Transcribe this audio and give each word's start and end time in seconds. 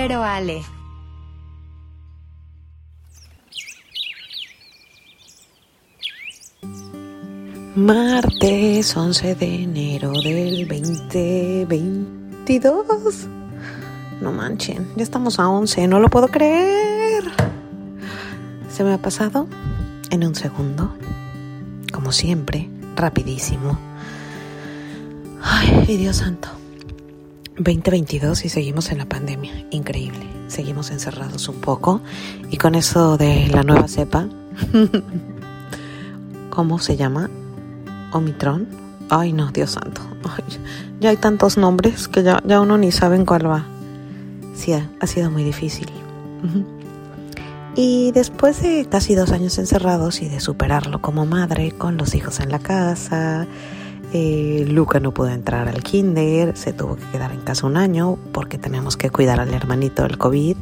Vero 0.00 0.24
Ale. 0.24 0.64
Martes 7.76 8.96
11 8.96 9.34
de 9.34 9.64
enero 9.64 10.12
del 10.12 10.66
2022. 10.68 13.26
No 14.22 14.32
manchen, 14.32 14.88
ya 14.96 15.02
estamos 15.02 15.38
a 15.38 15.50
11, 15.50 15.86
no 15.86 16.00
lo 16.00 16.08
puedo 16.08 16.28
creer. 16.28 17.24
Se 18.70 18.82
me 18.82 18.94
ha 18.94 18.98
pasado 18.98 19.46
en 20.10 20.24
un 20.24 20.34
segundo, 20.34 20.96
como 21.92 22.12
siempre, 22.12 22.70
rapidísimo. 22.96 23.78
Ay, 25.42 25.98
Dios 25.98 26.16
santo. 26.16 26.48
2022 27.60 28.46
y 28.46 28.48
seguimos 28.48 28.90
en 28.90 28.98
la 28.98 29.06
pandemia. 29.06 29.52
Increíble. 29.70 30.26
Seguimos 30.48 30.90
encerrados 30.90 31.48
un 31.48 31.60
poco. 31.60 32.00
Y 32.50 32.56
con 32.56 32.74
eso 32.74 33.18
de 33.18 33.48
la 33.48 33.62
nueva 33.62 33.86
cepa, 33.86 34.26
¿cómo 36.50 36.78
se 36.78 36.96
llama? 36.96 37.28
Omicron. 38.12 38.66
Ay, 39.10 39.32
no, 39.32 39.50
Dios 39.52 39.72
santo. 39.72 40.00
ya 41.00 41.10
hay 41.10 41.16
tantos 41.16 41.58
nombres 41.58 42.08
que 42.08 42.22
ya, 42.22 42.42
ya 42.46 42.60
uno 42.60 42.78
ni 42.78 42.92
sabe 42.92 43.16
en 43.16 43.26
cuál 43.26 43.48
va. 43.50 43.66
Sí, 44.54 44.72
ha 44.72 45.06
sido 45.06 45.30
muy 45.30 45.44
difícil. 45.44 45.88
Y 47.76 48.12
después 48.12 48.62
de 48.62 48.86
casi 48.90 49.14
dos 49.14 49.32
años 49.32 49.58
encerrados 49.58 50.22
y 50.22 50.28
de 50.28 50.40
superarlo 50.40 51.00
como 51.00 51.26
madre, 51.26 51.72
con 51.72 51.96
los 51.96 52.14
hijos 52.14 52.40
en 52.40 52.50
la 52.50 52.58
casa, 52.58 53.46
eh, 54.12 54.64
Luca 54.68 54.98
no 55.00 55.12
pudo 55.12 55.28
entrar 55.28 55.68
al 55.68 55.82
kinder, 55.82 56.56
se 56.56 56.72
tuvo 56.72 56.96
que 56.96 57.04
quedar 57.12 57.32
en 57.32 57.40
casa 57.42 57.66
un 57.66 57.76
año 57.76 58.18
porque 58.32 58.58
tenemos 58.58 58.96
que 58.96 59.10
cuidar 59.10 59.40
al 59.40 59.54
hermanito 59.54 60.02
del 60.02 60.18
COVID, 60.18 60.56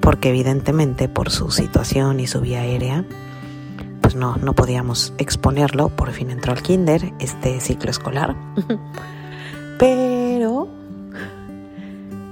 porque 0.00 0.30
evidentemente 0.30 1.08
por 1.08 1.30
su 1.30 1.50
situación 1.50 2.20
y 2.20 2.26
su 2.26 2.40
vía 2.40 2.62
aérea, 2.62 3.04
pues 4.00 4.14
no, 4.14 4.36
no 4.36 4.54
podíamos 4.54 5.12
exponerlo, 5.18 5.90
por 5.90 6.10
fin 6.12 6.30
entró 6.30 6.52
al 6.52 6.62
kinder 6.62 7.12
este 7.20 7.60
ciclo 7.60 7.90
escolar. 7.90 8.34
Pero, 9.78 10.68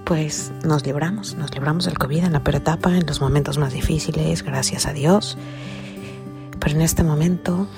pues 0.04 0.52
nos 0.64 0.84
libramos, 0.84 1.36
nos 1.36 1.54
libramos 1.54 1.84
del 1.84 1.98
COVID 1.98 2.24
en 2.24 2.32
la 2.32 2.42
peor 2.42 2.56
etapa, 2.56 2.96
en 2.96 3.06
los 3.06 3.20
momentos 3.20 3.58
más 3.58 3.72
difíciles, 3.72 4.42
gracias 4.42 4.86
a 4.86 4.92
Dios. 4.92 5.38
Pero 6.58 6.74
en 6.74 6.82
este 6.82 7.04
momento 7.04 7.68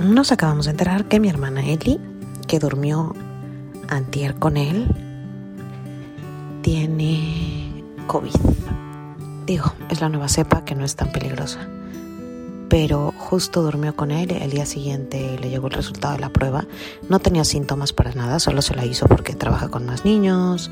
nos 0.00 0.32
acabamos 0.32 0.64
de 0.64 0.72
enterar 0.72 1.06
que 1.06 1.20
mi 1.20 1.28
hermana 1.28 1.64
Eli, 1.64 2.00
que 2.46 2.58
durmió 2.58 3.14
antier 3.88 4.34
con 4.36 4.56
él, 4.56 4.86
tiene 6.62 7.84
COVID. 8.06 8.34
Digo, 9.46 9.72
es 9.88 10.00
la 10.00 10.08
nueva 10.08 10.28
cepa 10.28 10.64
que 10.64 10.74
no 10.74 10.84
es 10.84 10.96
tan 10.96 11.12
peligrosa. 11.12 11.68
Pero 12.68 13.12
justo 13.18 13.62
durmió 13.62 13.96
con 13.96 14.10
él, 14.10 14.30
el 14.30 14.50
día 14.50 14.64
siguiente 14.64 15.38
le 15.40 15.50
llegó 15.50 15.66
el 15.66 15.72
resultado 15.72 16.14
de 16.14 16.20
la 16.20 16.30
prueba. 16.30 16.66
No 17.08 17.18
tenía 17.18 17.44
síntomas 17.44 17.92
para 17.92 18.12
nada, 18.12 18.38
solo 18.38 18.62
se 18.62 18.74
la 18.74 18.86
hizo 18.86 19.06
porque 19.06 19.34
trabaja 19.34 19.68
con 19.68 19.86
más 19.86 20.04
niños 20.04 20.70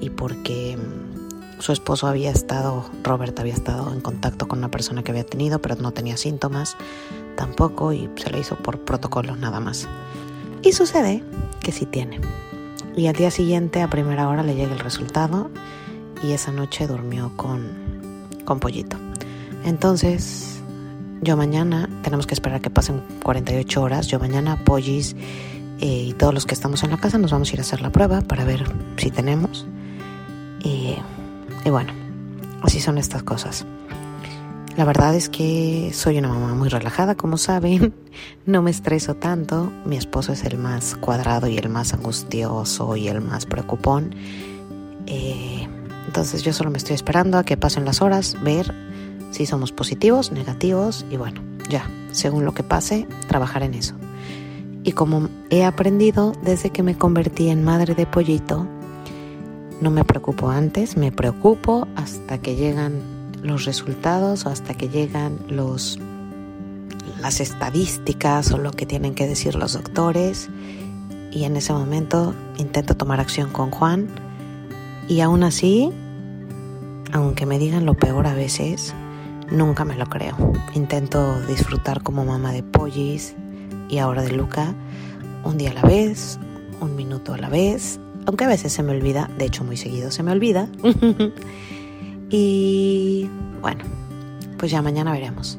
y 0.00 0.10
porque 0.10 0.78
mm, 0.78 1.13
su 1.58 1.72
esposo 1.72 2.06
había 2.06 2.30
estado, 2.30 2.84
Robert 3.02 3.38
había 3.38 3.54
estado 3.54 3.92
en 3.92 4.00
contacto 4.00 4.48
con 4.48 4.58
una 4.58 4.70
persona 4.70 5.02
que 5.02 5.12
había 5.12 5.24
tenido, 5.24 5.60
pero 5.60 5.76
no 5.76 5.92
tenía 5.92 6.16
síntomas 6.16 6.76
tampoco 7.36 7.92
y 7.92 8.10
se 8.16 8.30
le 8.30 8.40
hizo 8.40 8.56
por 8.56 8.80
protocolo 8.80 9.36
nada 9.36 9.60
más. 9.60 9.88
Y 10.62 10.72
sucede 10.72 11.22
que 11.62 11.72
sí 11.72 11.86
tiene. 11.86 12.20
Y 12.96 13.06
al 13.06 13.14
día 13.14 13.30
siguiente 13.30 13.82
a 13.82 13.90
primera 13.90 14.28
hora 14.28 14.42
le 14.42 14.54
llega 14.54 14.72
el 14.72 14.78
resultado 14.78 15.50
y 16.22 16.32
esa 16.32 16.52
noche 16.52 16.86
durmió 16.86 17.32
con, 17.36 17.68
con 18.44 18.60
pollito. 18.60 18.96
Entonces, 19.64 20.60
yo 21.22 21.36
mañana, 21.36 21.88
tenemos 22.02 22.26
que 22.26 22.34
esperar 22.34 22.60
que 22.60 22.70
pasen 22.70 23.02
48 23.22 23.82
horas, 23.82 24.06
yo 24.06 24.18
mañana, 24.18 24.62
pollis 24.64 25.16
eh, 25.80 26.06
y 26.08 26.12
todos 26.12 26.34
los 26.34 26.46
que 26.46 26.54
estamos 26.54 26.82
en 26.84 26.90
la 26.90 26.98
casa 26.98 27.18
nos 27.18 27.32
vamos 27.32 27.50
a 27.50 27.54
ir 27.54 27.60
a 27.60 27.62
hacer 27.62 27.80
la 27.80 27.90
prueba 27.90 28.20
para 28.20 28.44
ver 28.44 28.64
si 28.96 29.10
tenemos. 29.10 29.66
Y 31.64 31.70
bueno, 31.70 31.92
así 32.62 32.80
son 32.80 32.98
estas 32.98 33.22
cosas. 33.22 33.66
La 34.76 34.84
verdad 34.84 35.14
es 35.14 35.28
que 35.28 35.92
soy 35.94 36.18
una 36.18 36.28
mamá 36.28 36.54
muy 36.54 36.68
relajada, 36.68 37.14
como 37.14 37.38
saben. 37.38 37.94
No 38.46 38.62
me 38.62 38.70
estreso 38.70 39.14
tanto. 39.14 39.72
Mi 39.84 39.96
esposo 39.96 40.32
es 40.32 40.44
el 40.44 40.58
más 40.58 40.96
cuadrado 40.96 41.48
y 41.48 41.56
el 41.56 41.68
más 41.68 41.94
angustioso 41.94 42.94
y 42.96 43.08
el 43.08 43.20
más 43.20 43.46
preocupón. 43.46 44.14
Eh, 45.06 45.66
entonces 46.06 46.42
yo 46.42 46.52
solo 46.52 46.70
me 46.70 46.78
estoy 46.78 46.94
esperando 46.94 47.38
a 47.38 47.44
que 47.44 47.56
pasen 47.56 47.84
las 47.84 48.02
horas, 48.02 48.36
ver 48.42 48.72
si 49.32 49.46
somos 49.46 49.72
positivos, 49.72 50.30
negativos 50.30 51.04
y 51.10 51.16
bueno, 51.16 51.40
ya, 51.68 51.90
según 52.12 52.44
lo 52.44 52.54
que 52.54 52.62
pase, 52.62 53.08
trabajar 53.26 53.62
en 53.62 53.74
eso. 53.74 53.94
Y 54.84 54.92
como 54.92 55.28
he 55.50 55.64
aprendido 55.64 56.32
desde 56.42 56.70
que 56.70 56.82
me 56.82 56.96
convertí 56.96 57.48
en 57.48 57.64
madre 57.64 57.94
de 57.94 58.06
pollito, 58.06 58.68
no 59.80 59.90
me 59.90 60.04
preocupo 60.04 60.50
antes, 60.50 60.96
me 60.96 61.12
preocupo 61.12 61.86
hasta 61.96 62.38
que 62.38 62.56
llegan 62.56 63.02
los 63.42 63.64
resultados 63.64 64.46
o 64.46 64.50
hasta 64.50 64.74
que 64.74 64.88
llegan 64.88 65.38
los 65.48 65.98
las 67.20 67.40
estadísticas 67.40 68.52
o 68.52 68.58
lo 68.58 68.72
que 68.72 68.86
tienen 68.86 69.14
que 69.14 69.26
decir 69.26 69.54
los 69.54 69.72
doctores 69.72 70.50
y 71.30 71.44
en 71.44 71.56
ese 71.56 71.72
momento 71.72 72.34
intento 72.58 72.96
tomar 72.96 73.20
acción 73.20 73.50
con 73.50 73.70
Juan 73.70 74.08
y 75.08 75.20
aún 75.20 75.42
así, 75.42 75.90
aunque 77.12 77.46
me 77.46 77.58
digan 77.58 77.84
lo 77.84 77.94
peor 77.94 78.26
a 78.26 78.34
veces, 78.34 78.94
nunca 79.50 79.84
me 79.84 79.96
lo 79.96 80.06
creo. 80.06 80.36
Intento 80.74 81.40
disfrutar 81.42 82.02
como 82.02 82.24
mamá 82.24 82.52
de 82.52 82.62
Pollis 82.62 83.34
y 83.88 83.98
ahora 83.98 84.22
de 84.22 84.32
Luca 84.32 84.74
un 85.44 85.58
día 85.58 85.70
a 85.70 85.74
la 85.74 85.82
vez, 85.82 86.38
un 86.80 86.96
minuto 86.96 87.34
a 87.34 87.38
la 87.38 87.48
vez, 87.48 88.00
aunque 88.26 88.44
a 88.44 88.48
veces 88.48 88.72
se 88.72 88.82
me 88.82 88.92
olvida, 88.92 89.30
de 89.38 89.46
hecho 89.46 89.64
muy 89.64 89.76
seguido 89.76 90.10
se 90.10 90.22
me 90.22 90.32
olvida. 90.32 90.68
Y 92.30 93.30
bueno, 93.60 93.84
pues 94.58 94.72
ya 94.72 94.82
mañana 94.82 95.12
veremos. 95.12 95.56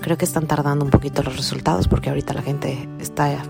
Creo 0.00 0.18
que 0.18 0.26
están 0.26 0.46
tardando 0.46 0.84
un 0.84 0.90
poquito 0.90 1.22
los 1.22 1.34
resultados 1.34 1.88
porque 1.88 2.10
ahorita 2.10 2.34
la 2.34 2.42
gente 2.42 2.88
está 3.00 3.42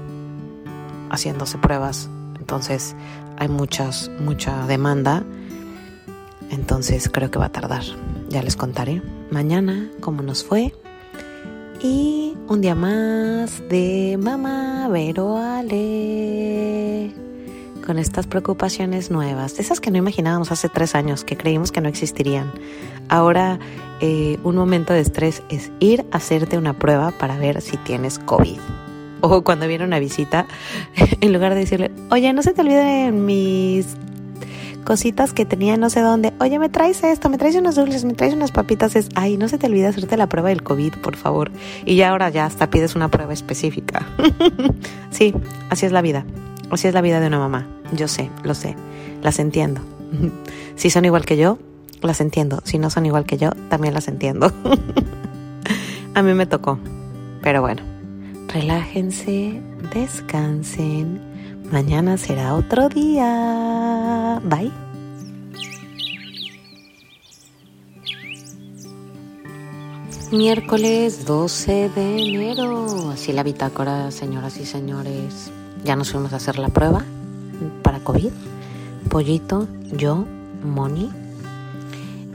haciéndose 1.10 1.58
pruebas, 1.58 2.08
entonces 2.38 2.94
hay 3.38 3.48
muchas, 3.48 4.08
mucha 4.20 4.68
demanda. 4.68 5.24
Entonces 6.50 7.08
creo 7.08 7.30
que 7.30 7.40
va 7.40 7.46
a 7.46 7.52
tardar. 7.52 7.82
Ya 8.28 8.40
les 8.42 8.54
contaré 8.54 9.02
mañana 9.32 9.90
cómo 10.00 10.22
nos 10.22 10.44
fue. 10.44 10.72
Y 11.82 12.36
un 12.46 12.60
día 12.60 12.76
más 12.76 13.62
de 13.68 14.16
Mamá 14.20 14.88
Vero 14.88 15.38
Ale 15.38 17.23
con 17.84 17.98
estas 17.98 18.26
preocupaciones 18.26 19.10
nuevas, 19.10 19.58
esas 19.58 19.80
que 19.80 19.90
no 19.90 19.98
imaginábamos 19.98 20.50
hace 20.50 20.68
tres 20.68 20.94
años, 20.94 21.24
que 21.24 21.36
creímos 21.36 21.70
que 21.70 21.80
no 21.80 21.88
existirían. 21.88 22.50
Ahora 23.08 23.58
eh, 24.00 24.38
un 24.42 24.56
momento 24.56 24.92
de 24.92 25.00
estrés 25.00 25.42
es 25.50 25.70
ir 25.80 26.04
a 26.10 26.16
hacerte 26.16 26.58
una 26.58 26.72
prueba 26.72 27.12
para 27.12 27.36
ver 27.36 27.60
si 27.60 27.76
tienes 27.76 28.18
COVID. 28.18 28.58
O 29.20 29.42
cuando 29.42 29.66
viene 29.66 29.84
una 29.84 29.98
visita, 29.98 30.46
en 31.20 31.32
lugar 31.32 31.54
de 31.54 31.60
decirle, 31.60 31.90
oye, 32.10 32.32
no 32.32 32.42
se 32.42 32.52
te 32.52 32.62
olviden 32.62 33.24
mis 33.24 33.96
cositas 34.84 35.32
que 35.32 35.46
tenía 35.46 35.76
no 35.76 35.90
sé 35.90 36.00
dónde. 36.00 36.32
Oye, 36.40 36.58
me 36.58 36.68
traes 36.68 37.02
esto, 37.02 37.28
me 37.30 37.38
traes 37.38 37.56
unos 37.56 37.74
dulces, 37.74 38.04
me 38.04 38.12
traes 38.12 38.34
unas 38.34 38.52
papitas. 38.52 38.96
Es, 38.96 39.08
ay, 39.14 39.36
no 39.36 39.48
se 39.48 39.58
te 39.58 39.66
olvide 39.66 39.86
hacerte 39.86 40.16
la 40.16 40.28
prueba 40.28 40.50
del 40.50 40.62
COVID, 40.62 40.96
por 41.02 41.16
favor. 41.16 41.50
Y 41.86 41.96
ya 41.96 42.10
ahora 42.10 42.28
ya 42.28 42.44
hasta 42.44 42.68
pides 42.70 42.94
una 42.94 43.08
prueba 43.08 43.32
específica. 43.32 44.06
sí, 45.10 45.34
así 45.70 45.86
es 45.86 45.92
la 45.92 46.02
vida. 46.02 46.24
Así 46.74 46.88
es 46.88 46.94
la 46.94 47.02
vida 47.02 47.20
de 47.20 47.28
una 47.28 47.38
mamá. 47.38 47.68
Yo 47.92 48.08
sé, 48.08 48.30
lo 48.42 48.52
sé. 48.54 48.74
Las 49.22 49.38
entiendo. 49.38 49.80
Si 50.76 50.90
son 50.90 51.04
igual 51.04 51.24
que 51.24 51.36
yo, 51.36 51.58
las 52.02 52.20
entiendo. 52.20 52.60
Si 52.64 52.78
no 52.78 52.90
son 52.90 53.06
igual 53.06 53.26
que 53.26 53.38
yo, 53.38 53.52
también 53.68 53.94
las 53.94 54.08
entiendo. 54.08 54.52
A 56.14 56.22
mí 56.22 56.34
me 56.34 56.46
tocó. 56.46 56.80
Pero 57.42 57.60
bueno, 57.60 57.80
relájense, 58.48 59.62
descansen. 59.94 61.20
Mañana 61.70 62.16
será 62.16 62.54
otro 62.54 62.88
día. 62.88 64.40
Bye. 64.42 64.72
Miércoles 70.32 71.24
12 71.24 71.88
de 71.90 72.18
enero. 72.18 73.10
Así 73.12 73.32
la 73.32 73.44
bitácora, 73.44 74.10
señoras 74.10 74.58
y 74.58 74.66
señores. 74.66 75.52
Ya 75.84 75.96
nos 75.96 76.12
fuimos 76.12 76.32
a 76.32 76.36
hacer 76.36 76.58
la 76.58 76.68
prueba 76.68 77.04
para 77.82 78.00
COVID. 78.00 78.30
Pollito, 79.10 79.68
yo, 79.92 80.24
Moni. 80.62 81.10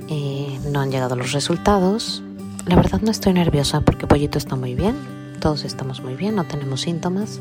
Eh, 0.07 0.59
no 0.71 0.81
han 0.81 0.91
llegado 0.91 1.15
los 1.15 1.31
resultados. 1.31 2.23
La 2.67 2.75
verdad 2.75 3.01
no 3.01 3.09
estoy 3.09 3.33
nerviosa 3.33 3.81
porque 3.81 4.07
Pollito 4.07 4.37
está 4.37 4.55
muy 4.55 4.75
bien. 4.75 4.95
Todos 5.39 5.65
estamos 5.65 6.01
muy 6.01 6.15
bien, 6.15 6.35
no 6.35 6.43
tenemos 6.43 6.81
síntomas. 6.81 7.39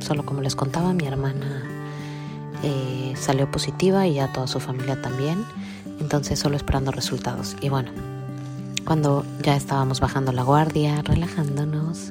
Solo 0.00 0.26
como 0.26 0.42
les 0.42 0.54
contaba, 0.54 0.92
mi 0.92 1.06
hermana 1.06 1.62
eh, 2.62 3.14
salió 3.16 3.50
positiva 3.50 4.06
y 4.06 4.14
ya 4.14 4.32
toda 4.32 4.46
su 4.46 4.60
familia 4.60 5.00
también. 5.00 5.44
Entonces 6.00 6.38
solo 6.38 6.56
esperando 6.56 6.90
resultados. 6.90 7.56
Y 7.62 7.70
bueno, 7.70 7.92
cuando 8.84 9.24
ya 9.42 9.56
estábamos 9.56 10.00
bajando 10.00 10.32
la 10.32 10.42
guardia, 10.42 11.02
relajándonos, 11.02 12.10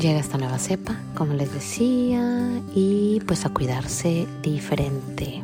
llega 0.00 0.18
esta 0.18 0.38
nueva 0.38 0.58
cepa, 0.58 0.96
como 1.14 1.34
les 1.34 1.52
decía, 1.52 2.60
y 2.74 3.20
pues 3.26 3.44
a 3.44 3.50
cuidarse 3.50 4.26
diferente. 4.42 5.42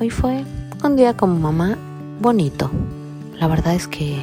hoy 0.00 0.10
fue 0.10 0.44
un 0.82 0.96
día 0.96 1.16
como 1.16 1.38
mamá 1.38 1.76
bonito. 2.20 2.70
La 3.38 3.46
verdad 3.46 3.74
es 3.74 3.86
que 3.86 4.22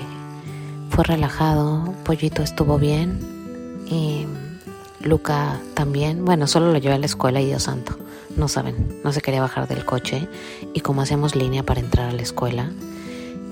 fue 0.90 1.04
relajado, 1.04 1.94
Pollito 2.04 2.42
estuvo 2.42 2.78
bien 2.78 3.20
y 3.88 4.26
Luca 5.02 5.60
también. 5.74 6.26
Bueno, 6.26 6.48
solo 6.48 6.72
lo 6.72 6.78
llevé 6.78 6.96
a 6.96 7.00
la 7.00 7.06
escuela 7.06 7.42
y 7.42 7.46
Dios 7.46 7.64
santo. 7.64 7.98
No 8.36 8.48
saben, 8.48 9.00
no 9.04 9.12
se 9.12 9.22
quería 9.22 9.42
bajar 9.42 9.68
del 9.68 9.86
coche 9.86 10.28
y 10.74 10.82
como 10.82 11.02
hacemos 11.02 11.36
línea 11.36 11.64
para 11.64 11.80
entrar 11.80 12.10
a 12.10 12.14
la 12.14 12.22
escuela, 12.22 12.72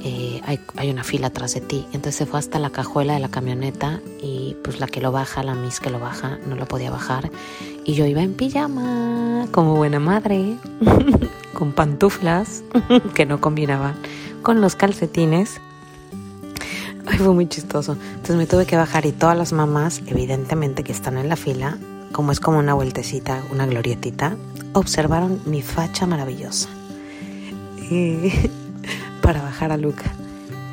eh, 0.03 0.41
hay, 0.75 0.89
una 0.89 1.03
fila 1.03 1.27
atrás 1.27 1.53
de 1.53 1.61
ti. 1.61 1.85
Entonces 1.87 2.15
se 2.15 2.25
fue 2.25 2.39
hasta 2.39 2.59
la 2.59 2.69
cajuela 2.69 3.13
de 3.13 3.19
la 3.19 3.29
camioneta 3.29 4.01
y 4.21 4.55
pues 4.63 4.79
la 4.79 4.87
que 4.87 5.01
lo 5.01 5.11
baja, 5.11 5.43
la 5.43 5.55
Miss 5.55 5.79
que 5.79 5.89
lo 5.89 5.99
baja, 5.99 6.37
no 6.47 6.55
lo 6.55 6.65
podía 6.67 6.91
bajar. 6.91 7.29
Y 7.83 7.93
yo 7.93 8.05
iba 8.05 8.21
en 8.21 8.33
pijama, 8.33 9.47
como 9.51 9.75
buena 9.75 9.99
madre, 9.99 10.55
con 11.53 11.71
pantuflas 11.71 12.63
que 13.15 13.25
no 13.25 13.41
combinaban 13.41 13.95
con 14.41 14.61
los 14.61 14.75
calcetines. 14.75 15.59
Ay, 17.05 17.17
fue 17.17 17.33
muy 17.33 17.47
chistoso. 17.47 17.97
Entonces 18.11 18.35
me 18.35 18.45
tuve 18.45 18.65
que 18.65 18.77
bajar 18.77 19.05
y 19.05 19.11
todas 19.11 19.37
las 19.37 19.53
mamás, 19.53 20.01
evidentemente 20.07 20.83
que 20.83 20.91
están 20.91 21.17
en 21.17 21.29
la 21.29 21.35
fila, 21.35 21.77
como 22.11 22.31
es 22.31 22.39
como 22.39 22.59
una 22.59 22.73
vueltecita, 22.73 23.41
una 23.51 23.65
glorietita, 23.65 24.35
observaron 24.73 25.41
mi 25.45 25.61
facha 25.61 26.05
maravillosa. 26.05 26.69
para 29.21 29.41
bajar 29.41 29.71
a 29.71 29.77
Luca. 29.77 30.11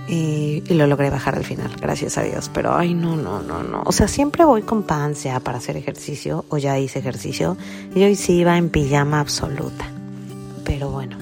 Y, 0.07 0.63
lo 0.75 0.87
logré 0.87 1.09
bajar 1.09 1.35
al 1.35 1.45
final, 1.45 1.71
gracias 1.81 2.19
a 2.19 2.23
Dios. 2.23 2.51
Pero 2.53 2.77
ay, 2.77 2.95
no, 2.95 3.17
no, 3.17 3.43
no, 3.43 3.63
no. 3.63 3.83
O 3.87 3.93
sea, 3.93 4.09
siempre 4.09 4.45
voy 4.45 4.63
con 4.63 4.83
pan, 4.83 5.15
sea 5.15 5.41
para 5.41 5.59
hacer 5.59 5.77
ejercicio 5.77 6.45
o 6.49 6.59
ya 6.59 6.79
hice 6.79 6.99
ejercicio. 6.99 7.57
Y 7.95 8.03
hoy 8.05 8.17
sí 8.17 8.35
iba 8.35 8.57
en 8.57 8.69
pijama 8.69 9.21
absoluta. 9.21 9.87
Pero 10.65 10.91
bueno, 10.91 11.17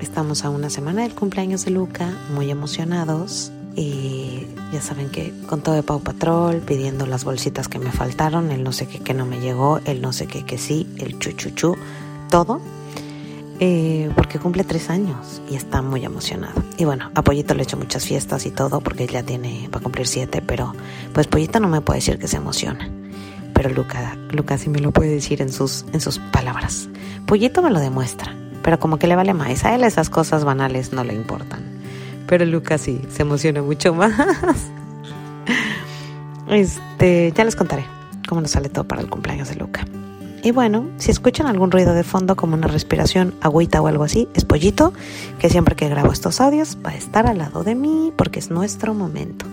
estamos 0.00 0.44
a 0.44 0.50
una 0.50 0.70
semana 0.70 1.02
del 1.02 1.14
cumpleaños 1.14 1.64
de 1.64 1.72
Luca, 1.72 2.12
muy 2.34 2.50
emocionados. 2.50 3.52
Y 3.74 4.46
ya 4.72 4.80
saben 4.80 5.08
que 5.08 5.32
con 5.46 5.60
todo 5.60 5.74
de 5.74 5.82
Pau 5.82 6.00
Patrol, 6.00 6.56
pidiendo 6.56 7.06
las 7.06 7.24
bolsitas 7.24 7.68
que 7.68 7.78
me 7.78 7.92
faltaron, 7.92 8.50
el 8.50 8.64
no 8.64 8.72
sé 8.72 8.86
qué 8.86 8.98
que 8.98 9.14
no 9.14 9.24
me 9.24 9.40
llegó, 9.40 9.80
el 9.84 10.00
no 10.00 10.12
sé 10.12 10.26
qué 10.26 10.44
que 10.44 10.58
sí, 10.58 10.88
el 10.98 11.18
chuchuchu, 11.20 11.76
todo 12.28 12.60
eh, 13.60 14.10
porque 14.14 14.38
cumple 14.38 14.62
tres 14.64 14.90
años 14.90 15.42
y 15.50 15.56
está 15.56 15.82
muy 15.82 16.04
emocionado. 16.04 16.62
Y 16.76 16.84
bueno, 16.84 17.10
a 17.14 17.22
Pollito 17.22 17.54
le 17.54 17.60
he 17.60 17.64
hecho 17.64 17.76
muchas 17.76 18.04
fiestas 18.04 18.46
y 18.46 18.50
todo 18.50 18.80
porque 18.80 19.06
ya 19.06 19.22
tiene, 19.22 19.68
va 19.74 19.78
a 19.78 19.82
cumplir 19.82 20.06
siete, 20.06 20.42
pero 20.42 20.74
pues 21.12 21.26
Pollito 21.26 21.58
no 21.58 21.68
me 21.68 21.80
puede 21.80 21.98
decir 21.98 22.18
que 22.18 22.28
se 22.28 22.36
emociona. 22.36 22.88
Pero 23.54 23.70
Luca, 23.70 24.16
Luca 24.30 24.58
sí 24.58 24.68
me 24.68 24.78
lo 24.78 24.92
puede 24.92 25.10
decir 25.10 25.42
en 25.42 25.52
sus, 25.52 25.84
en 25.92 26.00
sus 26.00 26.18
palabras. 26.18 26.88
Pollito 27.26 27.60
me 27.60 27.70
lo 27.70 27.80
demuestra, 27.80 28.34
pero 28.62 28.78
como 28.78 28.98
que 28.98 29.08
le 29.08 29.16
vale 29.16 29.34
más. 29.34 29.64
A 29.64 29.74
él 29.74 29.82
esas 29.82 30.10
cosas 30.10 30.44
banales 30.44 30.92
no 30.92 31.02
le 31.02 31.14
importan. 31.14 31.60
Pero 32.28 32.44
Luca 32.44 32.78
sí, 32.78 33.00
se 33.10 33.22
emociona 33.22 33.62
mucho 33.62 33.94
más. 33.94 34.14
Este, 36.48 37.32
ya 37.34 37.44
les 37.44 37.56
contaré 37.56 37.84
cómo 38.28 38.40
nos 38.40 38.50
sale 38.50 38.68
todo 38.68 38.86
para 38.86 39.00
el 39.00 39.10
cumpleaños 39.10 39.48
de 39.48 39.56
Luca. 39.56 39.84
Y 40.42 40.52
bueno, 40.52 40.88
si 40.98 41.10
escuchan 41.10 41.46
algún 41.46 41.70
ruido 41.70 41.94
de 41.94 42.04
fondo 42.04 42.36
como 42.36 42.54
una 42.54 42.68
respiración, 42.68 43.34
agüita 43.40 43.82
o 43.82 43.86
algo 43.86 44.04
así, 44.04 44.28
es 44.34 44.44
Pollito, 44.44 44.92
que 45.38 45.50
siempre 45.50 45.74
que 45.74 45.88
grabo 45.88 46.12
estos 46.12 46.40
audios 46.40 46.78
va 46.84 46.90
a 46.90 46.96
estar 46.96 47.26
al 47.26 47.38
lado 47.38 47.64
de 47.64 47.74
mí 47.74 48.12
porque 48.16 48.38
es 48.38 48.50
nuestro 48.50 48.94
momento. 48.94 49.46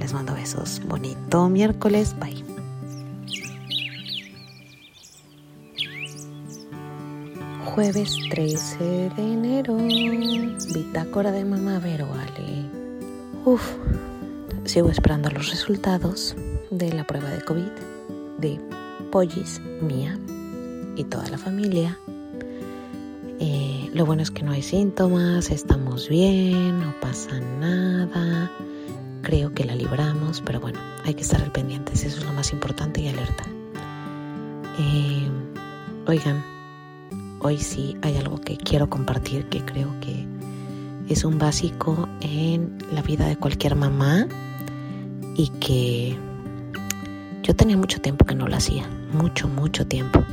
Les 0.00 0.12
mando 0.12 0.34
besos. 0.34 0.82
Bonito 0.88 1.48
miércoles. 1.48 2.16
Bye. 2.18 2.44
Jueves 7.64 8.18
13 8.30 9.10
de 9.16 9.22
enero. 9.22 9.76
Bitácora 10.74 11.30
de 11.30 11.44
mamá 11.44 11.78
Vero, 11.78 12.06
vale. 12.08 12.68
Uf, 13.44 13.62
sigo 14.64 14.90
esperando 14.90 15.30
los 15.30 15.50
resultados 15.50 16.36
de 16.70 16.92
la 16.92 17.04
prueba 17.04 17.30
de 17.30 17.42
COVID 17.42 17.70
de 18.38 18.60
Pollis 19.12 19.60
mía 19.82 20.18
y 20.96 21.04
toda 21.04 21.28
la 21.28 21.36
familia. 21.36 21.98
Eh, 23.38 23.90
lo 23.92 24.06
bueno 24.06 24.22
es 24.22 24.30
que 24.30 24.42
no 24.42 24.52
hay 24.52 24.62
síntomas, 24.62 25.50
estamos 25.50 26.08
bien, 26.08 26.80
no 26.80 26.94
pasa 26.98 27.38
nada. 27.38 28.50
Creo 29.20 29.52
que 29.52 29.64
la 29.64 29.74
libramos, 29.74 30.40
pero 30.40 30.60
bueno, 30.60 30.80
hay 31.04 31.12
que 31.12 31.20
estar 31.20 31.42
al 31.42 31.52
pendiente, 31.52 31.92
eso 31.92 32.06
es 32.08 32.24
lo 32.24 32.32
más 32.32 32.52
importante 32.54 33.02
y 33.02 33.08
alerta. 33.08 33.44
Eh, 34.78 35.28
oigan, 36.06 36.42
hoy 37.40 37.58
sí 37.58 37.98
hay 38.00 38.16
algo 38.16 38.40
que 38.40 38.56
quiero 38.56 38.88
compartir 38.88 39.44
que 39.50 39.62
creo 39.62 39.94
que 40.00 40.26
es 41.10 41.24
un 41.24 41.38
básico 41.38 42.08
en 42.22 42.78
la 42.90 43.02
vida 43.02 43.26
de 43.26 43.36
cualquier 43.36 43.76
mamá 43.76 44.26
y 45.36 45.48
que 45.60 46.16
yo 47.42 47.54
tenía 47.56 47.76
mucho 47.76 48.00
tiempo 48.00 48.24
que 48.24 48.34
no 48.34 48.46
lo 48.46 48.56
hacía, 48.56 48.88
mucho, 49.12 49.48
mucho 49.48 49.86
tiempo. 49.86 50.24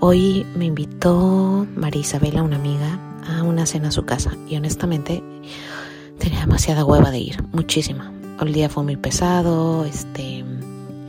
Hoy 0.00 0.44
me 0.56 0.66
invitó 0.66 1.66
María 1.76 2.00
Isabela, 2.00 2.42
una 2.42 2.56
amiga, 2.56 2.98
a 3.26 3.44
una 3.44 3.66
cena 3.66 3.88
a 3.88 3.92
su 3.92 4.04
casa 4.04 4.32
y 4.48 4.56
honestamente 4.56 5.22
tenía 6.18 6.40
demasiada 6.40 6.84
hueva 6.84 7.10
de 7.10 7.18
ir, 7.18 7.42
muchísima. 7.52 8.12
El 8.40 8.52
día 8.52 8.68
fue 8.68 8.82
muy 8.82 8.96
pesado, 8.96 9.84
este, 9.84 10.44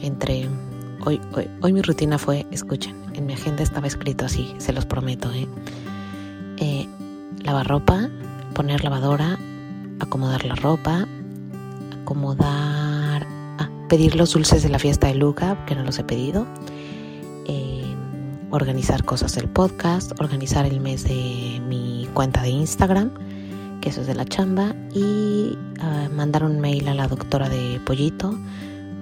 entre... 0.01 0.47
Hoy, 1.05 1.19
hoy, 1.35 1.49
hoy 1.61 1.73
mi 1.73 1.81
rutina 1.81 2.17
fue, 2.17 2.45
escuchen, 2.51 2.95
en 3.13 3.25
mi 3.25 3.33
agenda 3.33 3.61
estaba 3.61 3.87
escrito 3.87 4.25
así, 4.25 4.53
se 4.57 4.71
los 4.71 4.85
prometo, 4.85 5.31
¿eh? 5.33 5.47
eh 6.57 6.87
lavar 7.43 7.67
ropa, 7.67 8.09
poner 8.53 8.83
lavadora, 8.85 9.37
acomodar 9.99 10.45
la 10.45 10.55
ropa, 10.55 11.05
acomodar, 12.01 12.92
pedir 13.93 14.15
los 14.15 14.33
dulces 14.33 14.63
de 14.63 14.69
la 14.69 14.79
fiesta 14.79 15.05
de 15.05 15.13
Luca, 15.13 15.55
que 15.67 15.75
no 15.75 15.83
los 15.83 15.99
he 15.99 16.03
pedido, 16.03 16.47
organizar 18.49 19.03
cosas 19.03 19.35
del 19.35 19.47
podcast, 19.47 20.19
organizar 20.19 20.65
el 20.65 20.79
mes 20.79 21.03
de 21.03 21.61
mi 21.67 22.09
cuenta 22.15 22.41
de 22.41 22.49
Instagram, 22.49 23.11
que 23.81 23.89
eso 23.89 24.01
es 24.01 24.07
de 24.07 24.15
la 24.15 24.25
chamba, 24.25 24.73
y 24.95 25.55
ah, 25.79 26.09
mandar 26.11 26.43
un 26.43 26.59
mail 26.59 26.87
a 26.87 26.95
la 26.95 27.07
doctora 27.07 27.49
de 27.49 27.79
Pollito, 27.85 28.35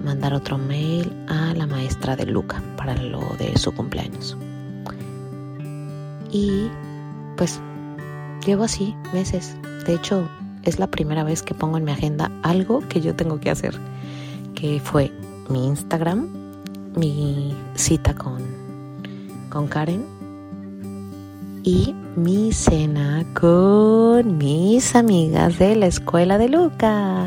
mandar 0.04 0.34
otro 0.34 0.58
mail 0.58 1.10
a 1.26 1.54
la 1.54 1.66
maestra 1.66 2.14
de 2.14 2.26
Luca 2.26 2.62
para 2.76 2.94
lo 2.94 3.22
de 3.38 3.56
su 3.56 3.72
cumpleaños. 3.72 4.36
Y 6.30 6.68
pues 7.38 7.62
llevo 8.44 8.64
así 8.64 8.94
meses. 9.14 9.56
De 9.86 9.94
hecho, 9.94 10.28
es 10.64 10.78
la 10.78 10.86
primera 10.86 11.24
vez 11.24 11.42
que 11.42 11.54
pongo 11.54 11.78
en 11.78 11.84
mi 11.84 11.92
agenda 11.92 12.30
algo 12.42 12.86
que 12.90 13.00
yo 13.00 13.16
tengo 13.16 13.40
que 13.40 13.48
hacer, 13.48 13.80
que 14.54 14.80
fue 14.80 15.12
mi 15.48 15.66
Instagram, 15.66 16.28
mi 16.96 17.54
cita 17.74 18.14
con 18.14 18.42
con 19.52 19.68
Karen 19.68 20.06
y 21.62 21.94
mi 22.16 22.52
cena 22.52 23.24
con 23.38 24.38
mis 24.38 24.96
amigas 24.96 25.58
de 25.58 25.76
la 25.76 25.86
escuela 25.86 26.38
de 26.38 26.48
Luca. 26.48 27.26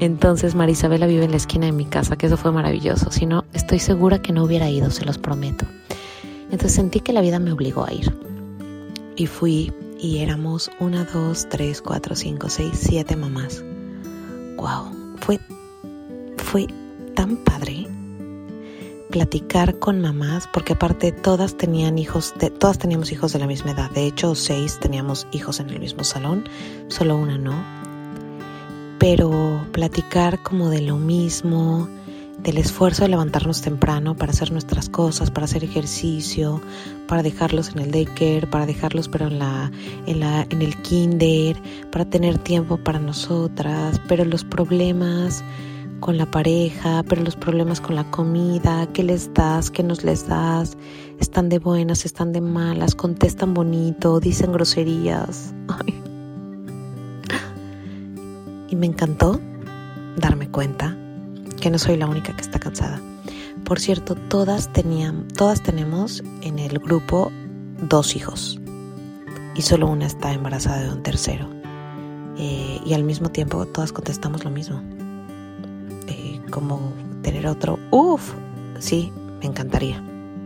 Entonces 0.00 0.54
Marisabela 0.54 1.06
vive 1.06 1.24
en 1.24 1.30
la 1.30 1.36
esquina 1.36 1.66
de 1.66 1.72
mi 1.72 1.84
casa, 1.84 2.16
que 2.16 2.26
eso 2.26 2.36
fue 2.36 2.52
maravilloso. 2.52 3.12
Si 3.12 3.26
no, 3.26 3.44
estoy 3.52 3.78
segura 3.78 4.20
que 4.20 4.32
no 4.32 4.44
hubiera 4.44 4.68
ido, 4.68 4.90
se 4.90 5.04
los 5.04 5.18
prometo. 5.18 5.66
Entonces 6.44 6.72
sentí 6.72 7.00
que 7.00 7.12
la 7.12 7.20
vida 7.20 7.38
me 7.38 7.52
obligó 7.52 7.84
a 7.84 7.92
ir. 7.92 8.16
Y 9.16 9.26
fui 9.26 9.72
y 10.00 10.18
éramos 10.18 10.70
una, 10.80 11.04
dos, 11.04 11.46
tres, 11.50 11.80
cuatro, 11.80 12.16
cinco, 12.16 12.48
seis, 12.48 12.72
siete 12.74 13.14
mamás. 13.14 13.62
Wow, 14.56 15.16
fue, 15.18 15.38
fue 16.54 16.68
tan 17.16 17.38
padre 17.38 17.88
platicar 19.10 19.80
con 19.80 20.00
mamás, 20.00 20.48
porque 20.52 20.74
aparte 20.74 21.10
todas 21.10 21.56
tenían 21.56 21.98
hijos, 21.98 22.32
todas 22.60 22.78
teníamos 22.78 23.10
hijos 23.10 23.32
de 23.32 23.40
la 23.40 23.48
misma 23.48 23.72
edad. 23.72 23.90
De 23.90 24.06
hecho, 24.06 24.36
seis 24.36 24.78
teníamos 24.78 25.26
hijos 25.32 25.58
en 25.58 25.70
el 25.70 25.80
mismo 25.80 26.04
salón, 26.04 26.44
solo 26.86 27.16
una 27.16 27.38
no. 27.38 27.60
Pero 29.00 29.66
platicar 29.72 30.44
como 30.44 30.70
de 30.70 30.82
lo 30.82 30.96
mismo, 30.96 31.88
del 32.38 32.58
esfuerzo 32.58 33.02
de 33.02 33.08
levantarnos 33.08 33.60
temprano 33.60 34.14
para 34.14 34.30
hacer 34.30 34.52
nuestras 34.52 34.88
cosas, 34.88 35.32
para 35.32 35.46
hacer 35.46 35.64
ejercicio, 35.64 36.60
para 37.08 37.24
dejarlos 37.24 37.70
en 37.70 37.80
el 37.80 37.90
daycare, 37.90 38.46
para 38.46 38.64
dejarlos 38.64 39.08
pero 39.08 39.26
en 39.26 39.40
la, 39.40 39.72
en 40.06 40.20
la, 40.20 40.46
en 40.50 40.62
el 40.62 40.80
kinder, 40.82 41.60
para 41.90 42.04
tener 42.04 42.38
tiempo 42.38 42.76
para 42.76 43.00
nosotras, 43.00 44.00
pero 44.06 44.24
los 44.24 44.44
problemas 44.44 45.42
con 46.04 46.18
la 46.18 46.30
pareja, 46.30 47.02
pero 47.08 47.22
los 47.22 47.34
problemas 47.34 47.80
con 47.80 47.96
la 47.96 48.10
comida, 48.10 48.86
qué 48.92 49.02
les 49.02 49.32
das, 49.32 49.70
qué 49.70 49.82
nos 49.82 50.04
les 50.04 50.28
das, 50.28 50.76
están 51.18 51.48
de 51.48 51.58
buenas, 51.58 52.04
están 52.04 52.34
de 52.34 52.42
malas, 52.42 52.94
contestan 52.94 53.54
bonito, 53.54 54.20
dicen 54.20 54.52
groserías. 54.52 55.54
Y 58.68 58.76
me 58.76 58.86
encantó 58.86 59.40
darme 60.16 60.50
cuenta 60.50 60.96
que 61.60 61.70
no 61.70 61.78
soy 61.78 61.96
la 61.96 62.06
única 62.06 62.34
que 62.34 62.42
está 62.42 62.58
cansada. 62.58 63.00
Por 63.64 63.78
cierto, 63.78 64.14
todas 64.14 64.72
tenían, 64.72 65.28
todas 65.28 65.62
tenemos 65.62 66.22
en 66.42 66.58
el 66.58 66.80
grupo 66.80 67.30
dos 67.88 68.16
hijos 68.16 68.60
y 69.54 69.62
solo 69.62 69.86
una 69.86 70.06
está 70.06 70.32
embarazada 70.32 70.82
de 70.82 70.90
un 70.90 71.02
tercero. 71.02 71.48
Eh, 72.36 72.80
y 72.84 72.92
al 72.94 73.04
mismo 73.04 73.30
tiempo 73.30 73.64
todas 73.64 73.92
contestamos 73.92 74.44
lo 74.44 74.50
mismo. 74.50 74.82
Como 76.54 76.92
tener 77.22 77.48
otro, 77.48 77.80
uff, 77.90 78.32
sí, 78.78 79.12
me 79.40 79.46
encantaría, 79.46 80.00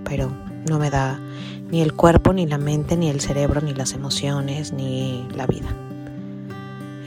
pero 0.05 0.33
no 0.67 0.79
me 0.79 0.89
da 0.89 1.21
ni 1.71 1.83
el 1.83 1.93
cuerpo, 1.93 2.33
ni 2.33 2.47
la 2.47 2.57
mente, 2.57 2.97
ni 2.97 3.11
el 3.11 3.21
cerebro, 3.21 3.61
ni 3.61 3.75
las 3.75 3.93
emociones, 3.93 4.73
ni 4.73 5.29
la 5.37 5.47
vida. 5.47 5.69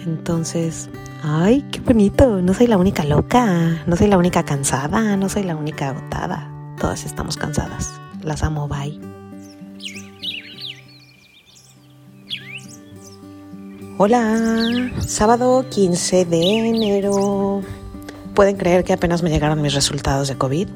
Entonces, 0.05 0.87
ay, 1.23 1.65
qué 1.71 1.79
bonito, 1.79 2.43
no 2.43 2.53
soy 2.53 2.67
la 2.67 2.77
única 2.77 3.03
loca, 3.03 3.81
no 3.87 3.95
soy 3.95 4.05
la 4.05 4.19
única 4.19 4.45
cansada, 4.45 5.17
no 5.17 5.29
soy 5.29 5.45
la 5.45 5.55
única 5.55 5.89
agotada. 5.89 6.51
Todas 6.79 7.03
estamos 7.03 7.37
cansadas. 7.37 7.99
Las 8.21 8.43
amo, 8.43 8.67
bye. 8.67 8.99
Hola, 13.97 14.91
sábado 14.99 15.65
15 15.71 16.25
de 16.25 16.69
enero. 16.69 17.63
¿Pueden 18.33 18.57
creer 18.57 18.83
que 18.83 18.93
apenas 18.93 19.23
me 19.23 19.29
llegaron 19.29 19.61
mis 19.61 19.73
resultados 19.73 20.27
de 20.27 20.35
COVID? 20.35 20.67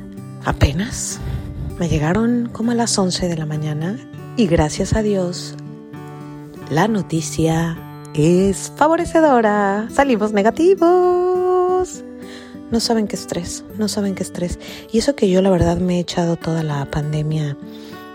Apenas. 0.43 1.19
Me 1.79 1.89
llegaron 1.89 2.49
como 2.51 2.71
a 2.71 2.75
las 2.75 2.97
11 2.97 3.27
de 3.27 3.37
la 3.37 3.45
mañana 3.45 3.97
y 4.37 4.47
gracias 4.47 4.93
a 4.93 5.01
Dios 5.01 5.55
la 6.69 6.87
noticia 6.87 7.77
es 8.15 8.71
favorecedora. 8.75 9.87
Salimos 9.93 10.33
negativos. 10.33 12.03
No 12.71 12.79
saben 12.79 13.07
qué 13.07 13.15
estrés, 13.15 13.63
no 13.77 13.87
saben 13.87 14.15
qué 14.15 14.23
estrés. 14.23 14.59
Y 14.91 14.97
eso 14.97 15.15
que 15.15 15.29
yo 15.29 15.41
la 15.41 15.51
verdad 15.51 15.77
me 15.77 15.97
he 15.97 15.99
echado 15.99 16.35
toda 16.35 16.63
la 16.63 16.85
pandemia 16.89 17.55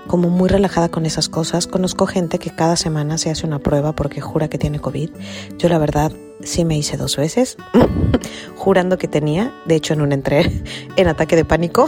como 0.09 0.28
muy 0.28 0.49
relajada 0.49 0.88
con 0.88 1.06
esas 1.06 1.28
cosas. 1.28 1.68
Conozco 1.68 2.06
gente 2.06 2.40
que 2.40 2.50
cada 2.50 2.75
semana 2.75 3.18
se 3.18 3.30
hace 3.30 3.47
una 3.47 3.61
prueba 3.61 3.94
porque 3.94 4.20
jura 4.20 4.49
que 4.49 4.59
tiene 4.59 4.80
COVID. 4.80 5.11
Yo 5.59 5.68
la 5.68 5.78
verdad 5.78 6.11
sí 6.42 6.64
me 6.64 6.76
hice 6.76 6.97
dos 6.97 7.16
veces, 7.16 7.56
jurando 8.56 8.99
que 8.99 9.09
tenía. 9.09 9.52
De 9.66 9.76
hecho, 9.76 9.94
en 9.94 10.02
un 10.02 10.12
entré 10.12 10.50
en 10.97 11.09
ataque 11.09 11.37
de 11.37 11.44
pánico. 11.44 11.87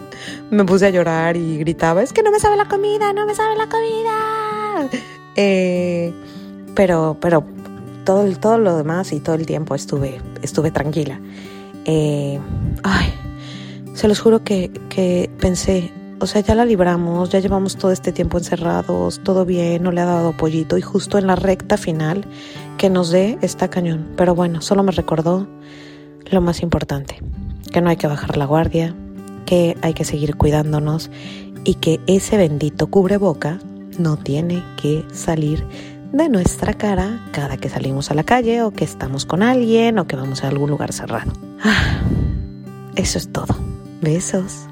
me 0.50 0.64
puse 0.64 0.86
a 0.86 0.90
llorar 0.90 1.36
y 1.36 1.58
gritaba, 1.58 2.02
es 2.02 2.12
que 2.12 2.22
no 2.22 2.30
me 2.30 2.40
sabe 2.40 2.56
la 2.56 2.66
comida, 2.66 3.12
no 3.12 3.26
me 3.26 3.34
sabe 3.34 3.56
la 3.56 3.68
comida. 3.68 4.88
Eh, 5.36 6.12
pero, 6.74 7.16
pero 7.20 7.44
todo, 8.04 8.24
todo 8.36 8.58
lo 8.58 8.76
demás 8.76 9.12
y 9.12 9.20
todo 9.20 9.36
el 9.36 9.46
tiempo 9.46 9.74
estuve, 9.74 10.20
estuve 10.42 10.70
tranquila. 10.70 11.20
Eh, 11.84 12.38
ay, 12.82 13.14
se 13.94 14.08
los 14.08 14.20
juro 14.20 14.44
que, 14.44 14.70
que 14.88 15.30
pensé, 15.40 15.92
o 16.20 16.26
sea, 16.26 16.40
ya 16.40 16.54
la 16.54 16.64
libramos, 16.64 17.30
ya 17.30 17.38
llevamos 17.38 17.76
todo 17.76 17.92
este 17.92 18.12
tiempo 18.12 18.38
encerrados, 18.38 19.20
todo 19.22 19.44
bien, 19.44 19.82
no 19.82 19.92
le 19.92 20.00
ha 20.00 20.04
dado 20.04 20.36
pollito 20.36 20.76
y 20.78 20.82
justo 20.82 21.18
en 21.18 21.26
la 21.26 21.36
recta 21.36 21.76
final 21.76 22.24
que 22.76 22.90
nos 22.90 23.10
dé 23.10 23.38
está 23.42 23.68
cañón. 23.68 24.08
Pero 24.16 24.34
bueno, 24.34 24.60
solo 24.60 24.82
me 24.82 24.92
recordó 24.92 25.46
lo 26.30 26.40
más 26.40 26.62
importante, 26.62 27.20
que 27.72 27.80
no 27.80 27.90
hay 27.90 27.96
que 27.96 28.06
bajar 28.06 28.36
la 28.36 28.46
guardia, 28.46 28.94
que 29.46 29.76
hay 29.82 29.94
que 29.94 30.04
seguir 30.04 30.36
cuidándonos 30.36 31.10
y 31.64 31.74
que 31.74 32.00
ese 32.06 32.36
bendito 32.36 32.88
cubreboca 32.88 33.60
no 33.98 34.16
tiene 34.16 34.62
que 34.80 35.04
salir 35.12 35.64
de 36.12 36.28
nuestra 36.28 36.74
cara 36.74 37.20
cada 37.32 37.56
que 37.56 37.68
salimos 37.68 38.10
a 38.10 38.14
la 38.14 38.24
calle 38.24 38.62
o 38.62 38.70
que 38.70 38.84
estamos 38.84 39.26
con 39.26 39.42
alguien 39.42 39.98
o 39.98 40.06
que 40.06 40.16
vamos 40.16 40.44
a 40.44 40.48
algún 40.48 40.70
lugar 40.70 40.92
cerrado. 40.92 41.32
Ah, 41.62 42.00
eso 42.96 43.18
es 43.18 43.30
todo. 43.32 43.54
Besos. 44.00 44.68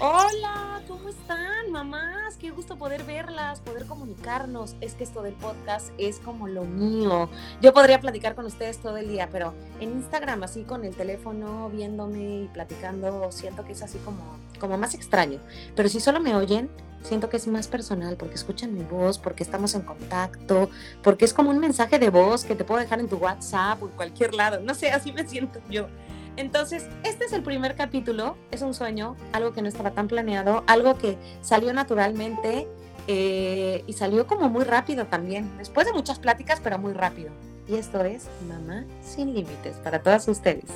Hola, 0.00 0.80
¿cómo 0.86 1.08
están, 1.08 1.72
mamás? 1.72 2.36
Qué 2.36 2.50
gusto 2.52 2.76
poder 2.76 3.02
verlas, 3.02 3.58
poder 3.58 3.84
comunicarnos. 3.84 4.76
Es 4.80 4.94
que 4.94 5.02
esto 5.02 5.22
del 5.22 5.34
podcast 5.34 5.90
es 5.98 6.20
como 6.20 6.46
lo 6.46 6.62
mío. 6.62 7.28
Yo 7.60 7.72
podría 7.72 8.00
platicar 8.00 8.36
con 8.36 8.46
ustedes 8.46 8.78
todo 8.78 8.96
el 8.96 9.08
día, 9.08 9.28
pero 9.32 9.54
en 9.80 9.90
Instagram, 9.90 10.44
así 10.44 10.62
con 10.62 10.84
el 10.84 10.94
teléfono, 10.94 11.68
viéndome 11.70 12.42
y 12.42 12.50
platicando, 12.54 13.32
siento 13.32 13.64
que 13.64 13.72
es 13.72 13.82
así 13.82 13.98
como, 14.04 14.36
como 14.60 14.78
más 14.78 14.94
extraño. 14.94 15.40
Pero 15.74 15.88
si 15.88 15.98
solo 15.98 16.20
me 16.20 16.36
oyen, 16.36 16.70
siento 17.02 17.28
que 17.28 17.38
es 17.38 17.48
más 17.48 17.66
personal 17.66 18.16
porque 18.16 18.36
escuchan 18.36 18.74
mi 18.74 18.84
voz, 18.84 19.18
porque 19.18 19.42
estamos 19.42 19.74
en 19.74 19.82
contacto, 19.82 20.70
porque 21.02 21.24
es 21.24 21.34
como 21.34 21.50
un 21.50 21.58
mensaje 21.58 21.98
de 21.98 22.10
voz 22.10 22.44
que 22.44 22.54
te 22.54 22.62
puedo 22.62 22.80
dejar 22.80 23.00
en 23.00 23.08
tu 23.08 23.16
WhatsApp 23.16 23.82
o 23.82 23.86
en 23.86 23.92
cualquier 23.94 24.32
lado. 24.34 24.60
No 24.60 24.76
sé, 24.76 24.92
así 24.92 25.10
me 25.10 25.26
siento 25.26 25.58
yo. 25.68 25.88
Entonces, 26.38 26.86
este 27.02 27.24
es 27.24 27.32
el 27.32 27.42
primer 27.42 27.74
capítulo, 27.74 28.36
es 28.52 28.62
un 28.62 28.72
sueño, 28.72 29.16
algo 29.32 29.52
que 29.52 29.60
no 29.60 29.66
estaba 29.66 29.90
tan 29.90 30.06
planeado, 30.06 30.62
algo 30.68 30.96
que 30.96 31.18
salió 31.40 31.72
naturalmente 31.72 32.68
eh, 33.08 33.82
y 33.88 33.92
salió 33.94 34.28
como 34.28 34.48
muy 34.48 34.62
rápido 34.62 35.06
también, 35.06 35.50
después 35.58 35.84
de 35.88 35.92
muchas 35.92 36.20
pláticas, 36.20 36.60
pero 36.62 36.78
muy 36.78 36.92
rápido. 36.92 37.30
Y 37.66 37.74
esto 37.74 38.04
es 38.04 38.28
Mamá 38.46 38.84
sin 39.02 39.34
Límites 39.34 39.78
para 39.82 40.00
todas 40.00 40.28
ustedes. 40.28 40.70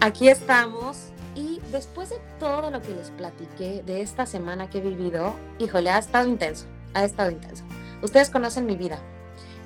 Aquí 0.00 0.30
estamos 0.30 1.10
y 1.34 1.60
después 1.70 2.08
de 2.08 2.16
todo 2.40 2.70
lo 2.70 2.80
que 2.80 2.94
les 2.94 3.10
platiqué 3.10 3.82
de 3.84 4.00
esta 4.00 4.24
semana 4.24 4.70
que 4.70 4.78
he 4.78 4.80
vivido, 4.80 5.34
híjole, 5.58 5.90
ha 5.90 5.98
estado 5.98 6.26
intenso, 6.26 6.64
ha 6.94 7.04
estado 7.04 7.30
intenso. 7.30 7.62
Ustedes 8.00 8.30
conocen 8.30 8.64
mi 8.64 8.76
vida, 8.76 8.98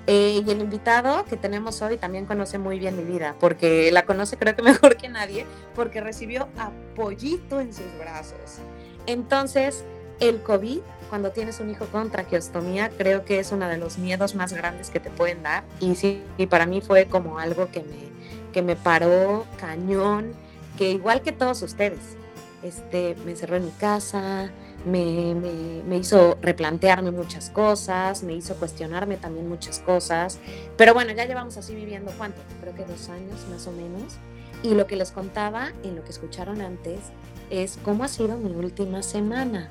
eh, 0.06 0.42
y 0.44 0.50
el 0.50 0.60
invitado 0.60 1.24
que 1.24 1.36
tenemos 1.36 1.80
hoy 1.80 1.96
también 1.96 2.26
conoce 2.26 2.58
muy 2.58 2.78
bien 2.78 2.96
mi 2.96 3.04
vida, 3.04 3.36
porque 3.38 3.90
la 3.92 4.04
conoce 4.04 4.36
creo 4.36 4.56
que 4.56 4.62
mejor 4.62 4.96
que 4.96 5.08
nadie, 5.08 5.46
porque 5.74 6.00
recibió 6.00 6.48
apoyito 6.58 7.60
en 7.60 7.72
sus 7.72 7.86
brazos. 7.98 8.58
Entonces, 9.06 9.84
el 10.20 10.42
COVID, 10.42 10.80
cuando 11.08 11.30
tienes 11.30 11.60
un 11.60 11.70
hijo 11.70 11.86
con 11.86 12.10
traqueostomía, 12.10 12.90
creo 12.90 13.24
que 13.24 13.38
es 13.38 13.52
uno 13.52 13.68
de 13.68 13.76
los 13.76 13.98
miedos 13.98 14.34
más 14.34 14.52
grandes 14.52 14.90
que 14.90 15.00
te 15.00 15.10
pueden 15.10 15.42
dar. 15.42 15.64
Y 15.80 15.94
sí, 15.94 16.22
y 16.38 16.46
para 16.46 16.66
mí 16.66 16.80
fue 16.80 17.06
como 17.06 17.38
algo 17.38 17.68
que 17.70 17.80
me, 17.80 18.52
que 18.52 18.62
me 18.62 18.76
paró 18.76 19.46
cañón, 19.58 20.32
que 20.78 20.90
igual 20.90 21.22
que 21.22 21.32
todos 21.32 21.62
ustedes, 21.62 22.00
este, 22.62 23.16
me 23.24 23.32
encerró 23.32 23.56
en 23.56 23.66
mi 23.66 23.70
casa, 23.72 24.50
me, 24.84 25.96
hizo 25.96 26.36
replantearme 26.40 27.10
muchas 27.10 27.50
cosas, 27.50 28.22
me 28.22 28.34
hizo 28.34 28.54
cuestionarme 28.56 29.16
también 29.16 29.48
muchas 29.48 29.78
cosas. 29.80 30.38
Pero 30.76 30.94
bueno, 30.94 31.12
ya 31.12 31.24
llevamos 31.24 31.56
así 31.56 31.74
viviendo, 31.74 32.12
¿cuánto? 32.16 32.40
Creo 32.60 32.74
que 32.74 32.84
dos 32.84 33.08
años 33.08 33.46
más 33.50 33.66
o 33.66 33.72
menos. 33.72 34.14
Y 34.62 34.74
lo 34.74 34.86
que 34.86 34.96
les 34.96 35.10
contaba 35.10 35.72
en 35.82 35.96
lo 35.96 36.04
que 36.04 36.10
escucharon 36.10 36.60
antes 36.60 37.00
es 37.50 37.78
cómo 37.84 38.04
ha 38.04 38.08
sido 38.08 38.36
mi 38.36 38.52
última 38.54 39.02
semana. 39.02 39.70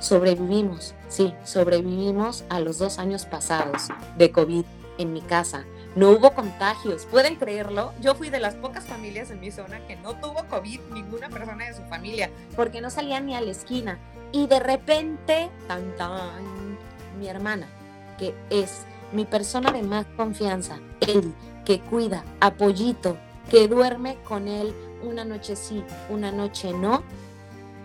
Sobrevivimos, 0.00 0.94
sí, 1.08 1.34
sobrevivimos 1.44 2.44
a 2.48 2.60
los 2.60 2.78
dos 2.78 2.98
años 3.00 3.26
pasados 3.26 3.88
de 4.16 4.30
COVID 4.30 4.64
en 4.98 5.12
mi 5.12 5.22
casa. 5.22 5.64
No 5.96 6.10
hubo 6.10 6.32
contagios, 6.32 7.06
¿pueden 7.06 7.34
creerlo? 7.34 7.92
Yo 8.00 8.14
fui 8.14 8.30
de 8.30 8.38
las 8.38 8.54
pocas 8.54 8.86
familias 8.86 9.30
en 9.30 9.40
mi 9.40 9.50
zona 9.50 9.84
que 9.88 9.96
no 9.96 10.14
tuvo 10.14 10.44
COVID, 10.48 10.80
ninguna 10.92 11.28
persona 11.28 11.66
de 11.66 11.74
su 11.74 11.82
familia, 11.84 12.30
porque 12.54 12.80
no 12.80 12.90
salían 12.90 13.26
ni 13.26 13.34
a 13.34 13.40
la 13.40 13.50
esquina. 13.50 13.98
Y 14.32 14.46
de 14.46 14.60
repente, 14.60 15.50
tan 15.66 15.96
tan, 15.96 16.78
mi 17.18 17.28
hermana, 17.28 17.66
que 18.18 18.34
es 18.50 18.82
mi 19.12 19.24
persona 19.24 19.72
de 19.72 19.82
más 19.82 20.06
confianza, 20.16 20.78
él, 21.00 21.32
que 21.64 21.80
cuida, 21.80 22.24
apoyito, 22.40 23.16
que 23.50 23.68
duerme 23.68 24.16
con 24.28 24.48
él 24.48 24.74
una 25.02 25.24
noche 25.24 25.56
sí, 25.56 25.82
una 26.10 26.30
noche 26.32 26.72
no. 26.72 27.02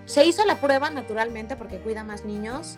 Se 0.06 0.26
hizo 0.26 0.44
la 0.46 0.60
prueba 0.60 0.90
naturalmente 0.90 1.56
porque 1.56 1.78
cuida 1.78 2.04
más 2.04 2.26
niños. 2.26 2.78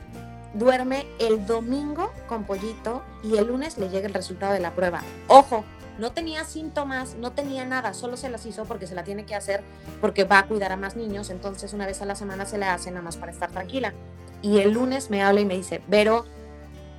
Duerme 0.56 1.06
el 1.20 1.46
domingo 1.46 2.12
con 2.28 2.46
pollito 2.46 3.04
y 3.24 3.36
el 3.38 3.48
lunes 3.48 3.78
le 3.78 3.90
llega 3.90 4.08
el 4.08 4.14
resultado 4.14 4.54
de 4.54 4.62
la 4.62 4.74
prueba. 4.74 5.02
Ojo, 5.28 5.66
no 5.98 6.12
tenía 6.12 6.46
síntomas, 6.46 7.16
no 7.16 7.34
tenía 7.34 7.66
nada, 7.66 7.94
solo 7.94 8.16
se 8.18 8.30
las 8.30 8.46
hizo 8.46 8.66
porque 8.66 8.88
se 8.88 8.96
la 8.96 9.04
tiene 9.04 9.26
que 9.26 9.36
hacer 9.36 9.64
porque 10.00 10.24
va 10.24 10.40
a 10.40 10.48
cuidar 10.48 10.72
a 10.72 10.78
más 10.78 10.96
niños, 10.96 11.30
entonces 11.30 11.74
una 11.74 11.86
vez 11.86 12.02
a 12.02 12.06
la 12.06 12.16
semana 12.16 12.46
se 12.46 12.58
le 12.58 12.66
hace 12.66 12.90
nada 12.90 13.04
más 13.04 13.18
para 13.18 13.34
estar 13.34 13.52
tranquila. 13.52 13.94
Y 14.42 14.60
el 14.60 14.72
lunes 14.72 15.10
me 15.10 15.24
habla 15.24 15.42
y 15.42 15.46
me 15.46 15.56
dice, 15.56 15.82
Vero, 15.88 16.26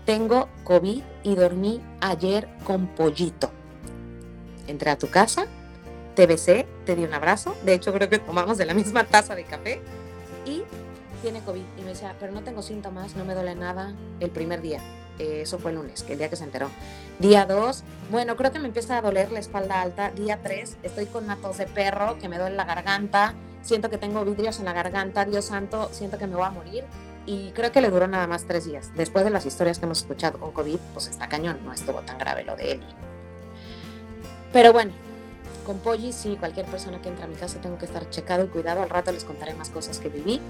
tengo 0.04 0.48
COVID 0.64 1.02
y 1.22 1.34
dormí 1.34 1.82
ayer 2.00 2.48
con 2.64 2.88
pollito. 2.88 3.50
Entré 4.66 4.90
a 4.90 4.98
tu 4.98 5.08
casa, 5.08 5.46
te 6.14 6.26
besé, 6.26 6.66
te 6.84 6.94
di 6.94 7.04
un 7.04 7.14
abrazo, 7.14 7.54
de 7.64 7.75
hecho 7.75 7.92
creo 7.92 8.08
que 8.08 8.18
tomamos 8.18 8.58
de 8.58 8.66
la 8.66 8.75
misma 8.75 9.04
taza 9.04 9.34
de 9.34 9.44
café 9.44 9.80
y 10.44 10.62
tiene 11.16 11.40
COVID. 11.40 11.62
Y 11.78 11.82
me 11.82 11.88
decía, 11.88 12.14
pero 12.18 12.32
no 12.32 12.42
tengo 12.42 12.62
síntomas, 12.62 13.16
no 13.16 13.25
me 13.25 13.35
duele 13.35 13.54
nada 13.54 13.94
el 14.20 14.30
primer 14.30 14.62
día. 14.62 14.80
eh, 15.18 15.40
eso 15.42 15.58
fue 15.58 15.70
el 15.70 15.78
lunes, 15.78 16.02
que 16.02 16.12
el 16.12 16.18
día 16.18 16.28
que 16.28 16.37
se 16.37 16.44
enteró. 16.44 16.68
Día 17.18 17.46
2, 17.46 17.85
bueno, 18.11 18.37
creo 18.37 18.52
que 18.52 18.58
me 18.58 18.66
empieza 18.66 18.99
a 18.99 19.02
doler 19.02 19.32
la 19.32 19.38
espalda 19.38 19.80
alta. 19.80 20.11
Día 20.11 20.40
3, 20.42 20.76
estoy 20.82 21.06
con 21.06 21.25
una 21.25 21.37
tos 21.37 21.58
de 21.58 21.66
perro 21.66 22.18
que 22.18 22.28
me 22.28 22.38
duele 22.38 22.54
la 22.56 22.64
garganta, 22.64 23.35
siento 23.62 23.88
que 23.88 23.96
tengo 23.99 24.25
vidrios 24.25 24.58
en 24.58 24.66
la 24.66 24.73
garganta, 24.75 25.25
Dios 25.25 25.46
santo, 25.46 25.88
siento 25.92 26.18
que 26.18 26.26
me 26.26 26.37
voy 26.37 26.44
a 26.44 26.50
morir. 26.50 26.85
Y 27.25 27.50
creo 27.52 27.73
que 27.73 27.80
le 27.80 27.90
duró 27.90 28.06
nada 28.06 28.26
más 28.28 28.44
tres 28.44 28.66
días. 28.66 28.92
Después 28.94 29.25
de 29.25 29.30
las 29.30 29.46
historias 29.46 29.78
que 29.80 29.87
hemos 29.87 29.99
escuchado 29.99 30.38
con 30.38 30.52
COVID, 30.52 30.78
pues 30.92 31.08
está 31.08 31.28
cañón, 31.28 31.58
no 31.64 31.73
estuvo 31.73 32.00
tan 32.02 32.18
grave 32.18 32.44
lo 32.44 32.54
de 32.54 32.73
él. 32.73 32.80
Pero 34.52 34.73
bueno, 34.73 34.92
con 35.66 35.80
Polly, 35.80 36.12
sí, 36.12 36.37
cualquier 36.38 36.66
persona 36.66 37.02
que 37.02 37.08
entra 37.08 37.25
a 37.25 37.28
mi 37.28 37.35
casa 37.35 37.61
tengo 37.61 37.78
que 37.78 37.87
estar 37.87 38.08
checado 38.11 38.44
y 38.44 38.46
cuidado. 38.46 38.82
Al 38.82 38.88
rato 38.90 39.11
les 39.11 39.25
contaré 39.25 39.54
más 39.54 39.70
cosas 39.70 39.99
que 39.99 40.08
viví. 40.08 40.40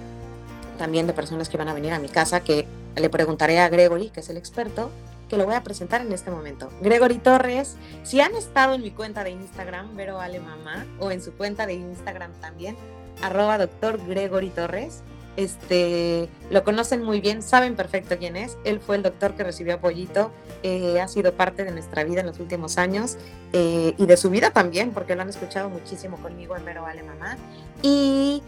También 0.77 1.07
de 1.07 1.13
personas 1.13 1.49
que 1.49 1.57
van 1.57 1.69
a 1.69 1.75
venir 1.75 1.93
a 1.93 1.99
mi 1.99 2.09
casa, 2.09 2.41
que 2.41 2.67
le 2.97 3.11
preguntaré 3.11 3.59
a 3.59 3.69
Gregory, 3.69 4.11
que 4.11 4.21
es 4.21 4.29
el 4.29 4.37
experto, 4.37 4.91
que 5.29 5.37
lo 5.37 5.45
voy 5.45 5.55
a 5.55 5.63
presentar 5.63 6.01
en 6.01 6.13
este 6.13 6.31
momento. 6.31 6.71
Gregory 6.81 7.19
Torres, 7.19 7.77
si 8.05 8.21
han 8.21 8.35
estado 8.35 8.75
en 8.75 8.83
mi 8.83 8.91
cuenta 8.91 9.25
de 9.25 9.31
Instagram, 9.31 9.97
Vero 9.97 10.21
Ale 10.21 10.41
Mamá, 10.41 10.87
o 11.01 11.11
en 11.11 11.21
su 11.21 11.33
cuenta 11.33 11.67
de 11.67 11.75
Instagram 11.75 12.33
también, 12.41 12.77
arroba 13.23 13.59
doctor 13.59 13.99
Gregory 14.07 14.51
Torres, 14.51 15.03
este, 15.37 16.31
lo 16.51 16.65
conocen 16.65 17.03
muy 17.03 17.21
bien, 17.21 17.43
saben 17.43 17.77
perfecto 17.77 18.17
quién 18.19 18.37
es. 18.37 18.57
Él 18.65 18.81
fue 18.81 18.97
el 18.97 19.03
doctor 19.03 19.35
que 19.35 19.45
recibió 19.45 19.75
a 19.75 19.81
Pollito, 19.81 20.31
eh, 20.63 21.01
ha 21.01 21.09
sido 21.09 21.33
parte 21.33 21.65
de 21.65 21.73
nuestra 21.73 22.05
vida 22.05 22.21
en 22.21 22.27
los 22.27 22.41
últimos 22.41 22.79
años 22.79 23.19
eh, 23.53 23.95
y 23.99 24.07
de 24.07 24.17
su 24.17 24.31
vida 24.31 24.51
también, 24.51 24.93
porque 24.93 25.15
lo 25.15 25.23
han 25.23 25.29
escuchado 25.29 25.69
muchísimo 25.69 26.17
conmigo 26.19 26.57
en 26.57 26.65
Vero 26.65 26.83
Vale 26.83 27.03
Mamá. 27.03 27.37
Y 27.83 28.43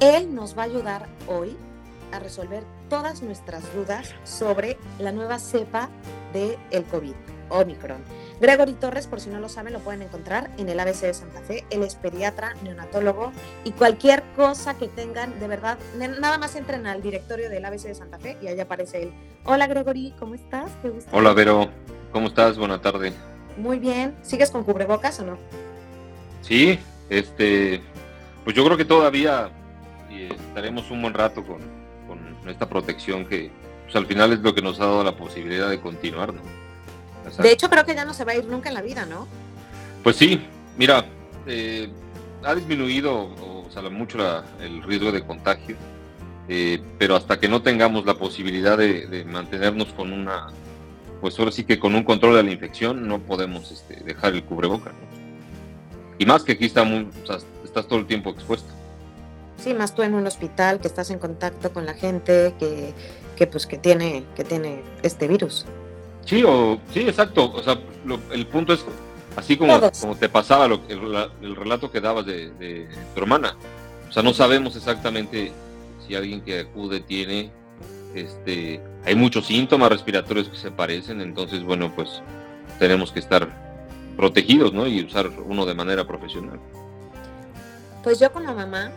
él 0.00 0.34
nos 0.34 0.56
va 0.56 0.62
a 0.62 0.66
ayudar 0.66 1.06
hoy 1.26 1.56
a 2.12 2.18
resolver 2.18 2.64
todas 2.88 3.22
nuestras 3.22 3.74
dudas 3.74 4.14
sobre 4.24 4.78
la 4.98 5.12
nueva 5.12 5.38
cepa 5.38 5.88
del 6.32 6.56
el 6.70 6.84
COVID, 6.84 7.14
Omicron. 7.48 8.02
Gregory 8.40 8.74
Torres, 8.74 9.06
por 9.06 9.20
si 9.20 9.30
no 9.30 9.40
lo 9.40 9.48
saben, 9.48 9.72
lo 9.72 9.80
pueden 9.80 10.02
encontrar 10.02 10.50
en 10.58 10.68
el 10.68 10.78
ABC 10.78 11.02
de 11.02 11.14
Santa 11.14 11.40
Fe. 11.40 11.64
Él 11.70 11.82
es 11.82 11.94
pediatra, 11.94 12.54
neonatólogo 12.62 13.32
y 13.64 13.72
cualquier 13.72 14.22
cosa 14.36 14.74
que 14.74 14.88
tengan, 14.88 15.38
de 15.40 15.48
verdad, 15.48 15.78
nada 15.96 16.38
más 16.38 16.56
entren 16.56 16.86
al 16.86 17.02
directorio 17.02 17.48
del 17.48 17.64
ABC 17.64 17.82
de 17.82 17.94
Santa 17.94 18.18
Fe 18.18 18.36
y 18.42 18.48
ahí 18.48 18.60
aparece 18.60 19.02
él. 19.02 19.12
Hola 19.44 19.66
Gregory, 19.66 20.14
¿cómo 20.18 20.34
estás? 20.34 20.70
Hola 21.12 21.32
Vero, 21.32 21.70
¿cómo 22.12 22.28
estás? 22.28 22.58
Buena 22.58 22.80
tarde. 22.80 23.12
Muy 23.56 23.78
bien. 23.78 24.16
¿Sigues 24.22 24.50
con 24.50 24.64
cubrebocas 24.64 25.20
o 25.20 25.24
no? 25.24 25.38
Sí, 26.42 26.78
este, 27.08 27.80
pues 28.44 28.54
yo 28.54 28.64
creo 28.64 28.76
que 28.76 28.84
todavía 28.84 29.50
estaremos 30.22 30.90
un 30.90 31.02
buen 31.02 31.14
rato 31.14 31.44
con, 31.44 31.60
con 32.06 32.48
esta 32.48 32.68
protección 32.68 33.26
que 33.26 33.50
pues, 33.84 33.96
al 33.96 34.06
final 34.06 34.32
es 34.32 34.40
lo 34.40 34.54
que 34.54 34.62
nos 34.62 34.80
ha 34.80 34.84
dado 34.84 35.04
la 35.04 35.16
posibilidad 35.16 35.68
de 35.68 35.80
continuar, 35.80 36.32
¿no? 36.34 36.42
De 37.38 37.50
hecho, 37.50 37.70
creo 37.70 37.84
que 37.84 37.94
ya 37.94 38.04
no 38.04 38.12
se 38.12 38.24
va 38.24 38.32
a 38.32 38.36
ir 38.36 38.44
nunca 38.44 38.68
en 38.68 38.74
la 38.74 38.82
vida, 38.82 39.06
¿no? 39.06 39.26
Pues 40.02 40.16
sí, 40.16 40.40
mira, 40.76 41.06
eh, 41.46 41.88
ha 42.42 42.54
disminuido 42.54 43.14
o, 43.14 43.66
sea, 43.70 43.82
mucho 43.82 44.18
el 44.60 44.82
riesgo 44.82 45.10
de 45.10 45.24
contagio, 45.24 45.76
eh, 46.48 46.82
pero 46.98 47.16
hasta 47.16 47.40
que 47.40 47.48
no 47.48 47.62
tengamos 47.62 48.04
la 48.04 48.14
posibilidad 48.14 48.76
de, 48.76 49.24
mantenernos 49.26 49.92
con 49.94 50.12
una, 50.12 50.48
pues 51.20 51.38
ahora 51.38 51.50
sí 51.50 51.64
que 51.64 51.78
con 51.78 51.94
un 51.94 52.04
control 52.04 52.36
de 52.36 52.42
la 52.42 52.50
infección, 52.50 53.08
no 53.08 53.20
podemos 53.20 53.72
este, 53.72 54.04
dejar 54.04 54.34
el 54.34 54.44
cubreboca. 54.44 54.92
Y 56.18 56.26
más 56.26 56.44
que 56.44 56.52
aquí 56.52 56.66
está 56.66 56.84
estás 57.64 57.88
todo 57.88 57.98
el 57.98 58.06
tiempo 58.06 58.30
expuesto. 58.30 58.72
Sí, 59.58 59.74
más 59.74 59.94
tú 59.94 60.02
en 60.02 60.14
un 60.14 60.26
hospital, 60.26 60.80
que 60.80 60.88
estás 60.88 61.10
en 61.10 61.18
contacto 61.18 61.72
con 61.72 61.86
la 61.86 61.94
gente 61.94 62.54
que, 62.58 62.92
que 63.36 63.46
pues 63.46 63.66
que 63.66 63.78
tiene, 63.78 64.24
que 64.34 64.44
tiene 64.44 64.82
este 65.02 65.28
virus. 65.28 65.66
Sí, 66.24 66.42
o, 66.46 66.78
sí, 66.92 67.00
exacto. 67.00 67.52
O 67.52 67.62
sea, 67.62 67.78
el 68.32 68.46
punto 68.46 68.72
es 68.72 68.84
así 69.36 69.56
como, 69.56 69.80
como 70.00 70.16
te 70.16 70.28
pasaba 70.28 70.68
lo, 70.68 70.80
el, 70.88 71.56
relato 71.56 71.90
que 71.90 72.00
dabas 72.00 72.26
de, 72.26 72.88
tu 73.14 73.20
hermana. 73.20 73.56
O 74.08 74.12
sea, 74.12 74.22
no 74.22 74.32
sabemos 74.32 74.76
exactamente 74.76 75.52
si 76.06 76.14
alguien 76.14 76.40
que 76.42 76.60
acude 76.60 77.00
tiene, 77.00 77.50
este, 78.14 78.80
hay 79.04 79.14
muchos 79.14 79.46
síntomas 79.46 79.90
respiratorios 79.90 80.48
que 80.48 80.56
se 80.56 80.70
parecen, 80.70 81.20
entonces, 81.20 81.62
bueno, 81.62 81.92
pues 81.94 82.22
tenemos 82.78 83.10
que 83.10 83.20
estar 83.20 83.48
protegidos, 84.16 84.72
¿no? 84.72 84.86
Y 84.86 85.02
usar 85.02 85.30
uno 85.44 85.66
de 85.66 85.74
manera 85.74 86.06
profesional. 86.06 86.60
Pues 88.02 88.20
yo 88.20 88.30
con 88.32 88.44
la 88.44 88.52
mamá 88.52 88.92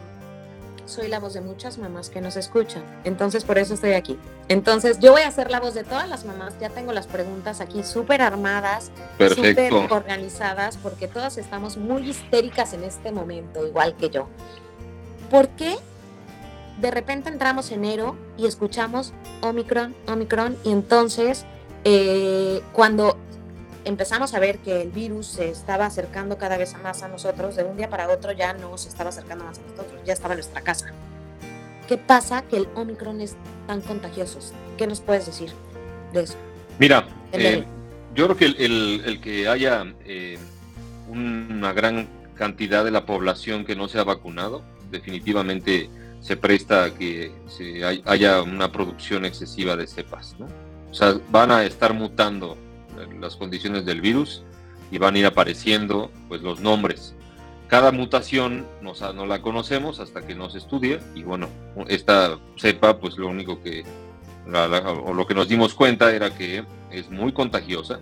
soy 0.88 1.08
la 1.08 1.19
voz 1.19 1.34
de 1.34 1.41
muchas 1.41 1.78
mamás 1.78 2.10
que 2.10 2.21
nos 2.21 2.36
escuchan. 2.36 2.84
Entonces, 3.04 3.43
por 3.43 3.58
eso 3.58 3.73
estoy 3.73 3.93
aquí. 3.93 4.17
Entonces, 4.47 5.00
yo 5.00 5.12
voy 5.12 5.21
a 5.21 5.32
ser 5.32 5.52
la 5.52 5.60
voz 5.60 5.73
de 5.73 5.84
todas 5.84 6.10
las 6.10 6.26
mamás. 6.26 6.56
Ya 6.60 6.69
tengo 6.69 6.93
las 6.93 7.08
preguntas 7.08 7.62
aquí 7.62 7.84
súper 7.84 8.21
armadas, 8.21 8.91
súper 9.36 9.73
organizadas, 9.91 10.78
porque 10.78 11.08
todas 11.08 11.38
estamos 11.38 11.78
muy 11.78 12.10
histéricas 12.10 12.73
en 12.73 12.84
este 12.84 13.12
momento, 13.12 13.67
igual 13.67 13.95
que 13.95 14.10
yo. 14.10 14.28
¿Por 15.30 15.50
qué 15.50 15.76
de 16.80 16.91
repente 16.91 17.30
entramos 17.30 17.71
enero 17.71 18.15
y 18.38 18.45
escuchamos 18.45 19.13
Omicron, 19.41 19.95
Omicron, 20.08 20.58
y 20.63 20.71
entonces 20.71 21.45
eh, 21.84 22.62
cuando 22.71 23.17
empezamos 23.88 24.34
a 24.34 24.39
ver 24.39 24.60
que 24.60 24.82
el 24.82 24.91
virus 24.91 25.28
se 25.28 25.50
estaba 25.50 25.86
acercando 25.86 26.38
cada 26.38 26.58
vez 26.58 26.76
más 26.84 27.04
a 27.04 27.08
nosotros, 27.08 27.56
de 27.56 27.63
un 27.63 27.78
día 27.78 27.89
para 27.89 28.10
otro 28.10 28.34
ya 28.34 28.54
no 28.54 28.78
se 28.78 28.89
estaba 28.89 29.10
acercando 29.10 29.45
más 29.45 29.60
a 29.60 29.62
nosotros, 29.62 30.02
ya 30.06 30.13
estaba 30.13 30.34
en 30.34 30.39
nuestra 30.39 30.62
casa. 30.62 30.91
¿Qué 31.88 31.97
pasa 31.97 32.41
que 32.41 32.58
el 32.58 32.67
Omicron 32.76 33.21
es 33.21 33.38
tan 33.65 33.82
contagioso? 33.82 34.39
¿Qué 34.78 34.88
nos 34.88 35.00
puedes 35.00 35.26
decir 35.26 35.52
de 36.13 36.23
eso? 36.23 36.36
Mira, 36.80 37.08
eh, 37.32 37.63
yo 38.13 38.26
creo 38.26 38.38
que 38.38 38.45
el, 38.45 39.21
que 39.21 39.47
haya 39.47 39.86
eh, 40.06 40.38
una 41.08 41.71
gran 41.71 42.10
cantidad 42.36 42.84
de 42.84 42.91
la 42.91 43.06
población 43.06 43.63
que 43.63 43.76
no 43.76 43.88
se 43.88 44.00
ha 44.00 44.04
vacunado, 44.04 44.63
definitivamente 44.91 45.89
se 46.19 46.36
presta 46.36 46.84
a 46.84 46.93
que 46.93 47.32
se 47.47 47.86
haya 47.86 48.41
una 48.41 48.69
producción 48.69 49.23
excesiva 49.23 49.78
de 49.78 49.88
cepas, 49.88 50.36
¿no? 50.38 50.47
O 50.91 50.93
sea, 50.93 51.17
van 51.32 51.52
a 51.52 51.63
estar 51.63 51.93
mutando 51.93 52.58
las 53.19 53.36
condiciones 53.36 53.86
del 53.86 54.01
virus 54.01 54.43
y 54.91 54.97
van 54.97 55.15
a 55.15 55.19
ir 55.19 55.25
apareciendo 55.25 56.12
pues 56.27 56.41
los 56.41 56.60
nombres. 56.60 57.15
Cada 57.67 57.91
mutación 57.91 58.65
no, 58.81 58.93
no 59.13 59.25
la 59.25 59.41
conocemos 59.41 59.99
hasta 59.99 60.25
que 60.25 60.36
no 60.36 60.49
se 60.49 60.60
estudia 60.60 60.99
y 61.15 61.23
bueno, 61.23 61.49
esta 61.88 62.39
cepa 62.57 62.99
pues 62.99 63.17
lo 63.17 63.27
único 63.27 63.62
que 63.62 63.83
o 65.05 65.13
lo 65.13 65.27
que 65.27 65.33
nos 65.33 65.49
dimos 65.49 65.73
cuenta 65.73 66.13
era 66.13 66.29
que 66.33 66.63
es 66.91 67.10
muy 67.10 67.33
contagiosa, 67.33 67.99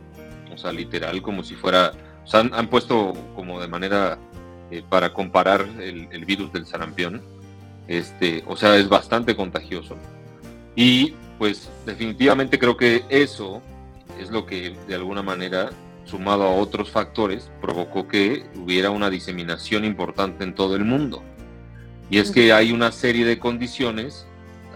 o 0.53 0.57
sea, 0.57 0.71
literal 0.71 1.21
como 1.21 1.43
si 1.43 1.55
fuera, 1.55 1.91
o 2.31 2.37
han, 2.37 2.67
puesto 2.67 3.13
como 3.35 3.59
de 3.59 3.67
manera 3.67 4.19
eh, 4.69 4.83
para 4.87 5.13
comparar 5.13 5.61
el, 5.79 6.07
el, 6.11 6.25
virus 6.25 6.53
del 6.53 6.67
sarampión, 6.67 7.23
este, 7.87 8.43
o 8.47 8.55
sea, 8.55 8.77
es 8.77 8.87
bastante 8.89 9.35
contagioso. 9.35 9.95
Y 10.75 11.13
pues 11.37 11.69
definitivamente 11.85 12.59
creo 12.59 12.77
que 12.77 13.03
eso 13.09 13.61
es 14.19 14.29
lo 14.29 14.45
que 14.45 14.75
de 14.87 14.95
alguna 14.95 15.23
manera, 15.23 15.71
sumado 16.05 16.43
a 16.43 16.55
otros 16.55 16.91
factores, 16.91 17.51
provocó 17.61 18.07
que 18.07 18.45
hubiera 18.55 18.89
una 18.89 19.09
diseminación 19.09 19.85
importante 19.85 20.43
en 20.43 20.53
todo 20.55 20.75
el 20.75 20.85
mundo. 20.85 21.23
Y 22.09 22.19
es 22.19 22.31
que 22.31 22.53
hay 22.53 22.71
una 22.71 22.91
serie 22.91 23.25
de 23.25 23.39
condiciones, 23.39 24.27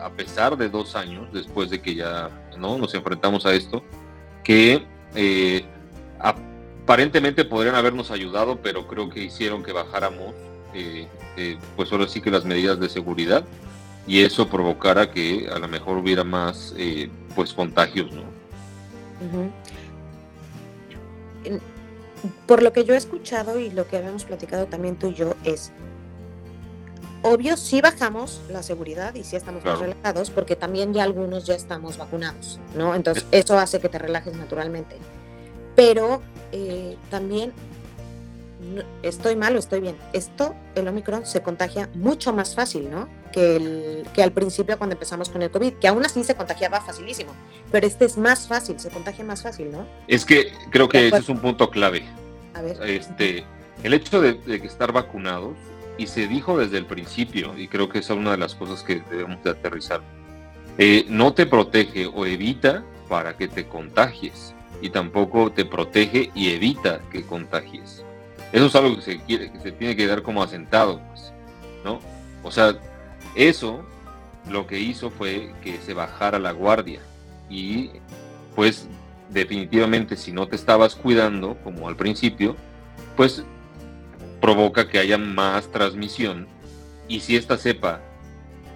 a 0.02 0.10
pesar 0.10 0.58
de 0.58 0.69
dos 0.69 0.95
años 0.95 1.32
después 1.32 1.69
de 1.69 1.82
que 1.82 1.95
ya 1.95 2.30
¿no? 2.58 2.78
nos 2.78 2.93
enfrentamos 2.95 3.45
a 3.45 3.54
esto, 3.54 3.84
que 4.43 4.84
eh, 5.15 5.63
aparentemente 6.19 7.45
podrían 7.45 7.75
habernos 7.75 8.10
ayudado, 8.10 8.60
pero 8.62 8.88
creo 8.88 9.10
que 9.10 9.23
hicieron 9.23 9.63
que 9.63 9.71
bajáramos, 9.71 10.34
eh, 10.73 11.08
eh, 11.38 11.58
pues 11.75 11.91
ahora 11.91 12.08
sí 12.08 12.21
que 12.21 12.32
las 12.32 12.45
medidas 12.45 12.80
de 12.80 12.89
seguridad, 12.89 13.43
y 14.08 14.21
eso 14.21 14.49
provocara 14.49 15.12
que 15.12 15.47
a 15.54 15.60
lo 15.60 15.67
mejor 15.67 15.97
hubiera 15.97 16.23
más 16.23 16.73
pues 17.36 17.54
contagios, 17.54 18.12
¿no? 18.12 18.38
Por 22.45 22.63
lo 22.63 22.73
que 22.73 22.84
yo 22.84 22.93
he 22.93 22.97
escuchado 22.97 23.60
y 23.60 23.69
lo 23.69 23.88
que 23.88 23.97
habíamos 23.97 24.25
platicado 24.25 24.65
también 24.65 24.97
tú 24.97 25.08
y 25.08 25.13
yo 25.13 25.36
es, 25.43 25.71
obvio, 27.21 27.55
sí 27.58 27.82
bajamos 27.82 28.41
la 28.49 28.63
seguridad 28.63 29.15
y 29.15 29.23
sí 29.23 29.36
estamos 29.36 29.63
más 29.63 29.79
relajados 29.79 30.29
porque 30.29 30.55
también 30.55 30.93
ya 30.93 31.03
algunos 31.03 31.45
ya 31.45 31.55
estamos 31.55 31.97
vacunados, 31.97 32.60
¿no? 32.75 32.95
Entonces 32.95 33.25
eso 33.32 33.58
hace 33.58 33.79
que 33.79 33.89
te 33.89 33.99
relajes 33.99 34.36
naturalmente. 34.36 34.97
Pero 35.75 36.21
eh, 36.51 36.97
también 37.10 37.53
estoy 39.03 39.36
mal 39.36 39.55
o 39.55 39.60
estoy 39.60 39.82
bien. 39.82 39.95
Esto, 40.13 40.55
el 40.75 40.88
Omicron, 40.88 41.25
se 41.25 41.41
contagia 41.41 41.89
mucho 41.93 42.34
más 42.34 42.55
fácil, 42.55 42.89
¿no? 42.89 43.08
Que, 43.32 43.55
el, 43.55 44.08
que 44.13 44.23
al 44.23 44.32
principio 44.32 44.77
cuando 44.77 44.95
empezamos 44.95 45.29
con 45.29 45.41
el 45.41 45.51
COVID, 45.51 45.73
que 45.73 45.88
aún 45.88 46.05
así 46.05 46.23
se 46.23 46.36
contagiaba 46.36 46.82
facilísimo, 46.82 47.32
pero 47.71 47.86
este 47.86 48.05
es 48.05 48.17
más 48.17 48.47
fácil, 48.47 48.79
se 48.79 48.89
contagia 48.89 49.23
más 49.23 49.43
fácil, 49.43 49.71
¿no? 49.71 49.86
Es 50.08 50.25
que 50.25 50.51
creo 50.71 50.89
que 50.89 51.08
ese 51.08 51.17
es 51.17 51.29
un 51.29 51.39
punto 51.39 51.69
clave. 51.69 52.03
A 52.53 52.62
ver. 52.62 52.82
Este, 52.84 53.45
el 53.84 53.93
hecho 53.93 54.21
de, 54.21 54.34
de 54.34 54.55
estar 54.58 54.91
vacunados, 54.91 55.55
y 55.97 56.08
se 56.08 56.27
dijo 56.27 56.58
desde 56.58 56.77
el 56.77 56.86
principio, 56.86 57.58
y 57.58 57.67
creo 57.67 57.89
que 57.89 57.99
esa 57.99 58.13
es 58.13 58.19
una 58.19 58.32
de 58.32 58.38
las 58.38 58.55
cosas 58.55 58.84
que 58.84 59.03
debemos 59.12 59.43
de 59.43 59.51
aterrizar, 59.51 60.01
eh, 60.77 61.05
no 61.10 61.34
te 61.34 61.45
protege 61.45 62.08
o 62.08 62.25
evita 62.25 62.86
para 63.10 63.36
que 63.36 63.49
te 63.49 63.67
contagies 63.67 64.55
y 64.82 64.91
tampoco 64.91 65.51
te 65.51 65.65
protege 65.65 66.32
y 66.34 66.51
evita 66.51 67.01
que 67.12 67.23
contagies. 67.23 68.05
Eso 68.51 68.65
es 68.65 68.75
algo 68.75 68.95
que 68.95 69.01
se, 69.01 69.19
quiere, 69.19 69.51
que 69.51 69.59
se 69.59 69.71
tiene 69.71 69.95
que 69.95 70.07
dar 70.07 70.23
como 70.23 70.41
asentado, 70.41 71.01
pues, 71.09 71.31
¿no? 71.83 71.99
O 72.43 72.51
sea, 72.51 72.75
eso 73.35 73.83
lo 74.49 74.65
que 74.65 74.79
hizo 74.79 75.12
fue 75.12 75.53
que 75.62 75.77
se 75.77 75.93
bajara 75.93 76.39
la 76.39 76.51
guardia 76.51 76.99
y 77.49 77.91
pues 78.55 78.88
definitivamente 79.29 80.15
si 80.15 80.31
no 80.31 80.47
te 80.47 80.55
estabas 80.55 80.95
cuidando 80.95 81.57
como 81.63 81.88
al 81.88 81.95
principio, 81.95 82.55
pues 83.15 83.43
provoca 84.41 84.88
que 84.88 84.99
haya 84.99 85.17
más 85.17 85.71
transmisión 85.71 86.47
y 87.07 87.19
si 87.19 87.35
esta 87.35 87.57
cepa 87.57 88.01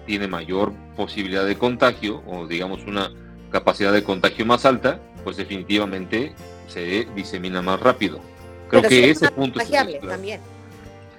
tiene 0.06 0.28
mayor 0.28 0.72
posibilidad 0.96 1.44
de 1.46 1.56
contagio 1.56 2.22
o 2.26 2.46
digamos 2.46 2.84
una 2.86 3.10
capacidad 3.50 3.92
de 3.92 4.04
contagio 4.04 4.44
más 4.46 4.64
alta, 4.66 5.00
pues 5.24 5.36
definitivamente 5.36 6.34
se 6.68 7.06
disemina 7.14 7.62
más 7.62 7.80
rápido. 7.80 8.20
Creo 8.68 8.82
que 8.82 9.10
ese 9.10 9.30
punto 9.30 9.60
es 9.60 9.70
también. 10.00 10.40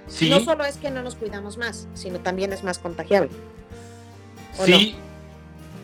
Sí. 0.07 0.29
No 0.29 0.39
solo 0.39 0.65
es 0.65 0.77
que 0.77 0.91
no 0.91 1.01
nos 1.01 1.15
cuidamos 1.15 1.57
más, 1.57 1.87
sino 1.95 2.19
también 2.19 2.53
es 2.53 2.63
más 2.63 2.77
contagiable. 2.77 3.31
Sí, 4.53 4.95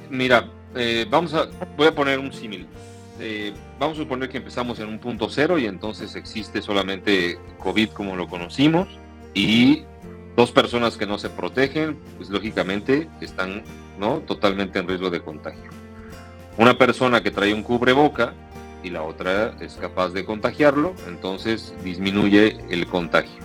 mira, 0.10 0.50
eh, 0.76 1.06
vamos 1.10 1.34
a, 1.34 1.48
voy 1.76 1.88
a 1.88 1.96
poner 1.96 2.20
un 2.20 2.32
símil. 2.32 2.68
Eh, 3.20 3.54
vamos 3.80 3.98
a 3.98 4.02
suponer 4.02 4.30
que 4.30 4.38
empezamos 4.38 4.80
en 4.80 4.88
un 4.88 5.00
punto 5.00 5.28
cero 5.30 5.58
y 5.60 5.66
entonces 5.66 6.16
existe 6.16 6.62
solamente 6.62 7.38
COVID 7.60 7.90
como 7.90 8.16
lo 8.16 8.28
conocimos 8.28 8.88
y 9.34 9.84
dos 10.36 10.52
personas 10.52 10.98
que 10.98 11.06
no 11.06 11.18
se 11.18 11.30
protegen, 11.30 12.00
pues 12.18 12.30
lógicamente 12.30 13.10
están 13.20 13.64
¿no? 14.00 14.20
totalmente 14.20 14.80
en 14.80 14.88
riesgo 14.88 15.10
de 15.10 15.22
contagio. 15.22 15.70
Una 16.58 16.78
persona 16.78 17.22
que 17.22 17.32
trae 17.32 17.54
un 17.54 17.64
cubreboca 17.64 18.34
y 18.84 18.90
la 18.90 19.04
otra 19.04 19.56
es 19.60 19.76
capaz 19.76 20.10
de 20.10 20.26
contagiarlo, 20.26 20.94
entonces 21.08 21.74
disminuye 21.84 22.58
el 22.70 22.88
contagio. 22.88 23.42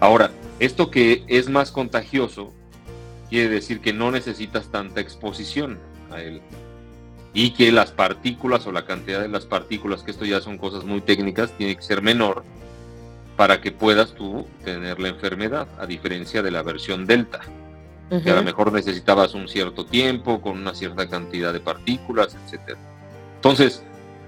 Ahora, 0.00 0.30
esto 0.58 0.90
que 0.90 1.24
es 1.28 1.48
más 1.48 1.70
contagioso 1.72 2.52
quiere 3.28 3.48
decir 3.48 3.80
que 3.80 3.92
no 3.92 4.10
necesitas 4.10 4.68
tanta 4.68 5.00
exposición 5.00 5.78
a 6.10 6.20
él 6.20 6.42
y 7.34 7.50
que 7.50 7.72
las 7.72 7.92
partículas 7.92 8.66
o 8.66 8.72
la 8.72 8.84
cantidad 8.84 9.20
de 9.20 9.28
las 9.28 9.46
partículas, 9.46 10.02
que 10.02 10.10
esto 10.10 10.24
ya 10.24 10.40
son 10.40 10.58
cosas 10.58 10.84
muy 10.84 11.00
técnicas, 11.00 11.50
tiene 11.52 11.76
que 11.76 11.82
ser 11.82 12.02
menor 12.02 12.44
para 13.36 13.60
que 13.60 13.72
puedas 13.72 14.14
tú 14.14 14.46
tener 14.64 15.00
la 15.00 15.08
enfermedad, 15.08 15.66
a 15.78 15.86
diferencia 15.86 16.42
de 16.42 16.50
la 16.50 16.62
versión 16.62 17.06
delta, 17.06 17.40
que 18.22 18.30
a 18.30 18.34
lo 18.34 18.42
mejor 18.42 18.70
necesitabas 18.70 19.32
un 19.32 19.48
cierto 19.48 19.86
tiempo 19.86 20.42
con 20.42 20.58
una 20.58 20.74
cierta 20.74 21.08
cantidad 21.08 21.52
de 21.52 21.60
partículas, 21.60 22.36
etc. 22.36 22.76
Entonces, 23.36 23.82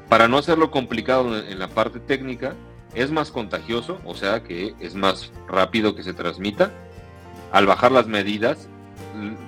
para 0.09 0.29
no 0.29 0.39
hacerlo 0.39 0.71
complicado 0.71 1.39
en 1.39 1.59
la 1.59 1.69
parte 1.69 2.01
técnica, 2.01 2.55
es 2.95 3.11
más 3.11 3.31
contagioso, 3.31 4.01
o 4.05 4.15
sea 4.15 4.43
que 4.43 4.75
es 4.81 4.95
más 4.95 5.33
rápido 5.49 5.95
que 5.95 6.03
se 6.03 6.13
transmita. 6.13 6.71
Al 7.53 7.67
bajar 7.67 7.93
las 7.93 8.07
medidas, 8.07 8.69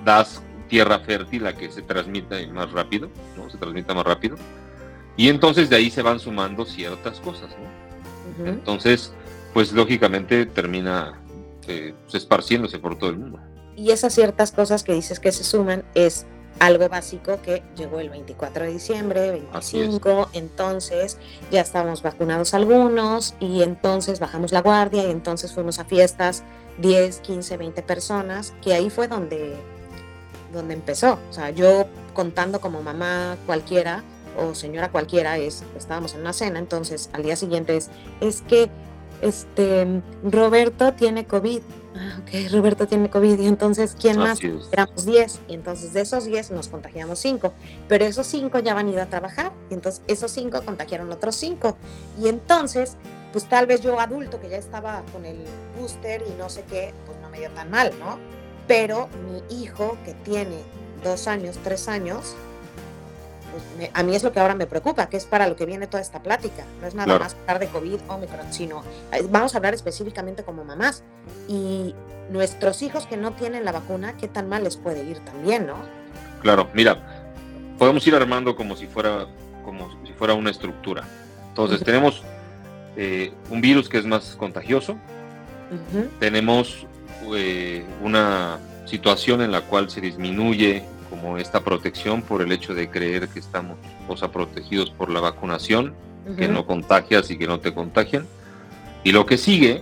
das 0.03 0.41
tierra 0.67 0.99
fértil 0.99 1.47
a 1.47 1.55
que 1.55 1.71
se 1.71 1.81
transmita 1.81 2.35
más 2.53 2.71
rápido, 2.71 3.09
¿no? 3.37 3.49
Se 3.49 3.57
transmita 3.57 3.93
más 3.93 4.05
rápido. 4.05 4.35
Y 5.15 5.29
entonces 5.29 5.69
de 5.69 5.77
ahí 5.77 5.89
se 5.89 6.01
van 6.01 6.19
sumando 6.19 6.65
ciertas 6.65 7.19
cosas, 7.19 7.49
¿no? 7.57 8.45
Entonces, 8.45 9.13
pues 9.53 9.71
lógicamente 9.71 10.45
termina 10.45 11.19
eh, 11.67 11.93
pues, 12.03 12.15
esparciéndose 12.15 12.77
por 12.77 12.97
todo 12.97 13.09
el 13.09 13.17
mundo. 13.17 13.39
Y 13.75 13.91
esas 13.91 14.13
ciertas 14.13 14.51
cosas 14.51 14.83
que 14.83 14.93
dices 14.93 15.19
que 15.19 15.31
se 15.31 15.43
suman 15.43 15.85
es 15.95 16.27
algo 16.59 16.89
básico 16.89 17.39
que 17.41 17.63
llegó 17.75 17.99
el 17.99 18.09
24 18.09 18.65
de 18.65 18.71
diciembre, 18.71 19.31
25, 19.31 20.29
entonces 20.33 21.17
ya 21.51 21.61
estábamos 21.61 22.01
vacunados 22.01 22.53
algunos 22.53 23.35
y 23.39 23.63
entonces 23.63 24.19
bajamos 24.19 24.51
la 24.51 24.61
guardia 24.61 25.05
y 25.05 25.11
entonces 25.11 25.53
fuimos 25.53 25.79
a 25.79 25.85
fiestas 25.85 26.43
10, 26.79 27.19
15, 27.19 27.57
20 27.57 27.81
personas, 27.83 28.53
que 28.61 28.73
ahí 28.73 28.89
fue 28.89 29.07
donde, 29.07 29.55
donde 30.53 30.73
empezó. 30.73 31.19
O 31.29 31.33
sea, 31.33 31.49
yo 31.49 31.85
contando 32.13 32.61
como 32.61 32.81
mamá 32.81 33.37
cualquiera 33.45 34.03
o 34.37 34.53
señora 34.53 34.91
cualquiera, 34.91 35.37
es, 35.37 35.63
estábamos 35.75 36.13
en 36.13 36.21
una 36.21 36.33
cena, 36.33 36.59
entonces 36.59 37.09
al 37.13 37.23
día 37.23 37.35
siguiente 37.35 37.75
es, 37.75 37.89
es 38.21 38.41
que 38.41 38.69
este, 39.21 40.01
Roberto 40.23 40.93
tiene 40.93 41.25
COVID. 41.25 41.61
Ah, 41.97 42.19
ok, 42.21 42.51
Roberto 42.51 42.87
tiene 42.87 43.09
COVID. 43.09 43.39
Y 43.39 43.47
entonces, 43.47 43.95
¿quién 43.99 44.17
más? 44.17 44.39
Éramos 44.71 45.05
10. 45.05 45.41
Y 45.47 45.53
entonces 45.53 45.93
de 45.93 46.01
esos 46.01 46.25
10 46.25 46.51
nos 46.51 46.67
contagiamos 46.67 47.19
5. 47.19 47.53
Pero 47.87 48.05
esos 48.05 48.27
5 48.27 48.59
ya 48.59 48.73
van 48.73 48.87
a 48.87 48.91
ir 48.91 48.99
a 48.99 49.07
trabajar. 49.07 49.51
Y 49.69 49.73
entonces 49.73 50.01
esos 50.07 50.31
5 50.31 50.63
contagiaron 50.63 51.11
otros 51.11 51.35
5. 51.35 51.77
Y 52.21 52.27
entonces 52.27 52.97
pues 53.31 53.45
tal 53.49 53.65
vez 53.65 53.81
yo 53.81 53.99
adulto 53.99 54.39
que 54.39 54.49
ya 54.49 54.57
estaba 54.57 55.03
con 55.11 55.25
el 55.25 55.37
booster 55.79 56.23
y 56.27 56.33
no 56.39 56.49
sé 56.49 56.63
qué, 56.63 56.93
pues 57.05 57.19
no 57.19 57.29
me 57.29 57.39
dio 57.39 57.49
tan 57.51 57.69
mal, 57.69 57.93
¿no? 57.99 58.17
Pero 58.67 59.09
mi 59.29 59.61
hijo 59.61 59.97
que 60.05 60.13
tiene 60.13 60.57
dos 61.03 61.27
años, 61.27 61.59
tres 61.63 61.87
años, 61.87 62.35
pues 63.57 63.89
a 63.93 64.03
mí 64.03 64.15
es 64.15 64.23
lo 64.23 64.31
que 64.31 64.39
ahora 64.39 64.55
me 64.55 64.67
preocupa, 64.67 65.07
que 65.09 65.17
es 65.17 65.25
para 65.25 65.47
lo 65.47 65.55
que 65.55 65.65
viene 65.65 65.87
toda 65.87 66.01
esta 66.01 66.21
plática. 66.21 66.63
No 66.81 66.87
es 66.87 66.95
nada 66.95 67.19
más 67.19 67.35
hablar 67.41 67.59
de 67.59 67.67
COVID, 67.67 67.99
Omicron, 68.07 68.53
sino 68.53 68.83
eh, 69.11 69.25
vamos 69.29 69.53
a 69.53 69.57
hablar 69.57 69.73
específicamente 69.73 70.43
como 70.43 70.63
mamás. 70.63 71.03
Y 71.47 71.95
nuestros 72.29 72.81
hijos 72.81 73.05
que 73.07 73.17
no 73.17 73.31
tienen 73.33 73.65
la 73.65 73.71
vacuna, 73.71 74.15
¿qué 74.17 74.27
tan 74.27 74.49
mal 74.49 74.63
les 74.63 74.77
puede 74.77 75.03
ir 75.03 75.19
también, 75.19 75.67
no? 75.67 75.75
Claro, 76.41 76.69
mira, 76.73 77.25
podemos 77.77 78.05
ir 78.07 78.15
armando 78.15 78.55
como 78.55 78.75
si 78.75 78.87
fuera, 78.87 79.27
como 79.63 79.89
si 80.05 80.13
fuera 80.13 80.33
una 80.33 80.51
estructura. 80.51 81.03
Entonces, 81.49 81.83
tenemos 81.83 82.23
eh, 82.95 83.31
un 83.49 83.61
virus 83.61 83.89
que 83.89 83.97
es 83.97 84.05
más 84.05 84.35
contagioso. 84.37 84.97
Tenemos 86.19 86.85
eh, 87.35 87.83
una 88.01 88.57
situación 88.85 89.41
en 89.41 89.51
la 89.51 89.61
cual 89.61 89.89
se 89.89 89.99
disminuye 89.99 90.83
como 91.09 91.37
esta 91.37 91.63
protección 91.63 92.21
por 92.21 92.41
el 92.41 92.51
hecho 92.51 92.73
de 92.73 92.89
creer 92.89 93.27
que 93.29 93.39
estamos 93.39 93.77
o 94.07 94.17
sea, 94.17 94.31
protegidos 94.31 94.89
por 94.91 95.09
la 95.09 95.19
vacunación, 95.19 95.93
que 96.37 96.47
no 96.47 96.65
contagias 96.65 97.31
y 97.31 97.37
que 97.37 97.47
no 97.47 97.59
te 97.59 97.73
contagian. 97.73 98.27
Y 99.03 99.13
lo 99.13 99.25
que 99.25 99.37
sigue 99.37 99.81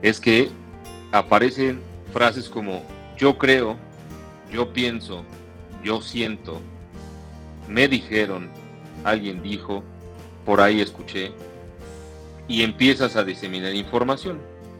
es 0.00 0.20
que 0.20 0.48
aparecen 1.12 1.80
frases 2.12 2.48
como 2.48 2.82
yo 3.18 3.36
creo, 3.36 3.76
yo 4.50 4.72
pienso, 4.72 5.24
yo 5.82 6.00
siento, 6.00 6.60
me 7.68 7.88
dijeron, 7.88 8.48
alguien 9.04 9.42
dijo, 9.42 9.82
por 10.44 10.60
ahí 10.60 10.80
escuché, 10.80 11.32
y 12.48 12.62
empiezas 12.62 13.16
a 13.16 13.24
diseminar 13.24 13.74
información. 13.74 14.38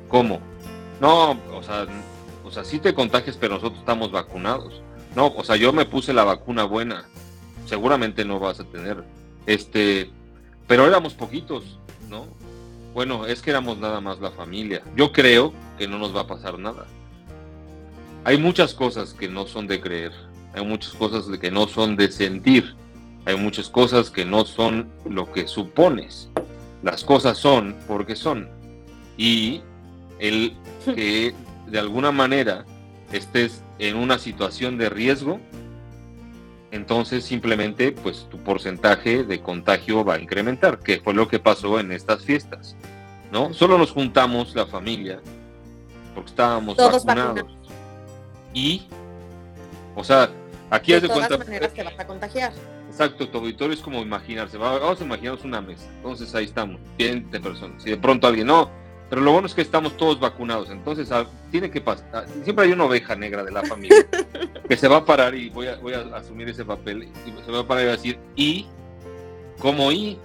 ¿Cómo? 0.08 0.40
No, 1.00 1.32
o 1.52 1.62
sea, 1.62 1.86
o 2.44 2.50
sea, 2.50 2.64
sí 2.64 2.78
te 2.78 2.94
contagias, 2.94 3.36
pero 3.36 3.54
nosotros 3.54 3.80
estamos 3.80 4.12
vacunados. 4.12 4.82
No, 5.14 5.28
o 5.28 5.44
sea, 5.44 5.56
yo 5.56 5.72
me 5.72 5.84
puse 5.84 6.12
la 6.12 6.24
vacuna 6.24 6.64
buena. 6.64 7.04
Seguramente 7.66 8.24
no 8.24 8.40
vas 8.40 8.60
a 8.60 8.64
tener. 8.64 9.04
Este, 9.46 10.10
pero 10.66 10.86
éramos 10.86 11.14
poquitos, 11.14 11.78
¿no? 12.08 12.26
Bueno, 12.92 13.26
es 13.26 13.42
que 13.42 13.50
éramos 13.50 13.78
nada 13.78 14.00
más 14.00 14.20
la 14.20 14.30
familia. 14.30 14.82
Yo 14.96 15.12
creo 15.12 15.52
que 15.78 15.88
no 15.88 15.98
nos 15.98 16.14
va 16.14 16.22
a 16.22 16.26
pasar 16.26 16.58
nada. 16.58 16.86
Hay 18.24 18.38
muchas 18.38 18.74
cosas 18.74 19.12
que 19.12 19.28
no 19.28 19.46
son 19.46 19.66
de 19.66 19.80
creer. 19.80 20.12
Hay 20.54 20.64
muchas 20.64 20.92
cosas 20.92 21.26
que 21.38 21.50
no 21.50 21.66
son 21.66 21.96
de 21.96 22.10
sentir. 22.10 22.74
Hay 23.24 23.36
muchas 23.36 23.68
cosas 23.68 24.10
que 24.10 24.24
no 24.24 24.44
son 24.44 24.90
lo 25.04 25.30
que 25.32 25.48
supones 25.48 26.30
las 26.84 27.02
cosas 27.02 27.38
son 27.38 27.74
porque 27.88 28.14
son. 28.14 28.48
Y 29.16 29.62
el 30.18 30.54
que 30.84 31.34
de 31.66 31.78
alguna 31.78 32.12
manera 32.12 32.64
estés 33.16 33.62
en 33.78 33.96
una 33.96 34.18
situación 34.18 34.78
de 34.78 34.88
riesgo, 34.88 35.40
entonces 36.70 37.24
simplemente 37.24 37.92
pues 37.92 38.26
tu 38.30 38.38
porcentaje 38.38 39.24
de 39.24 39.40
contagio 39.40 40.04
va 40.04 40.14
a 40.14 40.18
incrementar, 40.18 40.78
que 40.78 41.00
fue 41.00 41.14
lo 41.14 41.28
que 41.28 41.38
pasó 41.38 41.78
en 41.78 41.92
estas 41.92 42.24
fiestas. 42.24 42.76
¿No? 43.32 43.52
Solo 43.52 43.78
nos 43.78 43.90
juntamos 43.90 44.54
la 44.54 44.66
familia 44.66 45.20
porque 46.14 46.30
estábamos 46.30 46.76
vacunados. 46.76 47.56
Y 48.52 48.86
o 49.96 50.04
sea, 50.04 50.30
aquí 50.70 50.92
de, 50.92 51.00
de 51.00 51.08
todas 51.08 51.38
maneras 51.38 51.72
te 51.72 51.82
vas 51.82 51.98
a 51.98 52.06
contagiar. 52.06 52.52
Exacto, 52.88 53.28
tu 53.28 53.38
auditorio 53.38 53.74
es 53.74 53.80
como 53.80 54.00
imaginarse. 54.00 54.56
Vamos 54.56 55.00
a 55.00 55.04
imaginarnos 55.04 55.44
una 55.44 55.60
mesa. 55.60 55.88
Entonces 55.96 56.32
ahí 56.34 56.44
estamos, 56.44 56.80
20 56.96 57.40
personas. 57.40 57.82
Si 57.82 57.90
de 57.90 57.96
pronto 57.96 58.26
alguien 58.26 58.46
no, 58.46 58.70
pero 59.10 59.20
lo 59.20 59.32
bueno 59.32 59.46
es 59.46 59.54
que 59.54 59.62
estamos 59.62 59.96
todos 59.96 60.18
vacunados. 60.18 60.70
Entonces 60.70 61.10
ah, 61.12 61.26
tiene 61.50 61.70
que 61.70 61.80
pasar. 61.80 62.06
Ah, 62.12 62.24
siempre 62.42 62.66
hay 62.66 62.72
una 62.72 62.84
oveja 62.84 63.14
negra 63.14 63.44
de 63.44 63.52
la 63.52 63.62
familia 63.62 64.06
que 64.68 64.76
se 64.76 64.88
va 64.88 64.98
a 64.98 65.04
parar 65.04 65.34
y 65.34 65.50
voy 65.50 65.68
a, 65.68 65.76
voy 65.76 65.94
a 65.94 66.00
asumir 66.16 66.48
ese 66.48 66.64
papel. 66.64 67.08
Y 67.26 67.44
se 67.44 67.52
va 67.52 67.60
a 67.60 67.66
parar 67.66 67.84
y 67.84 67.86
va 67.86 67.92
a 67.92 67.96
decir, 67.96 68.18
¿y? 68.34 68.66
¿Cómo 69.58 69.92
y? 69.92 70.18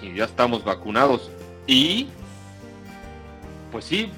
Si 0.00 0.12
ya 0.14 0.24
estamos 0.24 0.64
vacunados. 0.64 1.30
Y, 1.66 2.08
pues 3.70 3.84
sí, 3.84 4.10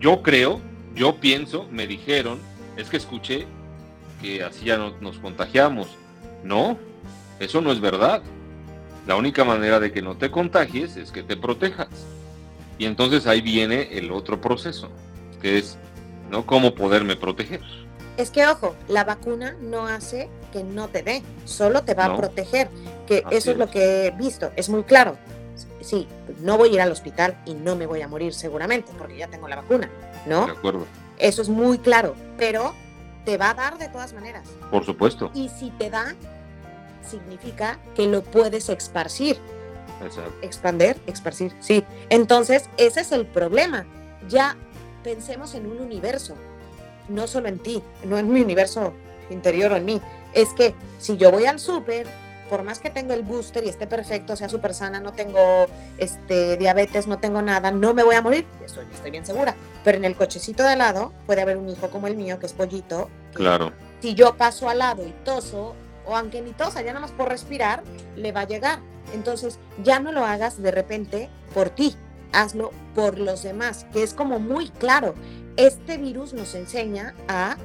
yo 0.00 0.22
creo, 0.22 0.60
yo 0.94 1.16
pienso, 1.16 1.68
me 1.70 1.86
dijeron, 1.86 2.40
es 2.76 2.88
que 2.88 2.96
escuché 2.96 3.46
que 4.20 4.42
así 4.42 4.66
ya 4.66 4.78
nos 4.78 5.18
contagiamos. 5.18 5.88
No, 6.44 6.78
Eso 7.38 7.60
no 7.60 7.72
es 7.72 7.80
verdad. 7.80 8.22
La 9.06 9.16
única 9.16 9.44
manera 9.44 9.80
de 9.80 9.92
que 9.92 10.00
no 10.00 10.16
te 10.16 10.30
contagies 10.30 10.96
es 10.96 11.10
que 11.10 11.22
te 11.22 11.36
protejas. 11.36 11.88
Y 12.78 12.86
entonces 12.86 13.26
ahí 13.26 13.40
viene 13.40 13.96
el 13.96 14.10
otro 14.10 14.40
proceso, 14.40 14.88
que 15.40 15.58
es, 15.58 15.76
¿no? 16.30 16.46
¿Cómo 16.46 16.74
poderme 16.74 17.16
proteger? 17.16 17.60
Es 18.16 18.30
que, 18.30 18.46
ojo, 18.46 18.74
la 18.88 19.04
vacuna 19.04 19.56
no 19.60 19.86
hace 19.86 20.28
que 20.52 20.62
no 20.62 20.88
te 20.88 21.02
dé, 21.02 21.22
solo 21.44 21.82
te 21.82 21.94
va 21.94 22.06
a 22.06 22.16
proteger, 22.16 22.68
que 23.06 23.24
eso 23.30 23.52
es, 23.52 23.56
lo 23.56 23.70
que 23.70 24.06
he 24.06 24.10
visto, 24.10 24.50
es 24.56 24.68
muy 24.68 24.82
claro. 24.82 25.16
Sí, 25.80 26.06
no 26.40 26.58
voy 26.58 26.70
a 26.70 26.72
ir 26.74 26.80
al 26.80 26.92
hospital 26.92 27.36
y 27.46 27.54
no 27.54 27.74
me 27.74 27.86
voy 27.86 28.02
a 28.02 28.08
morir 28.08 28.34
seguramente, 28.34 28.92
porque 28.98 29.16
ya 29.16 29.28
tengo 29.28 29.48
la 29.48 29.56
vacuna, 29.56 29.90
¿no? 30.26 30.46
De 30.46 30.52
acuerdo. 30.52 30.86
Eso 31.18 31.42
es 31.42 31.48
muy 31.48 31.78
claro, 31.78 32.14
pero 32.36 32.74
te 33.24 33.38
va 33.38 33.50
a 33.50 33.54
dar 33.54 33.78
de 33.78 33.88
todas 33.88 34.12
maneras. 34.12 34.46
Por 34.70 34.84
supuesto. 34.84 35.30
Y 35.34 35.48
si 35.48 35.70
te 35.70 35.90
da, 35.90 36.14
significa 37.08 37.78
que 37.94 38.06
lo 38.06 38.22
puedes 38.22 38.68
esparcir. 38.68 39.38
Exacto. 40.04 40.32
Expander, 40.42 40.96
esparcir, 41.06 41.52
sí. 41.60 41.84
Entonces, 42.10 42.68
ese 42.76 43.00
es 43.00 43.12
el 43.12 43.26
problema. 43.26 43.86
Ya 44.28 44.56
pensemos 45.02 45.54
en 45.54 45.66
un 45.66 45.80
universo, 45.80 46.34
no 47.08 47.26
solo 47.26 47.48
en 47.48 47.58
ti, 47.58 47.82
no 48.04 48.18
en 48.18 48.32
mi 48.32 48.40
universo 48.40 48.92
interior 49.30 49.72
o 49.72 49.76
en 49.76 49.84
mí. 49.84 50.00
Es 50.32 50.50
que 50.50 50.74
si 50.98 51.16
yo 51.16 51.30
voy 51.30 51.46
al 51.46 51.58
súper, 51.58 52.06
por 52.48 52.62
más 52.62 52.78
que 52.78 52.90
tenga 52.90 53.14
el 53.14 53.22
booster 53.22 53.64
y 53.64 53.68
esté 53.68 53.86
perfecto, 53.86 54.36
sea 54.36 54.48
súper 54.48 54.74
sana, 54.74 55.00
no 55.00 55.12
tengo 55.12 55.66
este, 55.98 56.56
diabetes, 56.56 57.06
no 57.06 57.18
tengo 57.18 57.42
nada, 57.42 57.70
no 57.70 57.94
me 57.94 58.02
voy 58.02 58.14
a 58.14 58.22
morir, 58.22 58.46
eso 58.64 58.82
estoy 58.82 59.10
bien 59.10 59.24
segura. 59.24 59.54
Pero 59.84 59.98
en 59.98 60.04
el 60.04 60.16
cochecito 60.16 60.62
de 60.62 60.70
al 60.70 60.78
lado 60.78 61.12
puede 61.26 61.42
haber 61.42 61.56
un 61.56 61.68
hijo 61.68 61.90
como 61.90 62.06
el 62.06 62.16
mío, 62.16 62.38
que 62.38 62.46
es 62.46 62.52
pollito. 62.52 63.08
claro. 63.34 63.72
Si 64.00 64.14
yo 64.14 64.36
paso 64.36 64.68
al 64.68 64.80
lado 64.80 65.06
y 65.06 65.12
toso, 65.24 65.76
o 66.12 66.16
aunque 66.16 66.42
ni 66.42 66.52
tosa, 66.52 66.82
ya 66.82 66.92
nada 66.92 67.00
más 67.00 67.10
por 67.10 67.28
respirar, 67.28 67.82
le 68.16 68.32
va 68.32 68.40
a 68.40 68.46
llegar. 68.46 68.80
Entonces, 69.14 69.58
ya 69.82 69.98
no 69.98 70.12
lo 70.12 70.24
hagas 70.24 70.62
de 70.62 70.70
repente 70.70 71.30
por 71.54 71.70
ti, 71.70 71.96
hazlo 72.32 72.70
por 72.94 73.18
los 73.18 73.42
demás, 73.42 73.86
que 73.92 74.02
es 74.02 74.12
como 74.12 74.38
muy 74.38 74.68
claro. 74.68 75.14
Este 75.56 75.96
virus 75.96 76.34
nos 76.34 76.54
enseña 76.54 77.14
a, 77.28 77.56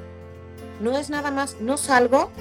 no 0.80 0.98
es 0.98 1.10
nada 1.10 1.30
más, 1.30 1.58
no 1.60 1.78
salgo 1.78 2.32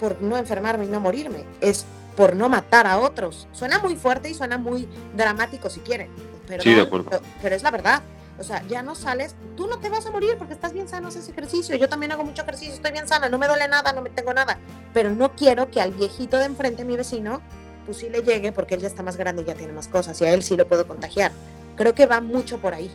por 0.00 0.20
no 0.20 0.36
enfermarme 0.36 0.86
y 0.86 0.88
no 0.88 1.00
morirme, 1.00 1.44
es 1.60 1.86
por 2.16 2.34
no 2.34 2.48
matar 2.48 2.88
a 2.88 2.98
otros. 2.98 3.46
Suena 3.52 3.78
muy 3.78 3.94
fuerte 3.94 4.28
y 4.28 4.34
suena 4.34 4.58
muy 4.58 4.88
dramático 5.16 5.70
si 5.70 5.80
quieren, 5.80 6.10
pero, 6.48 6.62
sí, 6.64 6.74
de 6.74 6.82
acuerdo. 6.82 7.10
pero 7.42 7.54
es 7.54 7.62
la 7.62 7.70
verdad. 7.70 8.02
O 8.38 8.44
sea, 8.44 8.64
ya 8.68 8.82
no 8.82 8.94
sales, 8.94 9.34
tú 9.56 9.66
no 9.66 9.78
te 9.78 9.88
vas 9.88 10.06
a 10.06 10.10
morir 10.12 10.36
porque 10.38 10.54
estás 10.54 10.72
bien 10.72 10.88
sano, 10.88 11.08
haces 11.08 11.28
ejercicio. 11.28 11.74
Yo 11.76 11.88
también 11.88 12.12
hago 12.12 12.22
mucho 12.22 12.42
ejercicio, 12.42 12.74
estoy 12.74 12.92
bien 12.92 13.08
sana, 13.08 13.28
no 13.28 13.36
me 13.36 13.48
duele 13.48 13.66
nada, 13.66 13.92
no 13.92 14.00
me 14.00 14.10
tengo 14.10 14.32
nada. 14.32 14.58
Pero 14.94 15.10
no 15.10 15.34
quiero 15.34 15.70
que 15.70 15.80
al 15.80 15.92
viejito 15.92 16.38
de 16.38 16.44
enfrente, 16.44 16.84
mi 16.84 16.96
vecino, 16.96 17.42
pues 17.84 17.98
sí 17.98 18.08
le 18.08 18.22
llegue 18.22 18.52
porque 18.52 18.76
él 18.76 18.80
ya 18.80 18.86
está 18.86 19.02
más 19.02 19.16
grande 19.16 19.42
y 19.42 19.44
ya 19.46 19.54
tiene 19.54 19.72
más 19.72 19.88
cosas 19.88 20.20
y 20.20 20.24
a 20.24 20.32
él 20.32 20.42
sí 20.44 20.56
lo 20.56 20.68
puedo 20.68 20.86
contagiar. 20.86 21.32
Creo 21.74 21.94
que 21.94 22.06
va 22.06 22.20
mucho 22.20 22.58
por 22.58 22.74
ahí. 22.74 22.90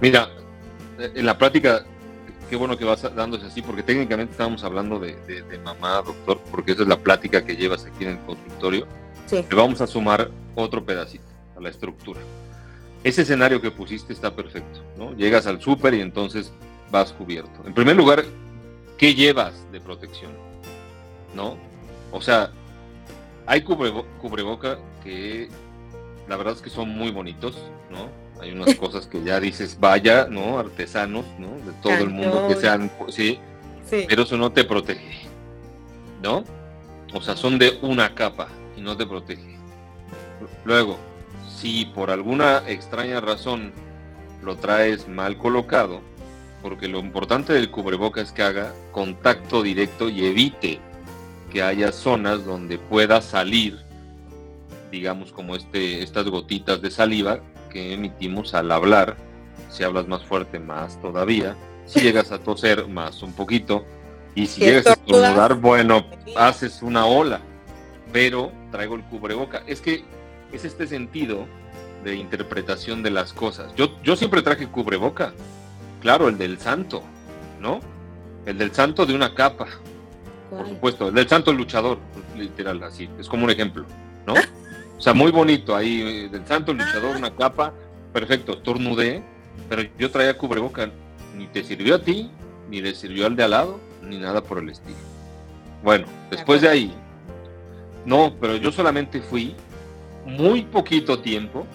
Mira, 0.00 0.28
en 0.98 1.24
la 1.24 1.38
práctica, 1.38 1.86
qué 2.50 2.56
bueno 2.56 2.76
que 2.76 2.84
vas 2.84 3.02
dándose 3.14 3.46
así, 3.46 3.62
porque 3.62 3.82
técnicamente 3.82 4.32
estábamos 4.32 4.62
hablando 4.62 4.98
de, 4.98 5.16
mamá, 5.64 6.02
doctor, 6.02 6.38
porque 6.50 6.72
esa 6.72 6.82
es 6.82 6.88
la 6.88 6.98
plática 6.98 7.44
que 7.44 7.56
llevas 7.56 7.86
aquí 7.86 8.04
en 8.04 8.10
el 8.10 8.18
consultorio. 8.20 8.86
Sí. 9.24 9.44
Le 9.48 9.56
vamos 9.56 9.80
a 9.80 9.86
sumar 9.86 10.30
otro 10.54 10.84
pedacito 10.84 11.24
a 11.56 11.60
la 11.60 11.70
estructura 11.70 12.20
ese 13.06 13.22
escenario 13.22 13.60
que 13.60 13.70
pusiste 13.70 14.12
está 14.12 14.34
perfecto, 14.34 14.82
¿no? 14.98 15.14
Llegas 15.14 15.46
al 15.46 15.60
súper 15.60 15.94
y 15.94 16.00
entonces 16.00 16.52
vas 16.90 17.12
cubierto. 17.12 17.64
En 17.64 17.72
primer 17.72 17.94
lugar, 17.94 18.24
¿qué 18.98 19.14
llevas 19.14 19.54
de 19.70 19.80
protección? 19.80 20.32
¿No? 21.32 21.56
O 22.10 22.20
sea, 22.20 22.50
hay 23.46 23.62
cubreboca 23.62 24.80
que 25.04 25.48
la 26.26 26.36
verdad 26.36 26.54
es 26.54 26.60
que 26.60 26.68
son 26.68 26.88
muy 26.88 27.12
bonitos, 27.12 27.56
¿no? 27.92 28.08
Hay 28.42 28.50
unas 28.50 28.74
cosas 28.80 29.06
que 29.06 29.22
ya 29.22 29.38
dices, 29.38 29.78
vaya, 29.78 30.26
¿no? 30.28 30.58
Artesanos, 30.58 31.26
¿no? 31.38 31.50
De 31.64 31.72
todo 31.84 31.98
el 31.98 32.10
mundo 32.10 32.48
que 32.48 32.56
sean, 32.56 32.90
¿sí? 33.08 33.38
sí. 33.88 34.04
Pero 34.08 34.24
eso 34.24 34.36
no 34.36 34.50
te 34.50 34.64
protege, 34.64 35.28
¿no? 36.20 36.42
O 37.14 37.20
sea, 37.20 37.36
son 37.36 37.56
de 37.56 37.78
una 37.82 38.16
capa 38.16 38.48
y 38.76 38.80
no 38.80 38.96
te 38.96 39.06
protege. 39.06 39.56
Luego, 40.64 40.98
si 41.56 41.86
por 41.86 42.10
alguna 42.10 42.62
extraña 42.66 43.20
razón 43.20 43.72
lo 44.42 44.56
traes 44.56 45.08
mal 45.08 45.38
colocado, 45.38 46.00
porque 46.62 46.88
lo 46.88 46.98
importante 46.98 47.52
del 47.52 47.70
cubreboca 47.70 48.20
es 48.20 48.32
que 48.32 48.42
haga 48.42 48.74
contacto 48.92 49.62
directo 49.62 50.08
y 50.08 50.26
evite 50.26 50.80
que 51.50 51.62
haya 51.62 51.92
zonas 51.92 52.44
donde 52.44 52.78
pueda 52.78 53.22
salir, 53.22 53.78
digamos 54.90 55.32
como 55.32 55.56
este, 55.56 56.02
estas 56.02 56.26
gotitas 56.26 56.82
de 56.82 56.90
saliva 56.90 57.40
que 57.70 57.94
emitimos 57.94 58.54
al 58.54 58.70
hablar. 58.70 59.16
Si 59.70 59.82
hablas 59.82 60.06
más 60.06 60.22
fuerte, 60.24 60.58
más 60.58 61.00
todavía. 61.00 61.56
Si 61.86 62.00
llegas 62.00 62.32
a 62.32 62.38
toser, 62.38 62.88
más 62.88 63.22
un 63.22 63.32
poquito. 63.32 63.84
Y 64.34 64.46
si 64.46 64.60
llegas 64.60 64.86
a 64.86 64.92
estornudar, 64.92 65.54
bueno, 65.54 66.06
haces 66.36 66.82
una 66.82 67.06
ola. 67.06 67.40
Pero 68.12 68.52
traigo 68.70 68.94
el 68.94 69.02
cubreboca. 69.04 69.62
Es 69.66 69.80
que 69.80 70.04
es 70.52 70.64
este 70.64 70.86
sentido 70.86 71.46
de 72.04 72.16
interpretación 72.16 73.02
de 73.02 73.10
las 73.10 73.32
cosas. 73.32 73.74
Yo, 73.76 74.00
yo 74.02 74.16
siempre 74.16 74.42
traje 74.42 74.68
cubreboca, 74.68 75.32
claro, 76.00 76.28
el 76.28 76.38
del 76.38 76.58
santo, 76.58 77.02
¿no? 77.60 77.80
El 78.44 78.58
del 78.58 78.72
santo 78.72 79.06
de 79.06 79.14
una 79.14 79.34
capa, 79.34 79.66
por 80.50 80.68
supuesto, 80.68 81.08
el 81.08 81.14
del 81.14 81.28
santo 81.28 81.52
luchador, 81.52 81.98
literal, 82.36 82.82
así, 82.82 83.08
es 83.18 83.28
como 83.28 83.44
un 83.44 83.50
ejemplo, 83.50 83.84
¿no? 84.26 84.34
O 84.96 85.00
sea, 85.00 85.12
muy 85.12 85.30
bonito 85.30 85.74
ahí, 85.74 86.02
eh, 86.02 86.28
del 86.30 86.46
santo 86.46 86.72
luchador, 86.72 87.16
una 87.16 87.34
capa, 87.34 87.74
perfecto, 88.12 88.58
tornudé, 88.58 89.22
pero 89.68 89.82
yo 89.98 90.10
traía 90.10 90.38
cubreboca, 90.38 90.90
ni 91.36 91.46
te 91.48 91.64
sirvió 91.64 91.96
a 91.96 92.02
ti, 92.02 92.30
ni 92.70 92.80
le 92.80 92.94
sirvió 92.94 93.26
al 93.26 93.36
de 93.36 93.42
al 93.42 93.50
lado, 93.50 93.80
ni 94.02 94.18
nada 94.18 94.42
por 94.42 94.58
el 94.58 94.70
estilo. 94.70 94.96
Bueno, 95.82 96.06
después 96.30 96.62
de 96.62 96.68
ahí, 96.68 96.94
no, 98.04 98.34
pero 98.40 98.56
yo 98.56 98.70
solamente 98.72 99.20
fui 99.20 99.54
muy 100.26 100.62
poquito 100.62 101.20
tiempo, 101.20 101.66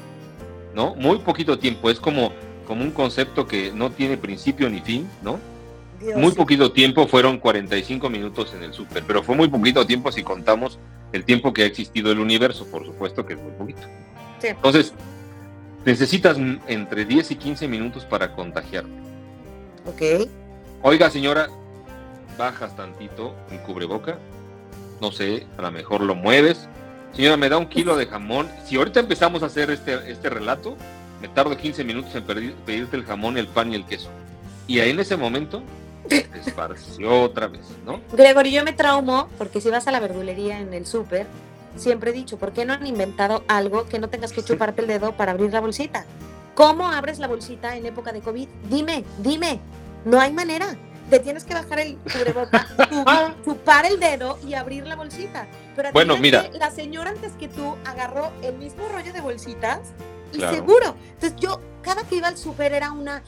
¿no? 0.76 0.96
Muy 0.96 1.20
poquito 1.20 1.58
tiempo, 1.58 1.90
es 1.90 2.00
como, 2.00 2.32
como 2.68 2.84
un 2.84 2.92
concepto 2.92 3.48
que 3.48 3.72
no 3.72 3.92
tiene 3.92 4.18
principio 4.18 4.70
ni 4.70 4.82
fin, 4.82 5.10
¿no? 5.24 5.40
muy 6.16 6.32
poquito 6.32 6.72
tiempo, 6.72 7.08
fueron 7.08 7.38
45 7.38 8.10
minutos 8.10 8.54
en 8.56 8.64
el 8.64 8.74
súper, 8.74 9.04
pero 9.06 9.24
fue 9.24 9.36
muy 9.36 9.48
poquito 9.48 9.86
tiempo 9.86 10.12
si 10.12 10.24
contamos 10.24 10.80
el 11.12 11.26
tiempo 11.26 11.54
que 11.54 11.64
ha 11.64 11.66
existido 11.66 12.12
el 12.12 12.20
universo, 12.20 12.66
por 12.66 12.86
supuesto 12.86 13.26
que 13.26 13.34
es 13.34 13.40
muy 13.40 13.52
poquito. 13.52 13.82
Entonces, 14.42 14.94
necesitas 15.86 16.38
entre 16.68 17.06
10 17.06 17.32
y 17.32 17.36
15 17.36 17.68
minutos 17.68 18.06
para 18.06 18.34
contagiarte. 18.34 18.90
Ok. 19.86 20.28
Oiga, 20.82 21.10
señora, 21.10 21.50
bajas 22.38 22.76
tantito 22.76 23.36
el 23.52 23.60
cubreboca, 23.60 24.18
no 25.00 25.12
sé, 25.12 25.46
a 25.58 25.62
lo 25.62 25.72
mejor 25.72 26.02
lo 26.02 26.16
mueves, 26.16 26.68
Señora, 27.14 27.38
me 27.38 27.50
da 27.50 27.58
un 27.58 27.68
kilo 27.68 27.98
de 27.98 28.06
jamón. 28.08 28.50
Si 28.66 28.78
ahorita 28.78 29.00
empezamos 29.00 29.44
a 29.44 29.48
hacer 29.48 29.70
este, 29.70 30.12
este 30.12 30.30
relato, 30.30 30.78
me 31.22 31.28
tardo 31.28 31.58
15 31.58 31.84
minutos 31.84 32.16
en 32.16 32.24
pedirte 32.24 32.96
el 32.96 33.06
jamón, 33.06 33.38
el 33.38 33.48
pan 33.48 33.72
y 33.72 33.76
el 33.76 33.86
queso. 33.86 34.10
Y 34.68 34.80
ahí 34.80 34.92
en 34.92 35.00
ese 35.00 35.18
momento 35.18 35.62
esparció 36.10 37.22
otra 37.24 37.48
vez, 37.48 37.62
¿no? 37.86 38.00
Gregorio, 38.14 38.60
yo 38.60 38.66
me 38.66 38.74
traumo 38.74 39.30
porque 39.38 39.62
si 39.62 39.70
vas 39.70 39.88
a 39.88 39.92
la 39.92 40.00
verdulería 40.00 40.60
en 40.60 40.74
el 40.74 40.86
súper, 40.86 41.28
siempre 41.76 42.12
he 42.12 42.14
dicho, 42.14 42.38
¿por 42.38 42.54
qué 42.54 42.66
no 42.66 42.74
han 42.74 42.88
inventado 42.88 43.44
algo 43.48 43.86
que 43.86 44.00
no 44.00 44.10
tengas 44.10 44.32
que 44.32 44.44
chuparte 44.44 44.82
el 44.82 44.88
dedo 44.88 45.12
para 45.14 45.34
abrir 45.34 45.52
la 45.52 45.60
bolsita? 45.60 46.06
¿Cómo 46.56 46.88
abres 46.88 47.20
la 47.20 47.28
bolsita 47.28 47.76
en 47.76 47.86
época 47.86 48.12
de 48.12 48.22
COVID? 48.22 48.48
Dime, 48.70 49.04
dime, 49.20 49.60
no 50.06 50.20
hay 50.20 50.32
manera 50.34 50.78
te 51.12 51.20
tienes 51.20 51.44
que 51.44 51.54
bajar 51.54 51.80
el 51.82 51.98
cubreboca, 51.98 53.36
chupar 53.46 53.86
el 53.86 54.00
dedo 54.00 54.40
y 54.48 54.54
abrir 54.54 54.88
la 54.88 54.96
bolsita. 54.96 55.46
Pero 55.76 55.92
bueno, 55.92 56.18
mira. 56.18 56.50
La 56.54 56.72
señora 56.72 57.10
antes 57.10 57.34
que 57.34 57.50
tú 57.50 57.76
agarró 57.86 58.32
el 58.42 58.58
mismo 58.58 58.88
rollo 58.88 59.12
de 59.12 59.20
bolsitas 59.20 59.80
y 60.32 60.40
seguro. 60.40 60.96
Entonces 61.14 61.36
yo 61.38 61.60
cada 61.82 62.04
que 62.04 62.16
iba 62.16 62.30
al 62.30 62.38
súper 62.38 62.72
era 62.72 62.94
una 62.94 63.24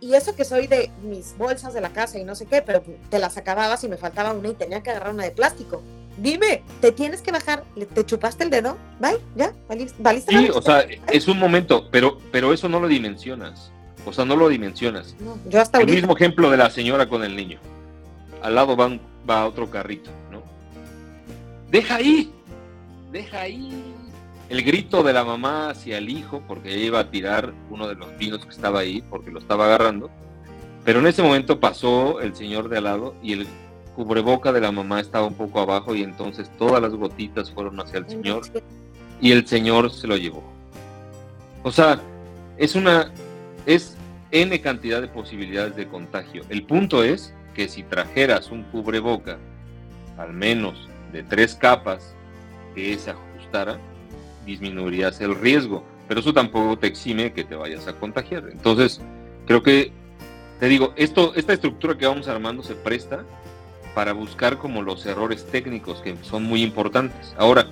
y 0.00 0.14
eso 0.14 0.36
que 0.36 0.44
soy 0.44 0.68
de 0.68 0.92
mis 1.02 1.36
bolsas 1.36 1.74
de 1.74 1.80
la 1.80 1.90
casa 1.90 2.16
y 2.18 2.24
no 2.24 2.36
sé 2.36 2.46
qué, 2.46 2.62
pero 2.62 2.84
te 3.10 3.18
las 3.18 3.36
acababas 3.36 3.82
y 3.82 3.88
me 3.88 3.96
faltaba 3.96 4.32
una 4.32 4.48
y 4.48 4.54
tenía 4.54 4.84
que 4.84 4.90
agarrar 4.90 5.12
una 5.12 5.24
de 5.24 5.32
plástico. 5.32 5.82
Dime, 6.18 6.62
¿te 6.80 6.92
tienes 6.92 7.22
que 7.22 7.32
bajar? 7.32 7.64
¿Te 7.92 8.06
chupaste 8.06 8.44
el 8.44 8.50
dedo? 8.50 8.78
¿Bye? 9.00 9.18
¿Ya? 9.34 9.52
¿Valiste? 9.68 10.32
Sí, 10.32 10.48
o 10.48 10.62
sea, 10.62 10.86
es 11.12 11.26
un 11.26 11.38
momento, 11.40 11.90
pero, 11.90 12.18
pero 12.30 12.52
eso 12.54 12.68
no 12.68 12.78
lo 12.78 12.86
dimensionas. 12.86 13.72
O 14.06 14.12
sea, 14.12 14.24
no 14.24 14.36
lo 14.36 14.48
dimensionas. 14.48 15.16
yo 15.48 15.60
hasta 15.60 15.80
el 15.80 15.86
mismo 15.86 16.14
ejemplo 16.14 16.50
de 16.50 16.56
la 16.56 16.70
señora 16.70 17.08
con 17.08 17.24
el 17.24 17.36
niño. 17.36 17.58
Al 18.40 18.54
lado 18.54 18.76
va, 18.76 18.98
va 19.28 19.46
otro 19.46 19.68
carrito, 19.68 20.10
¿no? 20.30 20.42
Deja 21.70 21.96
ahí, 21.96 22.32
deja 23.10 23.40
ahí. 23.40 23.82
El 24.48 24.62
grito 24.62 25.02
de 25.02 25.12
la 25.12 25.24
mamá 25.24 25.70
hacia 25.70 25.98
el 25.98 26.08
hijo, 26.08 26.40
porque 26.46 26.72
ella 26.72 26.86
iba 26.86 27.00
a 27.00 27.10
tirar 27.10 27.52
uno 27.68 27.88
de 27.88 27.96
los 27.96 28.16
vinos 28.16 28.44
que 28.44 28.52
estaba 28.52 28.78
ahí, 28.78 29.02
porque 29.10 29.32
lo 29.32 29.40
estaba 29.40 29.66
agarrando. 29.66 30.08
Pero 30.84 31.00
en 31.00 31.08
ese 31.08 31.20
momento 31.20 31.58
pasó 31.58 32.20
el 32.20 32.36
señor 32.36 32.68
de 32.68 32.78
al 32.78 32.84
lado 32.84 33.16
y 33.20 33.32
el 33.32 33.48
cubreboca 33.96 34.52
de 34.52 34.60
la 34.60 34.70
mamá 34.70 35.00
estaba 35.00 35.26
un 35.26 35.34
poco 35.34 35.58
abajo 35.58 35.96
y 35.96 36.02
entonces 36.02 36.48
todas 36.58 36.80
las 36.80 36.94
gotitas 36.94 37.50
fueron 37.50 37.80
hacia 37.80 37.98
el 37.98 38.08
señor 38.08 38.42
y 39.20 39.32
el 39.32 39.48
señor 39.48 39.90
se 39.90 40.06
lo 40.06 40.16
llevó. 40.16 40.44
O 41.64 41.72
sea, 41.72 41.98
es 42.56 42.76
una, 42.76 43.10
es 43.64 43.95
N 44.30 44.60
cantidad 44.60 45.00
de 45.00 45.08
posibilidades 45.08 45.76
de 45.76 45.86
contagio. 45.86 46.42
El 46.48 46.64
punto 46.64 47.02
es 47.04 47.34
que 47.54 47.68
si 47.68 47.82
trajeras 47.82 48.50
un 48.50 48.64
cubreboca, 48.64 49.38
al 50.18 50.32
menos 50.32 50.88
de 51.12 51.22
tres 51.22 51.54
capas, 51.54 52.14
que 52.74 52.98
se 52.98 53.10
ajustara, 53.10 53.78
disminuirías 54.44 55.20
el 55.20 55.34
riesgo. 55.34 55.84
Pero 56.08 56.20
eso 56.20 56.32
tampoco 56.32 56.78
te 56.78 56.86
exime 56.86 57.32
que 57.32 57.44
te 57.44 57.56
vayas 57.56 57.88
a 57.88 57.94
contagiar. 57.94 58.48
Entonces, 58.50 59.00
creo 59.46 59.62
que, 59.62 59.92
te 60.60 60.68
digo, 60.68 60.92
esto, 60.96 61.34
esta 61.34 61.52
estructura 61.52 61.96
que 61.96 62.06
vamos 62.06 62.28
armando 62.28 62.62
se 62.62 62.74
presta 62.74 63.24
para 63.94 64.12
buscar 64.12 64.58
como 64.58 64.82
los 64.82 65.06
errores 65.06 65.46
técnicos 65.46 66.00
que 66.02 66.16
son 66.22 66.44
muy 66.44 66.62
importantes. 66.62 67.34
Ahora, 67.38 67.66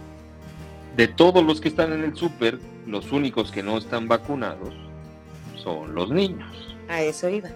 de 0.96 1.08
todos 1.08 1.44
los 1.44 1.60
que 1.60 1.68
están 1.68 1.92
en 1.92 2.02
el 2.02 2.16
súper, 2.16 2.58
los 2.86 3.12
únicos 3.12 3.50
que 3.50 3.62
no 3.62 3.76
están 3.76 4.08
vacunados 4.08 4.74
son 5.64 5.94
los 5.94 6.11
niños. 6.11 6.48
A 6.88 7.03
eso 7.03 7.29
iba. 7.29 7.48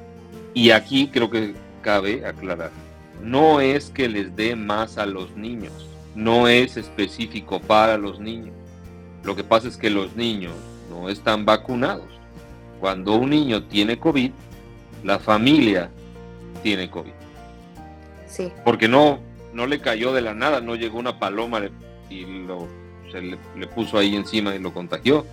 Y 0.55 0.71
aquí 0.71 1.09
creo 1.09 1.31
que 1.31 1.55
cabe 1.83 2.27
aclarar, 2.27 2.71
no 3.23 3.61
es 3.61 3.90
que 3.90 4.09
les 4.09 4.35
dé 4.35 4.57
más 4.57 4.99
a 4.99 5.07
los 5.07 5.37
niños, 5.37 5.87
no 6.14 6.49
es 6.49 6.77
específico 6.77 7.61
para 7.61 7.97
los 7.97 8.18
niños. 8.18 8.55
Lo 9.23 9.37
que 9.37 9.44
pasa 9.44 9.68
es 9.68 9.77
que 9.77 9.90
los 9.90 10.16
niños 10.16 10.55
no 10.90 11.09
están 11.09 11.44
vacunados. 11.44 12.09
Cuando 12.81 13.14
un 13.14 13.31
niño 13.31 13.64
tiene 13.64 13.99
COVID, 13.99 14.31
la 15.05 15.18
familia 15.18 15.90
tiene 16.62 16.90
COVID. 16.90 17.12
Porque 18.64 18.88
no, 18.88 19.18
no 19.53 19.66
le 19.66 19.81
cayó 19.81 20.12
de 20.12 20.21
la 20.21 20.35
nada, 20.35 20.61
no 20.61 20.77
llegó 20.77 20.99
una 20.99 21.18
paloma 21.18 21.61
y 22.09 22.25
lo, 22.47 22.68
se 23.11 23.21
le, 23.21 23.66
puso 23.75 23.99
ahí 23.99 24.14
encima 24.14 24.55
y 24.55 24.59
lo 24.59 24.73
contagió. 24.73 25.27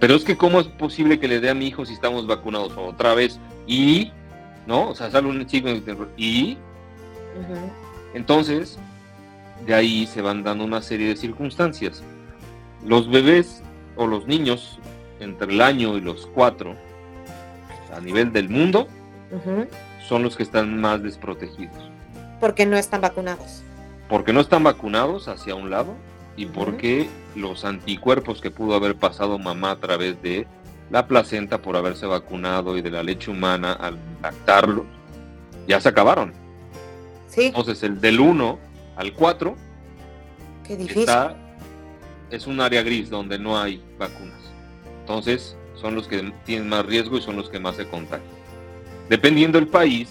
Pero 0.00 0.14
es 0.14 0.24
que 0.24 0.36
cómo 0.36 0.60
es 0.60 0.66
posible 0.66 1.18
que 1.18 1.28
le 1.28 1.40
dé 1.40 1.50
a 1.50 1.54
mi 1.54 1.68
hijo 1.68 1.86
si 1.86 1.94
estamos 1.94 2.26
vacunados 2.26 2.72
otra 2.76 3.14
vez 3.14 3.38
y, 3.66 4.12
¿no? 4.66 4.90
O 4.90 4.94
sea, 4.94 5.10
sale 5.10 5.28
un 5.28 5.46
chico 5.46 5.68
y... 6.16 6.58
Entonces, 8.14 8.78
de 9.66 9.74
ahí 9.74 10.06
se 10.06 10.20
van 10.22 10.42
dando 10.42 10.64
una 10.64 10.82
serie 10.82 11.08
de 11.08 11.16
circunstancias. 11.16 12.02
Los 12.84 13.10
bebés 13.10 13.62
o 13.96 14.06
los 14.06 14.26
niños 14.26 14.78
entre 15.20 15.52
el 15.52 15.60
año 15.60 15.96
y 15.96 16.00
los 16.00 16.26
cuatro, 16.26 16.76
a 17.94 18.00
nivel 18.00 18.32
del 18.32 18.48
mundo, 18.48 18.88
son 20.06 20.22
los 20.22 20.36
que 20.36 20.42
están 20.42 20.80
más 20.80 21.02
desprotegidos. 21.02 21.90
Porque 22.38 22.66
no 22.66 22.76
están 22.76 23.00
vacunados. 23.00 23.62
Porque 24.08 24.32
no 24.32 24.40
están 24.40 24.62
vacunados 24.62 25.26
hacia 25.28 25.54
un 25.54 25.70
lado 25.70 25.94
y 26.36 26.46
porque 26.46 27.08
los 27.34 27.64
anticuerpos 27.64 28.40
que 28.40 28.50
pudo 28.50 28.74
haber 28.74 28.96
pasado 28.96 29.38
mamá 29.38 29.72
a 29.72 29.80
través 29.80 30.20
de 30.22 30.46
la 30.90 31.06
placenta 31.06 31.62
por 31.62 31.76
haberse 31.76 32.06
vacunado 32.06 32.76
y 32.76 32.82
de 32.82 32.90
la 32.90 33.02
leche 33.02 33.30
humana 33.30 33.72
al 33.72 33.98
lactarlo, 34.22 34.84
ya 35.66 35.80
se 35.80 35.88
acabaron. 35.88 36.32
Sí. 37.28 37.46
Entonces 37.46 37.82
el 37.82 38.00
del 38.00 38.20
1 38.20 38.58
al 38.96 39.12
4 39.12 39.56
Qué 40.64 40.76
difícil. 40.76 41.08
es 42.30 42.46
un 42.46 42.60
área 42.60 42.82
gris 42.82 43.10
donde 43.10 43.38
no 43.38 43.58
hay 43.58 43.82
vacunas. 43.98 44.40
Entonces 45.00 45.56
son 45.74 45.94
los 45.94 46.08
que 46.08 46.32
tienen 46.44 46.68
más 46.68 46.84
riesgo 46.84 47.18
y 47.18 47.22
son 47.22 47.36
los 47.36 47.48
que 47.48 47.60
más 47.60 47.76
se 47.76 47.86
contagian. 47.86 48.36
Dependiendo 49.08 49.58
del 49.58 49.68
país, 49.68 50.08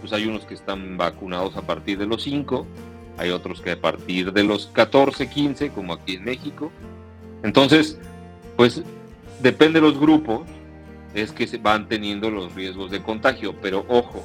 pues 0.00 0.12
hay 0.12 0.26
unos 0.26 0.44
que 0.44 0.54
están 0.54 0.96
vacunados 0.96 1.56
a 1.56 1.62
partir 1.62 1.98
de 1.98 2.06
los 2.06 2.22
5, 2.22 2.66
hay 3.18 3.30
otros 3.30 3.60
que 3.60 3.72
a 3.72 3.80
partir 3.80 4.32
de 4.32 4.44
los 4.44 4.66
14, 4.66 5.28
15, 5.28 5.70
como 5.70 5.94
aquí 5.94 6.14
en 6.14 6.24
México. 6.24 6.70
Entonces, 7.42 7.98
pues 8.56 8.82
depende 9.40 9.80
de 9.80 9.86
los 9.86 9.98
grupos, 9.98 10.42
es 11.14 11.32
que 11.32 11.46
se 11.46 11.58
van 11.58 11.88
teniendo 11.88 12.30
los 12.30 12.54
riesgos 12.54 12.90
de 12.90 13.02
contagio, 13.02 13.54
pero 13.60 13.84
ojo, 13.88 14.22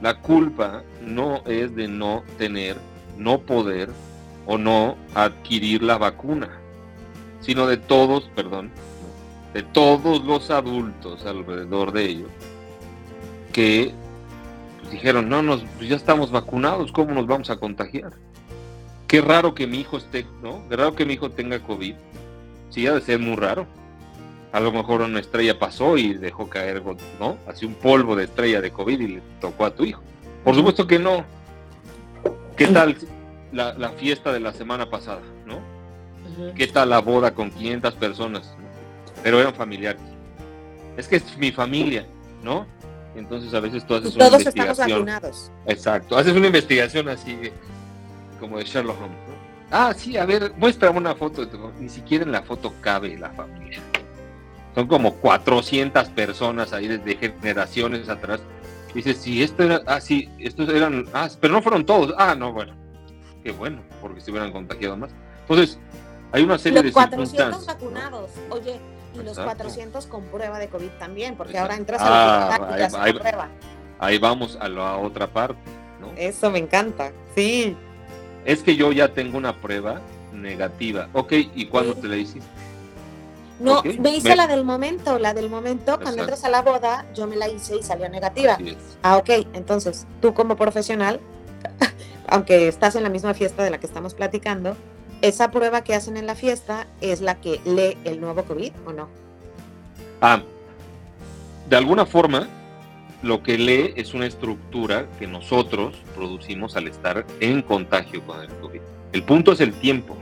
la 0.00 0.14
culpa 0.20 0.82
no 1.02 1.42
es 1.46 1.74
de 1.74 1.88
no 1.88 2.22
tener, 2.38 2.76
no 3.16 3.40
poder 3.40 3.90
o 4.46 4.56
no 4.56 4.96
adquirir 5.14 5.82
la 5.82 5.98
vacuna, 5.98 6.48
sino 7.40 7.66
de 7.66 7.76
todos, 7.76 8.30
perdón, 8.34 8.70
de 9.52 9.62
todos 9.62 10.24
los 10.24 10.50
adultos 10.50 11.26
alrededor 11.26 11.92
de 11.92 12.04
ellos 12.04 12.30
que 13.52 13.92
dijeron, 14.90 15.28
no, 15.28 15.42
nos, 15.42 15.62
ya 15.80 15.96
estamos 15.96 16.30
vacunados, 16.30 16.92
¿cómo 16.92 17.12
nos 17.12 17.26
vamos 17.26 17.50
a 17.50 17.56
contagiar? 17.56 18.12
Qué 19.06 19.20
raro 19.20 19.54
que 19.54 19.66
mi 19.66 19.80
hijo 19.80 19.96
esté, 19.96 20.26
¿no? 20.42 20.68
Qué 20.68 20.76
raro 20.76 20.94
que 20.94 21.06
mi 21.06 21.14
hijo 21.14 21.30
tenga 21.30 21.58
COVID. 21.60 21.94
Sí, 22.70 22.86
ha 22.86 22.92
de 22.92 23.00
ser 23.00 23.18
muy 23.18 23.36
raro. 23.36 23.66
A 24.52 24.60
lo 24.60 24.72
mejor 24.72 25.00
una 25.00 25.20
estrella 25.20 25.58
pasó 25.58 25.96
y 25.96 26.14
dejó 26.14 26.48
caer, 26.48 26.82
¿no? 27.18 27.38
Así 27.46 27.64
un 27.64 27.74
polvo 27.74 28.16
de 28.16 28.24
estrella 28.24 28.60
de 28.60 28.70
COVID 28.70 29.00
y 29.00 29.08
le 29.08 29.22
tocó 29.40 29.64
a 29.64 29.74
tu 29.74 29.84
hijo. 29.84 30.02
Por 30.44 30.54
supuesto 30.54 30.86
que 30.86 30.98
no. 30.98 31.24
¿Qué 32.56 32.66
tal 32.66 32.96
la, 33.52 33.90
fiesta 33.96 34.32
de 34.32 34.40
la 34.40 34.52
semana 34.52 34.90
pasada, 34.90 35.22
¿no? 35.46 35.60
¿Qué 36.54 36.66
tal 36.66 36.90
la 36.90 37.00
boda 37.00 37.34
con 37.34 37.50
500 37.50 37.94
personas? 37.94 38.54
Pero 39.22 39.40
eran 39.40 39.54
familiares. 39.54 40.02
Es 40.96 41.08
que 41.08 41.16
es 41.16 41.38
mi 41.38 41.50
familia, 41.50 42.06
¿no? 42.42 42.66
Entonces 43.18 43.52
a 43.54 43.60
veces 43.60 43.86
tú 43.86 43.94
haces 43.94 44.14
una 44.14 44.28
todos 44.28 44.46
estamos 44.46 44.78
vacunados. 44.78 45.52
Exacto, 45.66 46.16
haces 46.16 46.34
una 46.34 46.46
investigación 46.46 47.08
así 47.08 47.38
como 48.40 48.58
de 48.58 48.64
Sherlock 48.64 49.00
Holmes. 49.00 49.18
Ah, 49.70 49.92
sí, 49.96 50.16
a 50.16 50.24
ver, 50.24 50.52
muéstrame 50.56 50.98
una 50.98 51.14
foto. 51.14 51.46
Ni 51.78 51.88
siquiera 51.88 52.24
en 52.24 52.32
la 52.32 52.42
foto 52.42 52.72
cabe 52.80 53.18
la 53.18 53.30
familia. 53.30 53.80
Son 54.74 54.86
como 54.86 55.14
400 55.14 56.08
personas 56.10 56.72
ahí 56.72 56.88
desde 56.88 57.16
generaciones 57.16 58.08
atrás. 58.08 58.40
Dices, 58.94 59.18
sí, 59.18 59.42
esto 59.42 59.64
era, 59.64 59.82
ah, 59.86 60.00
sí, 60.00 60.30
estos 60.38 60.68
eran, 60.70 61.06
ah, 61.12 61.28
pero 61.40 61.52
no 61.52 61.62
fueron 61.62 61.84
todos. 61.84 62.14
Ah, 62.16 62.34
no, 62.34 62.52
bueno, 62.52 62.74
qué 63.42 63.52
bueno, 63.52 63.82
porque 64.00 64.20
se 64.20 64.30
hubieran 64.30 64.52
contagiado 64.52 64.96
más. 64.96 65.10
Entonces, 65.42 65.78
hay 66.32 66.42
una 66.42 66.58
serie 66.58 66.82
de 66.82 66.92
400 66.92 67.66
vacunados. 67.66 68.30
Oye, 68.50 68.80
y 69.20 69.24
los 69.24 69.38
400 69.38 70.06
con 70.06 70.24
prueba 70.24 70.58
de 70.58 70.68
COVID 70.68 70.90
también, 70.98 71.36
porque 71.36 71.58
ahora 71.58 71.76
entras 71.76 72.00
a 72.00 72.54
ah, 72.54 72.76
la 72.76 73.02
ahí, 73.02 73.12
prueba. 73.12 73.48
Ahí 73.98 74.18
vamos 74.18 74.56
a 74.60 74.68
la 74.68 74.96
otra 74.96 75.26
parte, 75.26 75.58
¿no? 76.00 76.12
Eso 76.16 76.50
me 76.50 76.58
encanta, 76.58 77.12
sí. 77.34 77.76
Es 78.44 78.62
que 78.62 78.76
yo 78.76 78.92
ya 78.92 79.12
tengo 79.12 79.36
una 79.36 79.60
prueba 79.60 80.00
negativa. 80.32 81.08
Ok, 81.12 81.32
¿y 81.32 81.66
cuándo 81.66 81.94
te 81.94 82.08
la 82.08 82.16
hiciste? 82.16 82.48
No, 83.60 83.82
me 83.82 84.14
hice 84.14 84.36
la 84.36 84.46
del 84.46 84.64
momento, 84.64 85.18
la 85.18 85.34
del 85.34 85.50
momento, 85.50 85.98
cuando 86.00 86.20
entras 86.20 86.44
a 86.44 86.48
la 86.48 86.62
boda, 86.62 87.06
yo 87.14 87.26
me 87.26 87.34
la 87.34 87.48
hice 87.48 87.76
y 87.76 87.82
salió 87.82 88.08
negativa. 88.08 88.56
Ah, 89.02 89.16
ok, 89.16 89.30
entonces 89.52 90.06
tú 90.20 90.32
como 90.32 90.56
profesional, 90.56 91.20
aunque 92.28 92.68
estás 92.68 92.94
en 92.94 93.02
la 93.02 93.08
misma 93.08 93.34
fiesta 93.34 93.64
de 93.64 93.70
la 93.70 93.78
que 93.78 93.86
estamos 93.86 94.14
platicando, 94.14 94.76
esa 95.22 95.50
prueba 95.50 95.82
que 95.82 95.94
hacen 95.94 96.16
en 96.16 96.26
la 96.26 96.34
fiesta 96.34 96.86
es 97.00 97.20
la 97.20 97.40
que 97.40 97.60
lee 97.64 97.96
el 98.04 98.20
nuevo 98.20 98.44
COVID 98.44 98.72
o 98.86 98.92
no? 98.92 99.08
Ah, 100.20 100.42
de 101.68 101.76
alguna 101.76 102.06
forma, 102.06 102.48
lo 103.22 103.42
que 103.42 103.58
lee 103.58 103.92
es 103.96 104.14
una 104.14 104.26
estructura 104.26 105.06
que 105.18 105.26
nosotros 105.26 105.96
producimos 106.14 106.76
al 106.76 106.88
estar 106.88 107.26
en 107.40 107.62
contagio 107.62 108.22
con 108.24 108.40
el 108.40 108.48
COVID. 108.48 108.80
El 109.12 109.22
punto 109.22 109.52
es 109.52 109.60
el 109.60 109.72
tiempo 109.74 110.16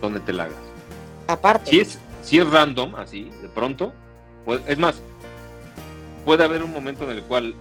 donde 0.00 0.20
te 0.20 0.32
la 0.32 0.44
hagas. 0.44 0.56
Aparte. 1.26 1.70
Si 1.70 1.80
es, 1.80 1.98
si 2.22 2.38
es 2.38 2.48
random, 2.48 2.94
así, 2.96 3.30
de 3.42 3.48
pronto, 3.48 3.92
pues, 4.44 4.60
es 4.66 4.78
más, 4.78 5.00
puede 6.24 6.44
haber 6.44 6.62
un 6.62 6.72
momento 6.72 7.04
en 7.04 7.16
el 7.16 7.22
cual, 7.22 7.54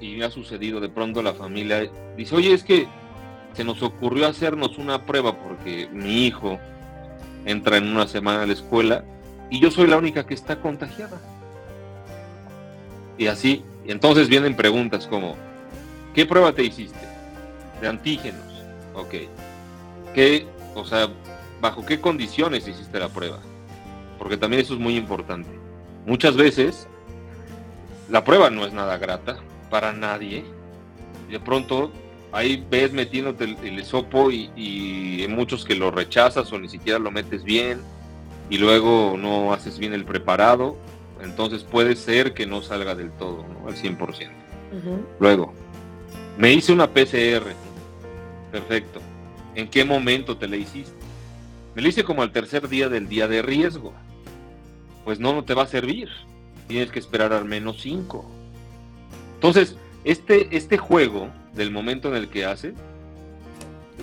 y 0.00 0.22
ha 0.22 0.30
sucedido, 0.30 0.80
de 0.80 0.90
pronto 0.90 1.22
la 1.22 1.34
familia 1.34 1.90
dice, 2.16 2.34
oye, 2.36 2.52
es 2.52 2.62
que 2.62 2.86
se 3.56 3.64
nos 3.64 3.82
ocurrió 3.82 4.26
hacernos 4.26 4.76
una 4.76 5.06
prueba 5.06 5.38
porque 5.38 5.88
mi 5.90 6.26
hijo 6.26 6.58
entra 7.46 7.78
en 7.78 7.88
una 7.88 8.06
semana 8.06 8.42
a 8.42 8.46
la 8.46 8.52
escuela 8.52 9.02
y 9.50 9.60
yo 9.60 9.70
soy 9.70 9.86
la 9.86 9.96
única 9.96 10.26
que 10.26 10.34
está 10.34 10.60
contagiada. 10.60 11.18
Y 13.16 13.28
así, 13.28 13.64
entonces 13.86 14.28
vienen 14.28 14.56
preguntas 14.56 15.06
como, 15.06 15.36
¿qué 16.14 16.26
prueba 16.26 16.52
te 16.52 16.64
hiciste? 16.64 17.06
De 17.80 17.88
antígenos. 17.88 18.44
Ok. 18.94 19.14
¿Qué, 20.14 20.46
o 20.74 20.84
sea, 20.84 21.08
bajo 21.60 21.86
qué 21.86 21.98
condiciones 21.98 22.68
hiciste 22.68 22.98
la 22.98 23.08
prueba? 23.08 23.38
Porque 24.18 24.36
también 24.36 24.62
eso 24.62 24.74
es 24.74 24.80
muy 24.80 24.96
importante. 24.96 25.48
Muchas 26.04 26.36
veces 26.36 26.86
la 28.10 28.22
prueba 28.22 28.50
no 28.50 28.66
es 28.66 28.74
nada 28.74 28.98
grata 28.98 29.38
para 29.70 29.94
nadie. 29.94 30.44
De 31.30 31.40
pronto 31.40 31.90
ahí 32.32 32.64
ves 32.70 32.92
metiéndote 32.92 33.44
el, 33.44 33.56
el 33.62 33.84
sopo 33.84 34.30
y, 34.30 34.50
hay 35.20 35.28
muchos 35.28 35.64
que 35.64 35.74
lo 35.74 35.90
rechazas 35.90 36.52
o 36.52 36.58
ni 36.58 36.68
siquiera 36.68 36.98
lo 36.98 37.10
metes 37.10 37.44
bien 37.44 37.80
y 38.50 38.58
luego 38.58 39.16
no 39.18 39.52
haces 39.52 39.78
bien 39.78 39.92
el 39.92 40.04
preparado, 40.04 40.76
entonces 41.22 41.64
puede 41.64 41.96
ser 41.96 42.34
que 42.34 42.46
no 42.46 42.62
salga 42.62 42.94
del 42.94 43.10
todo, 43.12 43.44
¿no? 43.48 43.68
al 43.68 43.74
100%. 43.74 44.28
Luego, 45.20 45.54
Me 46.38 46.52
hice 46.52 46.72
una 46.72 46.90
PCR. 46.90 47.54
Perfecto. 48.52 49.00
¿En 49.54 49.68
qué 49.68 49.84
momento 49.84 50.36
te 50.36 50.46
la 50.46 50.56
hiciste? 50.56 50.94
Me 51.74 51.80
la 51.80 51.88
hice 51.88 52.04
como 52.04 52.22
al 52.22 52.30
tercer 52.30 52.68
día 52.68 52.90
del 52.90 53.08
día 53.08 53.26
de 53.26 53.40
riesgo. 53.40 53.94
Pues 55.04 55.18
no, 55.18 55.32
no 55.32 55.44
te 55.44 55.54
va 55.54 55.62
a 55.62 55.66
servir. 55.66 56.10
Tienes 56.68 56.90
que 56.90 56.98
esperar 56.98 57.32
al 57.32 57.46
menos 57.46 57.80
cinco. 57.80 58.26
Entonces, 59.34 59.76
este, 60.04 60.54
este 60.56 60.76
juego, 60.76 61.30
del 61.56 61.70
momento 61.70 62.08
en 62.08 62.16
el 62.16 62.28
que 62.28 62.44
hace 62.44 62.74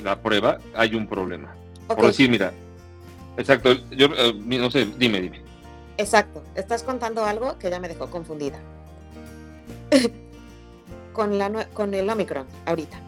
la 0.04 0.22
prueba, 0.22 0.58
hay 0.76 0.96
un 0.96 1.08
problema. 1.08 1.56
Por 1.88 2.08
decir, 2.08 2.30
mira, 2.30 2.52
exacto, 3.38 3.74
yo 3.92 4.08
eh, 4.18 4.34
no 4.34 4.72
sé, 4.72 4.88
dime, 4.98 5.22
dime. 5.22 5.42
Exacto, 5.98 6.44
estás 6.56 6.84
contando 6.84 7.24
algo 7.24 7.58
que 7.60 7.70
ya 7.70 7.80
me 7.80 7.88
dejó 7.88 8.10
confundida. 8.10 8.60
con, 11.14 11.38
la, 11.38 11.68
con 11.70 11.94
el 11.94 12.10
Omicron, 12.10 12.48
ahorita. 12.66 13.00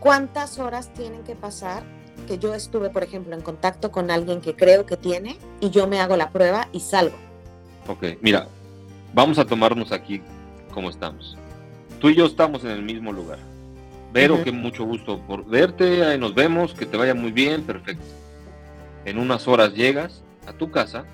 ¿Cuántas 0.00 0.58
horas 0.58 0.92
tienen 0.94 1.22
que 1.22 1.36
pasar 1.36 1.84
que 2.26 2.38
yo 2.38 2.54
estuve, 2.54 2.90
por 2.90 3.04
ejemplo, 3.04 3.36
en 3.36 3.42
contacto 3.42 3.92
con 3.92 4.10
alguien 4.10 4.40
que 4.40 4.56
creo 4.56 4.86
que 4.86 4.96
tiene 4.96 5.38
y 5.60 5.70
yo 5.70 5.86
me 5.86 6.00
hago 6.00 6.16
la 6.16 6.30
prueba 6.30 6.68
y 6.72 6.80
salgo? 6.80 7.16
Ok, 7.86 8.04
mira, 8.20 8.48
vamos 9.12 9.38
a 9.38 9.44
tomarnos 9.44 9.92
aquí 9.92 10.22
como 10.72 10.88
estamos. 10.88 11.36
Tú 12.02 12.10
y 12.10 12.16
yo 12.16 12.26
estamos 12.26 12.64
en 12.64 12.72
el 12.72 12.82
mismo 12.82 13.12
lugar. 13.12 13.38
Vero, 14.12 14.42
qué 14.42 14.50
mucho 14.50 14.82
gusto 14.82 15.20
por 15.20 15.46
verte, 15.46 16.18
nos 16.18 16.34
vemos, 16.34 16.74
que 16.74 16.84
te 16.84 16.96
vaya 16.96 17.14
muy 17.14 17.30
bien, 17.30 17.62
perfecto. 17.62 18.04
En 19.04 19.18
unas 19.18 19.46
horas 19.46 19.72
llegas 19.72 20.24
a 20.48 20.52
tu 20.52 20.72
casa 20.72 21.04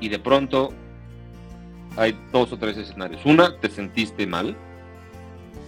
y 0.00 0.08
de 0.08 0.18
pronto 0.18 0.72
hay 1.96 2.18
dos 2.32 2.52
o 2.52 2.58
tres 2.58 2.76
escenarios. 2.76 3.24
Una, 3.24 3.56
te 3.58 3.70
sentiste 3.70 4.26
mal, 4.26 4.56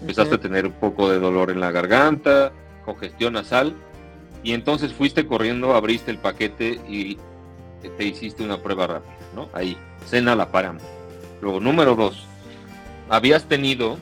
empezaste 0.01 0.35
a 0.35 0.41
tener 0.41 0.67
un 0.67 0.73
poco 0.73 1.09
de 1.09 1.21
dolor 1.21 1.53
en 1.53 1.61
la 1.61 1.71
garganta, 1.71 2.53
congestión 2.85 3.35
nasal, 3.35 3.77
y 4.43 4.53
entonces 4.53 4.93
fuiste 4.93 5.29
corriendo, 5.29 5.77
abriste 5.77 6.11
el 6.11 6.19
paquete 6.19 6.81
y 6.89 7.19
te 7.97 8.05
hiciste 8.05 8.43
una 8.43 8.59
prueba 8.59 8.89
rápida, 8.89 9.17
¿no? 9.37 9.49
Ahí, 9.53 9.79
cena 10.07 10.35
la 10.35 10.51
paramos. 10.51 10.83
Luego, 11.41 11.61
número 11.61 11.95
dos, 11.95 12.27
habías 13.09 13.45
tenido, 13.45 13.97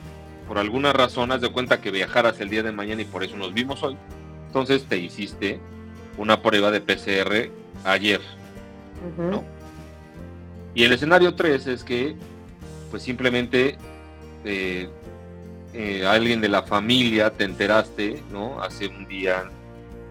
por 0.47 0.59
alguna 0.59 0.93
razón, 0.93 1.33
haz 1.33 1.41
de 1.41 1.51
cuenta 1.51 1.81
que 1.81 1.91
viajaras 1.91 2.41
el 2.41 2.51
día 2.51 2.63
de 2.63 2.73
mañana 2.73 3.03
y 3.03 3.05
por 3.05 3.25
eso 3.25 3.37
nos 3.37 3.53
vimos 3.53 3.83
hoy. 3.83 3.97
Entonces 4.47 4.85
te 4.85 4.97
hiciste 4.97 5.61
una 6.17 6.41
prueba 6.41 6.71
de 6.71 6.81
PCR 6.81 7.51
ayer, 7.85 8.21
¿no? 9.19 9.45
Y 10.75 10.85
el 10.85 10.93
escenario 10.93 11.35
3 11.35 11.67
es 11.67 11.85
que, 11.85 12.17
pues 12.91 13.03
simplemente 13.03 13.77
eh, 14.45 14.89
eh, 15.73 16.07
alguien 16.07 16.41
de 16.41 16.49
la 16.49 16.63
familia 16.63 17.31
te 17.31 17.45
enteraste, 17.45 18.23
¿no? 18.31 18.63
Hace 18.63 18.87
un 18.87 19.07
día 19.07 19.51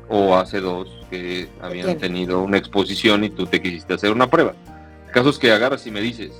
o 0.09 0.35
hace 0.35 0.59
dos 0.59 0.89
que 1.09 1.49
habían 1.61 1.97
tenido 1.97 2.41
una 2.41 2.57
exposición 2.57 3.23
y 3.23 3.29
tú 3.29 3.47
te 3.47 3.61
quisiste 3.61 3.93
hacer 3.93 4.11
una 4.11 4.29
prueba. 4.29 4.53
El 5.07 5.11
caso 5.11 5.29
es 5.29 5.39
que 5.39 5.51
agarras 5.51 5.87
y 5.87 5.91
me 5.91 6.01
dices, 6.01 6.33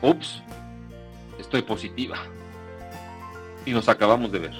ups, 0.00 0.42
estoy 1.38 1.62
positiva. 1.62 2.18
Y 3.66 3.72
nos 3.72 3.88
acabamos 3.88 4.30
de 4.32 4.38
ver. 4.40 4.54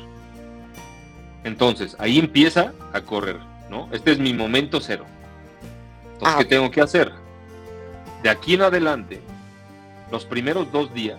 Entonces, 1.44 1.96
ahí 1.98 2.18
empieza 2.18 2.72
a 2.92 3.02
correr, 3.02 3.38
¿no? 3.70 3.88
Este 3.92 4.12
es 4.12 4.18
mi 4.18 4.32
momento 4.32 4.80
cero. 4.80 5.05
Entonces, 6.14 6.34
ah, 6.34 6.38
¿qué 6.38 6.44
tengo 6.46 6.70
que 6.70 6.80
hacer? 6.80 7.12
De 8.22 8.30
aquí 8.30 8.55
en 8.55 8.62
adelante, 8.62 9.20
los 10.11 10.24
primeros 10.24 10.72
dos 10.72 10.92
días, 10.94 11.18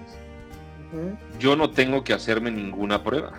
yo 1.39 1.55
no 1.55 1.69
tengo 1.69 2.03
que 2.03 2.13
hacerme 2.13 2.49
ninguna 2.49 3.03
prueba. 3.03 3.33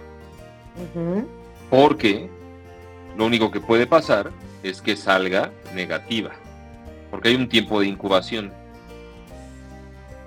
Porque 1.71 2.29
lo 3.17 3.25
único 3.25 3.51
que 3.51 3.61
puede 3.61 3.87
pasar 3.87 4.31
es 4.63 4.81
que 4.81 4.97
salga 4.97 5.51
negativa. 5.75 6.33
Porque 7.11 7.31
hay 7.31 7.35
un 7.35 7.49
tiempo 7.49 7.81
de 7.81 7.87
incubación. 7.87 8.53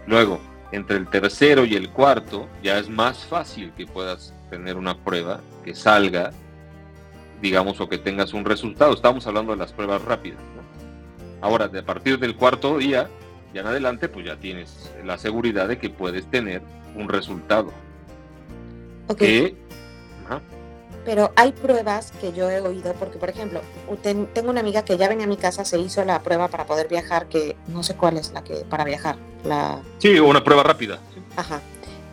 Luego, 0.08 0.40
entre 0.72 0.98
el 0.98 1.08
tercero 1.08 1.66
y 1.66 1.76
el 1.76 1.90
cuarto 1.90 2.48
ya 2.62 2.78
es 2.78 2.90
más 2.90 3.26
fácil 3.26 3.72
que 3.76 3.86
puedas 3.86 4.34
tener 4.50 4.78
una 4.78 4.98
prueba 4.98 5.42
que 5.64 5.76
salga, 5.76 6.32
digamos, 7.42 7.80
o 7.82 7.90
que 7.90 7.98
tengas 7.98 8.34
un 8.34 8.46
resultado. 8.46 8.94
Estamos 8.94 9.26
hablando 9.28 9.52
de 9.52 9.58
las 9.58 9.74
pruebas 9.74 10.02
rápidas. 10.04 10.40
Ahora, 11.42 11.68
de 11.68 11.80
a 11.80 11.86
partir 11.86 12.20
del 12.20 12.36
cuarto 12.36 12.78
día, 12.78 13.10
ya 13.54 13.62
en 13.62 13.68
adelante, 13.68 14.10
pues 14.10 14.26
ya 14.26 14.36
tienes 14.36 14.92
la 15.04 15.18
seguridad 15.18 15.68
de 15.68 15.78
que 15.78 15.90
puedes 15.90 16.30
tener 16.30 16.62
un 16.96 17.08
resultado. 17.08 17.72
Ok. 19.08 19.24
Pero 21.10 21.32
hay 21.36 21.54
pruebas 21.54 22.14
que 22.22 22.34
yo 22.34 22.52
he 22.52 22.62
oído, 22.62 22.94
porque 22.94 23.18
por 23.18 23.32
ejemplo, 23.32 23.62
tengo 24.04 24.52
una 24.52 24.60
amiga 24.60 24.86
que 24.86 24.96
ya 24.96 25.10
venía 25.10 25.26
a 25.26 25.28
mi 25.28 25.38
casa, 25.38 25.66
se 25.66 25.80
hizo 25.80 26.06
la 26.06 26.20
prueba 26.20 26.50
para 26.50 26.68
poder 26.68 26.88
viajar, 26.88 27.26
que 27.26 27.56
no 27.66 27.82
sé 27.82 27.96
cuál 27.96 28.18
es 28.18 28.32
la 28.32 28.44
que 28.44 28.58
para 28.58 28.84
viajar. 28.84 29.16
La... 29.44 29.82
Sí, 29.98 30.20
una 30.20 30.44
prueba 30.44 30.62
rápida. 30.62 31.00
Ajá. 31.36 31.62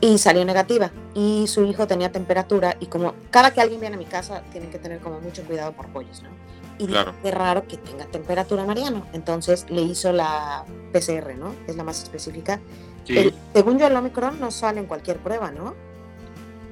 Y 0.01 0.17
salió 0.17 0.47
negativa. 0.47 0.93
Y 1.13 1.47
su 1.47 1.67
hijo 1.67 1.87
tenía 1.87 2.11
temperatura 2.11 2.79
y 2.81 2.87
como 2.87 3.13
cada 3.31 3.51
que 3.51 3.61
alguien 3.61 3.81
viene 3.81 3.97
a 3.97 3.99
mi 3.99 4.07
casa, 4.07 4.43
tienen 4.51 4.71
que 4.71 4.79
tener 4.79 5.01
como 5.01 5.21
mucho 5.21 5.43
cuidado 5.45 5.73
por 5.73 5.89
pollos, 5.89 6.23
¿no? 6.23 6.31
Y 6.79 6.87
claro. 6.87 7.13
es 7.23 7.35
raro 7.35 7.69
que 7.69 7.77
tenga 7.77 8.07
temperatura 8.07 8.65
Mariano. 8.65 9.07
Entonces 9.13 9.67
le 9.69 9.83
hizo 9.83 10.11
la 10.11 10.65
PCR, 10.95 11.37
¿no? 11.37 11.55
Es 11.67 11.77
la 11.77 11.85
más 11.85 12.03
específica. 12.03 12.61
Sí. 13.05 13.35
según 13.53 13.79
yo, 13.79 13.89
el 13.89 13.95
Omicron 13.95 14.41
no 14.41 14.51
sale 14.51 14.81
en 14.81 14.87
cualquier 14.87 15.19
prueba, 15.19 15.51
¿no? 15.51 15.75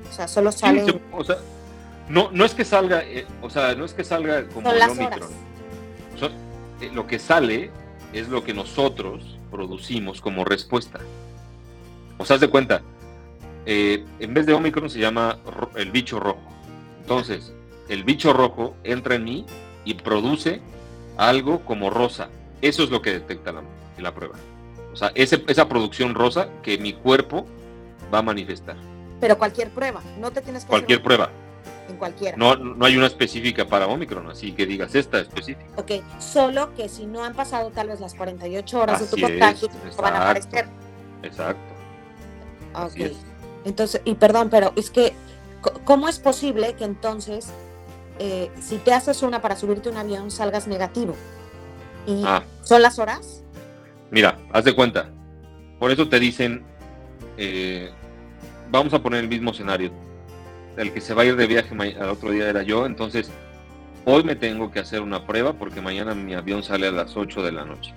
O 0.08 0.12
sea, 0.14 0.26
solo 0.26 0.52
sale... 0.52 1.02
o 1.12 1.22
sea, 1.22 1.36
no, 2.08 2.30
no 2.32 2.44
es 2.44 2.54
que 2.54 2.64
salga, 2.64 3.02
eh, 3.04 3.26
o 3.40 3.50
sea, 3.50 3.74
no 3.74 3.84
es 3.84 3.94
que 3.94 4.04
salga 4.04 4.46
como 4.48 4.70
el 4.70 4.82
Omicron. 4.82 5.30
Eh, 6.80 6.90
lo 6.92 7.06
que 7.06 7.18
sale 7.18 7.70
es 8.12 8.28
lo 8.28 8.42
que 8.44 8.52
nosotros 8.52 9.38
producimos 9.50 10.20
como 10.20 10.44
respuesta. 10.44 11.00
O 12.18 12.24
sea, 12.24 12.34
haz 12.34 12.40
de 12.40 12.48
cuenta, 12.48 12.82
eh, 13.64 14.04
en 14.18 14.34
vez 14.34 14.46
de 14.46 14.52
Omicron 14.52 14.90
se 14.90 14.98
llama 14.98 15.38
el 15.76 15.90
bicho 15.92 16.20
rojo. 16.20 16.42
Entonces, 17.00 17.52
el 17.88 18.04
bicho 18.04 18.32
rojo 18.32 18.74
entra 18.82 19.14
en 19.14 19.24
mí 19.24 19.46
y 19.84 19.94
produce 19.94 20.60
algo 21.16 21.60
como 21.60 21.90
rosa. 21.90 22.28
Eso 22.60 22.82
es 22.82 22.90
lo 22.90 23.02
que 23.02 23.12
detecta 23.12 23.52
la, 23.52 23.62
la 23.98 24.14
prueba. 24.14 24.34
O 24.92 24.96
sea, 24.96 25.10
esa 25.14 25.68
producción 25.68 26.14
rosa 26.14 26.48
que 26.62 26.78
mi 26.78 26.92
cuerpo 26.92 27.46
va 28.12 28.18
a 28.18 28.22
manifestar. 28.22 28.76
Pero 29.20 29.38
cualquier 29.38 29.70
prueba, 29.70 30.02
no 30.18 30.30
te 30.30 30.40
tienes 30.40 30.64
que 30.64 30.70
Cualquier 30.70 31.02
prueba 31.02 31.30
en 31.88 31.96
cualquiera. 31.96 32.36
No, 32.36 32.56
no 32.56 32.84
hay 32.84 32.96
una 32.96 33.06
específica 33.06 33.66
para 33.66 33.86
Omicron, 33.86 34.28
así 34.30 34.52
que 34.52 34.66
digas 34.66 34.94
esta 34.94 35.20
específica. 35.20 35.66
Ok, 35.76 35.92
solo 36.18 36.74
que 36.74 36.88
si 36.88 37.06
no 37.06 37.24
han 37.24 37.34
pasado 37.34 37.70
tal 37.70 37.88
vez 37.88 38.00
las 38.00 38.14
48 38.14 38.80
horas 38.80 39.00
de 39.00 39.16
tu 39.16 39.20
contagio, 39.20 39.68
van 40.00 40.14
a 40.14 40.22
aparecer. 40.22 40.66
Exacto. 41.22 41.74
Ok. 42.74 43.12
Entonces, 43.64 44.02
y 44.04 44.14
perdón, 44.14 44.50
pero 44.50 44.72
es 44.76 44.90
que, 44.90 45.14
¿cómo 45.84 46.08
es 46.08 46.18
posible 46.18 46.74
que 46.74 46.84
entonces, 46.84 47.48
eh, 48.18 48.50
si 48.60 48.76
te 48.76 48.92
haces 48.92 49.22
una 49.22 49.40
para 49.40 49.56
subirte 49.56 49.88
un 49.88 49.96
avión, 49.96 50.30
salgas 50.30 50.66
negativo? 50.66 51.14
¿Y 52.06 52.22
ah. 52.26 52.42
son 52.62 52.82
las 52.82 52.98
horas? 52.98 53.42
Mira, 54.10 54.38
haz 54.52 54.64
de 54.64 54.74
cuenta. 54.74 55.10
Por 55.78 55.90
eso 55.90 56.08
te 56.08 56.20
dicen, 56.20 56.64
eh, 57.36 57.90
vamos 58.70 58.92
a 58.92 59.02
poner 59.02 59.20
el 59.20 59.28
mismo 59.28 59.50
escenario 59.50 59.90
el 60.76 60.92
que 60.92 61.00
se 61.00 61.14
va 61.14 61.22
a 61.22 61.26
ir 61.26 61.36
de 61.36 61.46
viaje 61.46 61.74
al 62.00 62.10
otro 62.10 62.30
día 62.30 62.48
era 62.48 62.62
yo, 62.62 62.86
entonces 62.86 63.30
hoy 64.04 64.24
me 64.24 64.36
tengo 64.36 64.70
que 64.70 64.80
hacer 64.80 65.00
una 65.00 65.26
prueba 65.26 65.54
porque 65.54 65.80
mañana 65.80 66.14
mi 66.14 66.34
avión 66.34 66.62
sale 66.62 66.88
a 66.88 66.92
las 66.92 67.16
8 67.16 67.42
de 67.42 67.52
la 67.52 67.64
noche. 67.64 67.94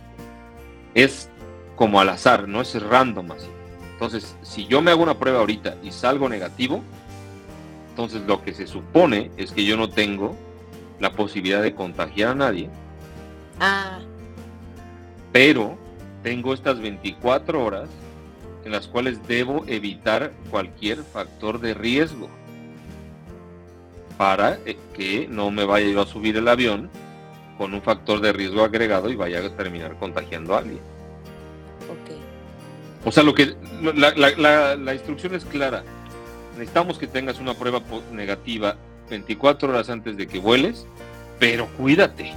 Es 0.93 1.30
como 1.75 1.99
al 1.99 2.09
azar, 2.09 2.47
no 2.47 2.61
es 2.61 2.82
random 2.82 3.32
así. 3.32 3.47
Entonces, 3.93 4.36
si 4.43 4.67
yo 4.67 4.82
me 4.82 4.91
hago 4.91 5.03
una 5.03 5.17
prueba 5.17 5.39
ahorita 5.39 5.75
y 5.84 5.91
salgo 5.91 6.30
negativo, 6.30 6.84
entonces 7.89 8.21
lo 8.28 8.43
que 8.43 8.53
se 8.53 8.67
supone 8.67 9.32
es 9.38 9.51
que 9.51 9.65
yo 9.65 9.75
no 9.75 9.89
tengo 9.89 10.36
la 10.99 11.13
posibilidad 11.13 11.63
de 11.63 11.73
contagiar 11.73 12.32
a 12.32 12.36
nadie. 12.36 12.69
Ah. 13.59 13.99
Pero 15.32 15.78
tengo 16.23 16.53
estas 16.53 16.80
24 16.80 17.63
horas 17.63 17.89
en 18.65 18.71
las 18.71 18.88
cuales 18.88 19.25
debo 19.28 19.63
evitar 19.67 20.34
cualquier 20.49 21.03
factor 21.03 21.59
de 21.59 21.73
riesgo 21.73 22.30
para 24.18 24.57
eh, 24.65 24.78
que 24.95 25.28
no 25.30 25.51
me 25.51 25.63
vaya 25.63 25.88
yo 25.88 26.01
a 26.01 26.07
subir 26.07 26.38
el 26.38 26.47
avión 26.47 26.89
con 27.57 27.74
un 27.74 27.82
factor 27.82 28.20
de 28.20 28.34
riesgo 28.34 28.63
agregado 28.63 29.09
y 29.09 29.15
vaya 29.15 29.39
a 29.39 29.49
terminar 29.55 29.97
contagiando 29.97 30.55
a 30.55 30.59
alguien. 30.59 30.80
O 33.05 33.11
sea, 33.11 33.24
lo 33.24 33.34
que 33.34 33.55
la, 33.82 34.93
instrucción 34.93 35.34
es 35.34 35.45
clara. 35.45 35.84
Necesitamos 36.53 36.97
que 36.97 37.07
tengas 37.07 37.39
una 37.39 37.53
prueba 37.53 37.82
negativa 38.11 38.76
24 39.09 39.70
horas 39.70 39.89
antes 39.89 40.18
de 40.18 40.28
que 40.28 40.39
vueles, 40.39 40.86
pero 41.39 41.68
cuídate. 41.78 42.34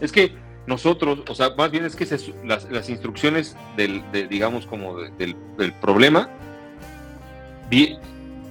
Es 0.00 0.10
que 0.10 0.32
nosotros, 0.66 1.20
o 1.28 1.34
sea, 1.34 1.50
más 1.58 1.70
bien 1.70 1.84
es 1.84 1.96
que 1.96 2.06
las, 2.44 2.88
instrucciones 2.88 3.56
del, 3.76 4.02
digamos, 4.30 4.66
como 4.66 4.96
del, 4.96 5.36
del 5.58 5.72
problema, 5.74 6.30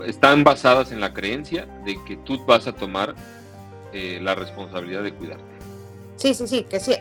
están 0.05 0.43
basadas 0.43 0.91
en 0.91 0.99
la 0.99 1.13
creencia 1.13 1.67
de 1.85 1.97
que 2.05 2.17
tú 2.17 2.43
vas 2.45 2.67
a 2.67 2.73
tomar 2.73 3.15
eh, 3.93 4.19
la 4.21 4.35
responsabilidad 4.35 5.03
de 5.03 5.13
cuidarte. 5.13 5.43
Sí, 6.15 6.33
sí, 6.33 6.47
sí, 6.47 6.63
que 6.63 6.79
sí. 6.79 6.95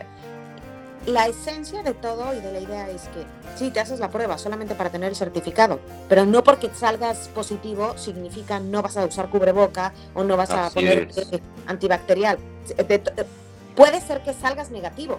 La 1.07 1.27
esencia 1.27 1.83
de 1.83 1.95
todo 1.95 2.33
y 2.33 2.41
de 2.41 2.53
la 2.53 2.61
idea 2.61 2.89
es 2.89 3.03
que 3.09 3.25
sí, 3.57 3.71
te 3.71 3.81
haces 3.81 3.99
la 3.99 4.11
prueba 4.11 4.39
solamente 4.39 4.75
para 4.77 4.91
tener 4.91 5.09
el 5.09 5.17
certificado, 5.17 5.81
pero 6.09 6.25
no 6.27 6.45
porque 6.45 6.71
salgas 6.73 7.29
positivo 7.29 7.99
significa 7.99 8.61
no 8.61 8.83
vas 8.83 8.97
a 8.97 9.05
usar 9.05 9.29
cubreboca 9.29 9.93
o 10.15 10.23
no 10.23 10.37
vas 10.37 10.51
a 10.51 10.71
poner 10.71 11.09
antibacterial. 11.67 12.39
Puede 13.75 14.01
ser 14.01 14.23
que 14.23 14.33
salgas 14.33 14.71
negativo, 14.71 15.19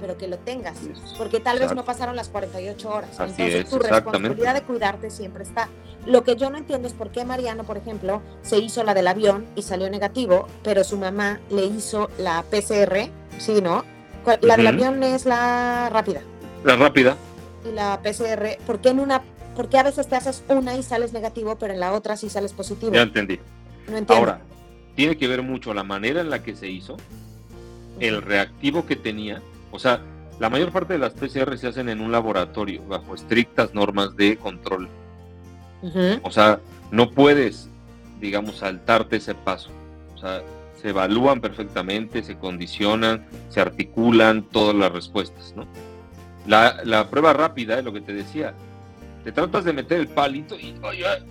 pero 0.00 0.16
que 0.16 0.28
lo 0.28 0.38
tengas, 0.38 0.76
porque 1.18 1.40
tal 1.40 1.58
vez 1.58 1.74
no 1.74 1.84
pasaron 1.84 2.14
las 2.14 2.28
48 2.28 2.88
horas. 2.88 3.10
Entonces 3.18 3.68
tu 3.68 3.78
responsabilidad 3.78 4.54
de 4.54 4.62
cuidarte 4.62 5.10
siempre 5.10 5.42
está. 5.42 5.68
Lo 6.06 6.22
que 6.22 6.36
yo 6.36 6.50
no 6.50 6.58
entiendo 6.58 6.86
es 6.86 6.94
por 6.94 7.10
qué 7.10 7.24
Mariano, 7.24 7.64
por 7.64 7.76
ejemplo, 7.76 8.22
se 8.42 8.58
hizo 8.58 8.84
la 8.84 8.94
del 8.94 9.06
avión 9.06 9.46
y 9.56 9.62
salió 9.62 9.88
negativo, 9.88 10.48
pero 10.62 10.84
su 10.84 10.98
mamá 10.98 11.40
le 11.50 11.64
hizo 11.64 12.10
la 12.18 12.42
PCR, 12.42 13.10
¿sí, 13.38 13.60
no? 13.62 13.84
La 14.40 14.56
del 14.56 14.66
avión 14.66 15.02
es 15.02 15.26
la 15.26 15.88
rápida. 15.90 16.20
La 16.64 16.76
rápida. 16.76 17.16
Y 17.68 17.72
la 17.72 18.00
PCR, 18.02 18.58
¿por 18.66 18.80
qué 18.80 18.90
en 18.90 19.00
una 19.00 19.22
porque 19.56 19.78
a 19.78 19.84
veces 19.84 20.08
te 20.08 20.16
haces 20.16 20.42
una 20.48 20.76
y 20.76 20.82
sales 20.82 21.12
negativo, 21.12 21.56
pero 21.56 21.72
en 21.72 21.80
la 21.80 21.92
otra 21.92 22.16
sí 22.16 22.28
sales 22.28 22.52
positivo? 22.52 22.92
Ya 22.92 23.02
entendí. 23.02 23.38
No 23.86 23.96
entiendo. 23.96 24.14
Ahora, 24.14 24.40
tiene 24.96 25.16
que 25.16 25.28
ver 25.28 25.42
mucho 25.42 25.72
la 25.72 25.84
manera 25.84 26.20
en 26.20 26.28
la 26.28 26.42
que 26.42 26.56
se 26.56 26.68
hizo, 26.68 26.96
el 28.00 28.20
reactivo 28.20 28.84
que 28.84 28.96
tenía 28.96 29.40
o 29.74 29.78
sea, 29.80 30.00
la 30.38 30.50
mayor 30.50 30.70
parte 30.70 30.92
de 30.92 31.00
las 31.00 31.14
PCR 31.14 31.58
se 31.58 31.66
hacen 31.66 31.88
en 31.88 32.00
un 32.00 32.12
laboratorio 32.12 32.86
bajo 32.86 33.12
estrictas 33.12 33.74
normas 33.74 34.14
de 34.14 34.36
control. 34.36 34.88
O 36.22 36.30
sea, 36.30 36.60
no 36.90 37.10
puedes, 37.10 37.68
digamos, 38.20 38.56
saltarte 38.56 39.16
ese 39.16 39.34
paso. 39.34 39.70
O 40.14 40.18
sea, 40.18 40.42
se 40.80 40.90
evalúan 40.90 41.40
perfectamente, 41.40 42.22
se 42.22 42.36
condicionan, 42.36 43.26
se 43.48 43.60
articulan 43.60 44.42
todas 44.42 44.74
las 44.74 44.92
respuestas, 44.92 45.54
¿no? 45.56 45.66
La, 46.46 47.08
prueba 47.10 47.32
rápida 47.32 47.78
es 47.78 47.84
lo 47.84 47.92
que 47.92 48.00
te 48.00 48.12
decía. 48.12 48.54
Te 49.24 49.32
tratas 49.32 49.64
de 49.64 49.72
meter 49.72 50.00
el 50.00 50.08
palito 50.08 50.58
y 50.58 50.74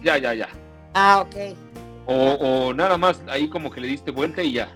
ya, 0.03 0.17
ya, 0.17 0.33
ya. 0.33 0.49
Ah, 0.95 1.23
ok. 1.25 1.55
O, 2.05 2.73
nada 2.73 2.97
más 2.97 3.21
ahí 3.27 3.47
como 3.47 3.71
que 3.71 3.79
le 3.79 3.87
diste 3.87 4.11
vuelta 4.11 4.43
y 4.43 4.53
ya. 4.53 4.69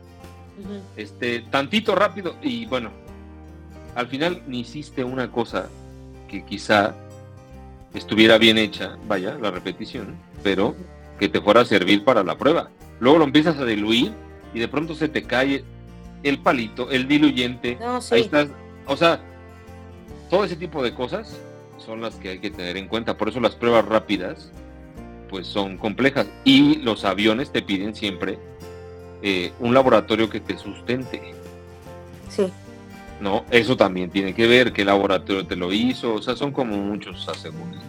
Este, 0.96 1.42
tantito 1.52 1.94
rápido 1.94 2.36
y 2.42 2.66
bueno, 2.66 2.90
al 3.96 4.08
final 4.08 4.42
ni 4.48 4.62
hiciste 4.62 5.04
una 5.04 5.32
cosa 5.32 5.70
que 6.28 6.44
quizá 6.46 6.96
estuviera 7.98 8.38
bien 8.38 8.58
hecha, 8.58 8.98
vaya, 9.08 9.38
la 9.42 9.52
repetición, 9.52 10.16
pero 10.44 10.76
que 11.20 11.30
te 11.30 11.42
fuera 11.42 11.62
a 11.62 11.66
servir 11.66 12.04
para 12.04 12.24
la 12.24 12.38
prueba. 12.38 12.70
Luego 13.00 13.20
lo 13.20 13.24
empiezas 13.26 13.58
a 13.58 13.66
diluir 13.66 14.14
y 14.54 14.60
de 14.60 14.68
pronto 14.68 14.96
se 14.96 15.10
te 15.10 15.24
cae 15.24 15.64
el 16.24 16.40
palito, 16.40 16.90
el 16.90 17.08
diluyente. 17.08 17.78
Ahí 18.12 18.22
estás. 18.22 18.50
O 18.86 18.96
sea, 18.96 19.20
todo 20.30 20.44
ese 20.44 20.56
tipo 20.56 20.84
de 20.84 20.94
cosas 20.94 21.40
son 21.78 22.02
las 22.02 22.16
que 22.16 22.30
hay 22.30 22.40
que 22.40 22.50
tener 22.50 22.78
en 22.78 22.88
cuenta. 22.88 23.18
Por 23.18 23.30
eso 23.30 23.40
las 23.40 23.56
pruebas 23.56 23.86
rápidas, 23.86 24.52
pues 25.30 25.48
son 25.48 25.78
complejas. 25.78 26.28
Y 26.44 26.78
los 26.78 27.06
aviones 27.06 27.52
te 27.52 27.62
piden 27.62 27.96
siempre 27.96 28.40
eh, 29.22 29.52
un 29.60 29.74
laboratorio 29.74 30.30
que 30.30 30.40
te 30.40 30.58
sustente. 30.58 31.34
Sí. 32.30 32.52
¿No? 33.20 33.46
Eso 33.52 33.76
también 33.76 34.10
tiene 34.10 34.34
que 34.34 34.48
ver, 34.48 34.74
qué 34.74 34.86
laboratorio 34.86 35.46
te 35.46 35.56
lo 35.56 35.74
hizo, 35.74 36.14
o 36.14 36.22
sea, 36.22 36.36
son 36.36 36.52
como 36.52 36.76
muchos 36.78 37.28
asegúnes. 37.28 37.80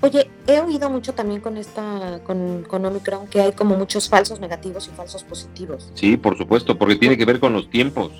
Oye, 0.00 0.28
he 0.46 0.60
oído 0.60 0.90
mucho 0.90 1.14
también 1.14 1.40
con 1.40 1.56
esta, 1.56 2.20
con, 2.24 2.62
con, 2.64 2.84
Omicron, 2.84 3.26
que 3.26 3.40
hay 3.40 3.52
como 3.52 3.76
muchos 3.76 4.08
falsos 4.08 4.40
negativos 4.40 4.88
y 4.88 4.90
falsos 4.90 5.24
positivos. 5.24 5.90
Sí, 5.94 6.16
por 6.16 6.36
supuesto, 6.36 6.76
porque 6.76 6.96
tiene 6.96 7.16
que 7.16 7.24
ver 7.24 7.40
con 7.40 7.52
los 7.52 7.70
tiempos. 7.70 8.12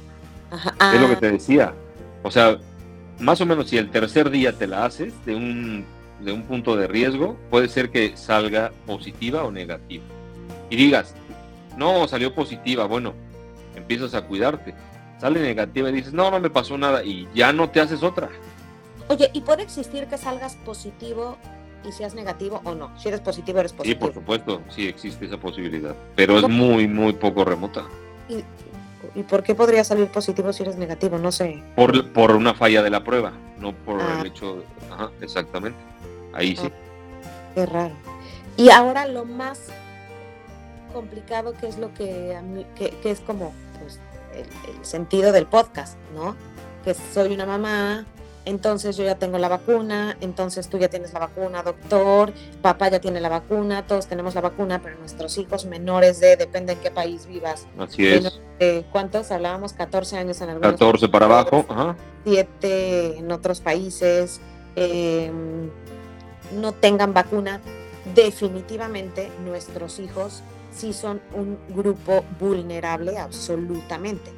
Es 0.51 1.01
lo 1.01 1.09
que 1.09 1.14
ah. 1.14 1.20
te 1.20 1.32
decía. 1.32 1.74
O 2.22 2.30
sea, 2.30 2.59
más 3.20 3.41
o 3.41 3.47
menos 3.47 3.68
si 3.68 3.76
el 3.76 3.91
tercer 3.91 4.30
día 4.30 4.57
te 4.57 4.66
la 4.66 4.87
haces 4.87 5.12
de 5.26 5.37
un, 5.37 5.84
de 6.20 6.32
un 6.32 6.43
punto 6.45 6.76
de 6.76 6.87
riesgo, 6.87 7.37
puede 7.51 7.68
ser 7.68 7.91
que 7.91 8.16
salga 8.16 8.72
positiva 8.87 9.45
o 9.45 9.53
negativa. 9.53 10.05
Y 10.70 10.76
digas, 10.76 11.14
no, 11.76 12.09
salió 12.09 12.34
positiva, 12.34 12.87
bueno, 12.87 13.12
empiezas 13.76 14.14
a 14.14 14.22
cuidarte 14.22 14.74
sale 15.18 15.40
negativa 15.40 15.88
y 15.90 15.92
dices, 15.92 16.12
no, 16.12 16.30
no 16.30 16.40
me 16.40 16.50
pasó 16.50 16.76
nada 16.76 17.04
y 17.04 17.28
ya 17.34 17.52
no 17.52 17.70
te 17.70 17.80
haces 17.80 18.02
otra. 18.02 18.28
Oye, 19.08 19.30
¿y 19.32 19.40
puede 19.40 19.62
existir 19.62 20.06
que 20.06 20.18
salgas 20.18 20.56
positivo 20.56 21.38
y 21.84 21.92
seas 21.92 22.14
negativo 22.14 22.60
o 22.64 22.74
no? 22.74 22.98
Si 22.98 23.08
eres 23.08 23.20
positivo, 23.20 23.60
eres 23.60 23.72
positivo. 23.72 23.98
Sí, 23.98 24.04
por 24.04 24.14
supuesto, 24.14 24.62
sí 24.68 24.88
existe 24.88 25.26
esa 25.26 25.38
posibilidad, 25.38 25.94
pero 26.14 26.38
es 26.38 26.48
muy, 26.48 26.88
muy 26.88 27.12
poco 27.12 27.44
remota. 27.44 27.84
¿Y, 28.28 29.22
por 29.22 29.42
qué 29.42 29.54
podría 29.54 29.84
salir 29.84 30.08
positivo 30.08 30.52
si 30.52 30.64
eres 30.64 30.76
negativo? 30.76 31.18
No 31.18 31.30
sé. 31.30 31.62
Por, 31.76 32.12
por 32.12 32.32
una 32.32 32.54
falla 32.54 32.82
de 32.82 32.90
la 32.90 33.04
prueba, 33.04 33.32
no 33.58 33.72
por 33.72 34.00
el 34.00 34.06
ah. 34.06 34.24
hecho... 34.26 34.64
Ajá, 34.90 35.10
exactamente. 35.20 35.78
Ahí 36.32 36.56
sí. 36.56 36.66
Ah, 36.66 37.50
qué 37.54 37.66
raro. 37.66 37.94
Y 38.56 38.70
ahora 38.70 39.06
lo 39.06 39.24
más 39.24 39.68
complicado 40.92 41.52
que 41.52 41.68
es 41.68 41.78
lo 41.78 41.92
que, 41.94 42.36
que, 42.74 42.90
que 43.02 43.10
es 43.10 43.20
como 43.20 43.52
el, 44.37 44.84
sentido 44.84 45.32
del 45.32 45.47
podcast, 45.47 45.99
¿no? 46.14 46.37
Que 46.84 46.95
soy 46.95 47.34
una 47.34 47.47
mamá, 47.47 48.07
entonces 48.45 48.97
yo 48.97 49.05
ya 49.05 49.16
tengo 49.16 49.39
la 49.39 49.49
vacuna, 49.49 50.16
entonces 50.20 50.68
tú 50.68 50.78
ya 50.78 50.89
tienes 50.89 51.12
la 51.12 51.18
vacuna, 51.18 51.62
doctor, 51.64 52.32
papá 52.62 52.89
ya 52.89 53.01
tiene 53.01 53.20
la 53.20 53.28
vacuna, 53.28 53.87
todos 53.87 54.07
tenemos 54.07 54.37
la 54.37 54.41
vacuna, 54.41 54.80
pero 54.80 54.97
nuestros 54.99 55.37
hijos 55.39 55.64
menores 55.64 56.20
de, 56.20 56.37
depende 56.37 56.74
en 56.74 56.78
qué 56.78 56.93
país 56.93 57.26
vivas. 57.26 57.66
Así 57.76 58.07
es. 58.07 58.41
¿Cuántos? 58.93 59.32
Hablábamos 59.32 59.72
14 59.72 60.18
años 60.18 60.41
en 60.41 60.51
algunos 60.51 60.72
14 60.72 61.09
para 61.09 61.26
abajo, 61.26 61.66
ajá. 61.68 61.97
7 62.24 63.18
en 63.18 63.32
otros 63.32 63.61
países, 63.61 64.41
em, 64.76 65.68
no 66.55 66.72
tengan 66.72 67.12
vacuna. 67.12 67.61
Definitivamente 68.14 69.32
nuestros 69.45 69.99
hijos 69.99 70.45
sí 70.70 70.92
son 70.92 71.20
un 71.34 71.58
grupo 71.68 72.24
vulnerable 72.38 73.18
absolutamente. 73.18 74.32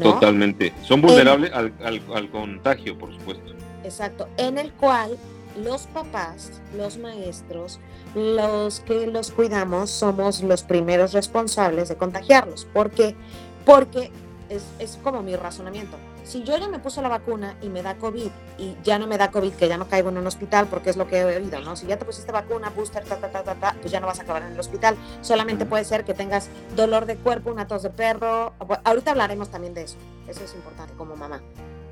Totalmente. 0.00 0.72
Son 0.82 1.00
vulnerables 1.00 1.52
al, 1.52 1.72
al, 1.82 2.30
contagio, 2.30 2.98
por 2.98 3.12
supuesto. 3.12 3.54
Exacto. 3.82 4.28
En 4.36 4.58
el 4.58 4.72
cual 4.72 5.16
los 5.56 5.86
papás, 5.86 6.60
los 6.76 6.98
maestros, 6.98 7.80
los 8.14 8.80
que 8.80 9.06
los 9.06 9.30
cuidamos, 9.30 9.90
somos 9.90 10.42
los 10.42 10.62
primeros 10.64 11.12
responsables 11.12 11.88
de 11.88 11.96
contagiarlos. 11.96 12.66
¿Por 12.66 12.90
qué? 12.90 13.16
Porque 13.64 14.10
es, 14.50 14.64
es 14.78 14.98
como 15.02 15.22
mi 15.22 15.34
razonamiento 15.34 15.96
si 16.26 16.42
yo 16.42 16.58
ya 16.58 16.68
me 16.68 16.80
puse 16.80 17.00
la 17.00 17.08
vacuna 17.08 17.56
y 17.62 17.68
me 17.68 17.82
da 17.82 17.94
COVID 17.94 18.30
y 18.58 18.76
ya 18.82 18.98
no 18.98 19.06
me 19.06 19.16
da 19.16 19.30
COVID, 19.30 19.52
que 19.52 19.68
ya 19.68 19.78
no 19.78 19.88
caigo 19.88 20.08
en 20.08 20.18
un 20.18 20.26
hospital, 20.26 20.66
porque 20.66 20.90
es 20.90 20.96
lo 20.96 21.06
que 21.06 21.20
he 21.20 21.24
oído, 21.24 21.60
¿no? 21.60 21.76
Si 21.76 21.86
ya 21.86 21.98
te 21.98 22.04
pusiste 22.04 22.32
vacuna, 22.32 22.70
booster, 22.70 23.04
ta, 23.04 23.16
ta, 23.16 23.28
ta, 23.30 23.44
ta, 23.44 23.54
ta, 23.54 23.76
pues 23.80 23.92
ya 23.92 24.00
no 24.00 24.08
vas 24.08 24.18
a 24.18 24.22
acabar 24.22 24.42
en 24.42 24.52
el 24.52 24.58
hospital. 24.58 24.96
Solamente 25.20 25.66
puede 25.66 25.84
ser 25.84 26.04
que 26.04 26.14
tengas 26.14 26.48
dolor 26.74 27.06
de 27.06 27.16
cuerpo, 27.16 27.52
una 27.52 27.68
tos 27.68 27.84
de 27.84 27.90
perro. 27.90 28.54
Ahorita 28.82 29.12
hablaremos 29.12 29.50
también 29.50 29.72
de 29.72 29.82
eso. 29.82 29.96
Eso 30.26 30.42
es 30.42 30.52
importante 30.54 30.94
como 30.94 31.14
mamá. 31.14 31.40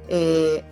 Eh, 0.09 0.65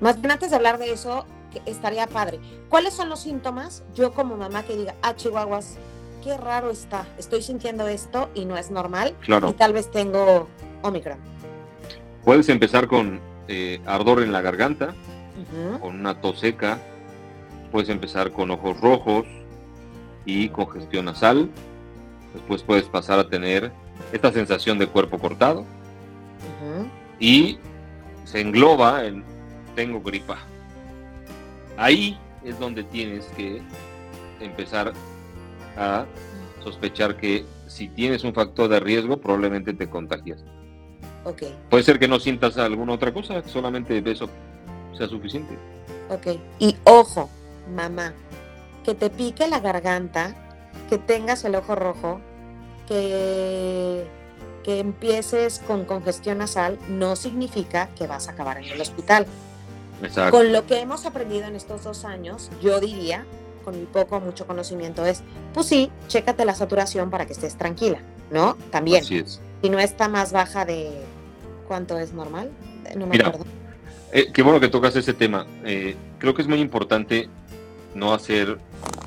más 0.00 0.20
bien 0.20 0.32
antes 0.32 0.50
de 0.50 0.56
hablar 0.56 0.78
de 0.78 0.92
eso, 0.92 1.24
estaría 1.66 2.08
padre. 2.08 2.40
¿Cuáles 2.68 2.94
son 2.94 3.08
los 3.08 3.20
síntomas? 3.20 3.84
Yo 3.94 4.12
como 4.12 4.36
mamá 4.36 4.64
que 4.64 4.76
diga, 4.76 4.96
ah, 5.02 5.14
chihuahuas, 5.14 5.76
qué 6.24 6.36
raro 6.36 6.70
está. 6.70 7.06
Estoy 7.16 7.42
sintiendo 7.42 7.86
esto 7.86 8.28
y 8.34 8.44
no 8.44 8.56
es 8.56 8.72
normal. 8.72 9.14
Claro. 9.20 9.50
Y 9.50 9.52
tal 9.52 9.72
vez 9.72 9.88
tengo 9.92 10.48
Omicron. 10.82 11.33
Puedes 12.24 12.48
empezar 12.48 12.88
con 12.88 13.20
eh, 13.48 13.80
ardor 13.84 14.22
en 14.22 14.32
la 14.32 14.40
garganta, 14.40 14.94
con 15.80 16.00
una 16.00 16.20
tos 16.20 16.40
seca. 16.40 16.78
Puedes 17.70 17.90
empezar 17.90 18.32
con 18.32 18.50
ojos 18.50 18.80
rojos 18.80 19.26
y 20.24 20.48
congestión 20.48 21.04
nasal. 21.04 21.50
Después 22.32 22.62
puedes 22.62 22.84
pasar 22.84 23.18
a 23.18 23.28
tener 23.28 23.70
esta 24.12 24.32
sensación 24.32 24.78
de 24.78 24.86
cuerpo 24.86 25.18
cortado. 25.18 25.66
Y 27.20 27.58
se 28.24 28.40
engloba 28.40 29.04
en 29.04 29.22
tengo 29.74 30.00
gripa. 30.00 30.38
Ahí 31.76 32.18
es 32.42 32.58
donde 32.58 32.84
tienes 32.84 33.26
que 33.36 33.60
empezar 34.40 34.92
a 35.76 36.06
sospechar 36.62 37.16
que 37.16 37.44
si 37.66 37.88
tienes 37.88 38.24
un 38.24 38.32
factor 38.32 38.68
de 38.68 38.80
riesgo, 38.80 39.20
probablemente 39.20 39.74
te 39.74 39.90
contagias. 39.90 40.42
Puede 41.70 41.82
ser 41.82 41.98
que 41.98 42.08
no 42.08 42.20
sientas 42.20 42.56
alguna 42.58 42.92
otra 42.92 43.12
cosa, 43.12 43.42
solamente 43.46 44.02
eso 44.10 44.28
sea 44.96 45.08
suficiente. 45.08 45.56
Ok. 46.10 46.38
Y 46.58 46.76
ojo, 46.84 47.30
mamá, 47.74 48.12
que 48.84 48.94
te 48.94 49.10
pique 49.10 49.48
la 49.48 49.60
garganta, 49.60 50.34
que 50.88 50.98
tengas 50.98 51.44
el 51.44 51.54
ojo 51.54 51.74
rojo, 51.74 52.20
que, 52.86 54.06
que 54.62 54.80
empieces 54.80 55.60
con 55.66 55.84
congestión 55.84 56.38
nasal, 56.38 56.78
no 56.88 57.16
significa 57.16 57.88
que 57.96 58.06
vas 58.06 58.28
a 58.28 58.32
acabar 58.32 58.58
en 58.58 58.64
el 58.64 58.80
hospital. 58.80 59.26
Exacto. 60.02 60.36
Con 60.36 60.52
lo 60.52 60.66
que 60.66 60.80
hemos 60.80 61.06
aprendido 61.06 61.46
en 61.46 61.56
estos 61.56 61.84
dos 61.84 62.04
años, 62.04 62.50
yo 62.62 62.80
diría 62.80 63.24
con 63.64 63.80
mi 63.80 63.86
poco 63.86 64.16
o 64.16 64.20
mucho 64.20 64.46
conocimiento 64.46 65.06
es, 65.06 65.22
pues 65.54 65.66
sí, 65.66 65.90
chécate 66.08 66.44
la 66.44 66.54
saturación 66.54 67.10
para 67.10 67.26
que 67.26 67.32
estés 67.32 67.56
tranquila, 67.56 67.98
¿no? 68.30 68.56
También. 68.70 69.02
Así 69.02 69.18
es. 69.18 69.40
Si 69.62 69.70
no 69.70 69.78
está 69.78 70.08
más 70.08 70.32
baja 70.32 70.66
de 70.66 70.92
cuánto 71.64 71.98
es 71.98 72.12
normal, 72.12 72.50
no 72.96 73.06
me 73.06 73.12
Mira, 73.12 73.28
acuerdo. 73.28 73.46
Eh, 74.12 74.30
qué 74.32 74.42
bueno 74.42 74.60
que 74.60 74.68
tocas 74.68 74.94
ese 74.96 75.12
tema. 75.12 75.46
Eh, 75.64 75.96
creo 76.18 76.34
que 76.34 76.42
es 76.42 76.48
muy 76.48 76.60
importante 76.60 77.28
no 77.94 78.14
hacer 78.14 78.58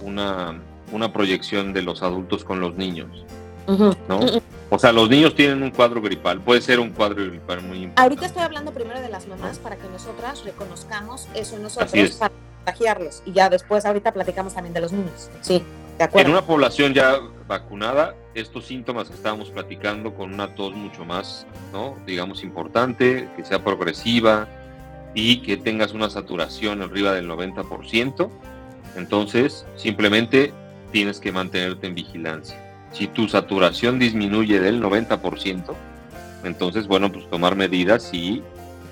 una, 0.01 0.61
una 0.91 1.13
proyección 1.13 1.73
de 1.73 1.81
los 1.81 2.03
adultos 2.03 2.43
con 2.43 2.59
los 2.59 2.75
niños. 2.75 3.25
¿no? 3.67 4.19
Mm, 4.19 4.23
mm. 4.23 4.41
O 4.69 4.79
sea, 4.79 4.91
los 4.91 5.09
niños 5.09 5.35
tienen 5.35 5.63
un 5.63 5.71
cuadro 5.71 6.01
gripal, 6.01 6.41
puede 6.41 6.61
ser 6.61 6.79
un 6.79 6.91
cuadro 6.91 7.25
gripal 7.25 7.61
muy 7.61 7.77
importante. 7.77 8.01
Ahorita 8.01 8.25
estoy 8.25 8.43
hablando 8.43 8.71
primero 8.71 8.99
de 8.99 9.09
las 9.09 9.27
mamás 9.27 9.59
para 9.59 9.77
que 9.77 9.87
nosotras 9.89 10.43
reconozcamos 10.43 11.27
eso 11.33 11.55
en 11.55 11.63
nosotros 11.63 11.93
es. 11.93 12.15
para 12.15 12.33
contagiarlos. 12.65 13.23
Y 13.25 13.33
ya 13.33 13.49
después, 13.49 13.85
ahorita 13.85 14.13
platicamos 14.13 14.53
también 14.53 14.73
de 14.73 14.81
los 14.81 14.91
niños. 14.91 15.29
Sí, 15.41 15.63
de 15.97 16.03
En 16.03 16.09
acuerdo. 16.09 16.31
una 16.31 16.41
población 16.41 16.93
ya 16.93 17.19
vacunada, 17.47 18.15
estos 18.33 18.65
síntomas 18.65 19.09
que 19.09 19.15
estábamos 19.15 19.49
platicando 19.49 20.13
con 20.13 20.33
una 20.33 20.53
tos 20.53 20.73
mucho 20.75 21.05
más, 21.05 21.47
¿no? 21.71 21.95
digamos, 22.05 22.43
importante, 22.43 23.29
que 23.35 23.45
sea 23.45 23.63
progresiva 23.63 24.47
y 25.13 25.41
que 25.41 25.57
tengas 25.57 25.93
una 25.93 26.09
saturación 26.09 26.81
arriba 26.81 27.13
del 27.13 27.29
90%, 27.29 28.29
entonces 28.95 29.65
simplemente 29.75 30.53
tienes 30.91 31.19
que 31.19 31.31
mantenerte 31.31 31.87
en 31.87 31.95
vigilancia. 31.95 32.61
Si 32.91 33.07
tu 33.07 33.27
saturación 33.27 33.97
disminuye 33.99 34.59
del 34.59 34.81
90%, 34.81 35.73
entonces, 36.43 36.87
bueno, 36.87 37.11
pues 37.11 37.29
tomar 37.29 37.55
medidas 37.55 38.13
y 38.13 38.43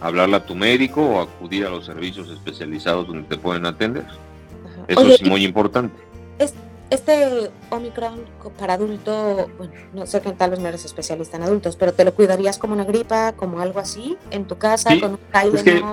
hablarle 0.01 0.37
a 0.37 0.45
tu 0.45 0.55
médico 0.55 1.01
o 1.01 1.21
acudir 1.21 1.65
a 1.65 1.69
los 1.69 1.85
servicios 1.85 2.29
especializados 2.29 3.07
donde 3.07 3.23
te 3.23 3.37
pueden 3.37 3.65
atender. 3.65 4.05
Eso 4.87 5.01
Oye, 5.01 5.15
es 5.15 5.23
muy 5.23 5.43
importante. 5.43 5.95
Este 6.89 7.49
Omicron 7.69 8.21
para 8.59 8.73
adulto, 8.75 9.49
bueno, 9.57 9.73
no 9.93 10.05
sé 10.05 10.21
que 10.21 10.31
tal 10.33 10.51
vez 10.51 10.59
no 10.59 10.67
eres 10.67 10.85
especialista 10.85 11.37
en 11.37 11.43
adultos, 11.43 11.75
pero 11.75 11.93
¿te 11.93 12.05
lo 12.05 12.13
cuidarías 12.13 12.57
como 12.57 12.73
una 12.73 12.83
gripa, 12.85 13.33
como 13.33 13.59
algo 13.59 13.79
así, 13.79 14.17
en 14.31 14.45
tu 14.45 14.57
casa, 14.57 14.91
Sí, 14.91 14.99
con 14.99 15.11
un 15.11 15.19
es 15.55 15.63
que-? 15.63 15.83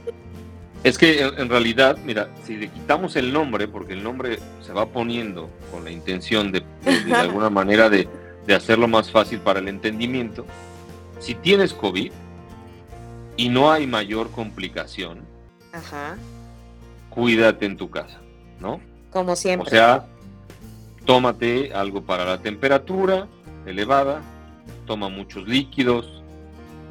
Es 0.84 0.98
que 0.98 1.20
en, 1.22 1.48
realidad, 1.48 1.96
mira, 2.04 2.28
si 2.44 2.56
le 2.56 2.68
quitamos 2.68 3.14
el 3.14 3.32
nombre, 3.32 3.68
porque 3.68 3.92
el 3.92 4.02
nombre 4.02 4.40
se 4.66 4.72
va 4.72 4.86
poniendo 4.86 5.48
con 5.70 5.84
la 5.84 5.92
intención 5.92 6.50
de, 6.50 6.64
de- 6.84 7.00
de 7.04 7.14
alguna 7.14 7.50
manera 7.50 7.88
de, 7.88 8.08
de 8.46 8.54
hacerlo 8.54 8.88
más 8.88 9.08
fácil 9.10 9.38
para 9.38 9.60
el 9.60 9.68
entendimiento, 9.68 10.44
si 11.20 11.36
tienes 11.36 11.72
COVID 11.72 12.10
y 13.36 13.48
no 13.48 13.70
hay 13.70 13.86
mayor 13.86 14.30
complicación, 14.32 15.20
Ajá, 15.72 16.16
cuídate 17.10 17.64
en 17.66 17.76
tu 17.76 17.88
casa, 17.88 18.20
¿no? 18.60 18.80
como 19.12 19.32
O 19.32 19.36
siempre. 19.36 19.70
sea, 19.70 20.06
tómate 21.04 21.72
algo 21.74 22.02
para 22.02 22.24
la 22.24 22.38
temperatura 22.38 23.28
elevada, 23.66 24.22
toma 24.86 25.08
muchos 25.08 25.46
líquidos, 25.46 26.22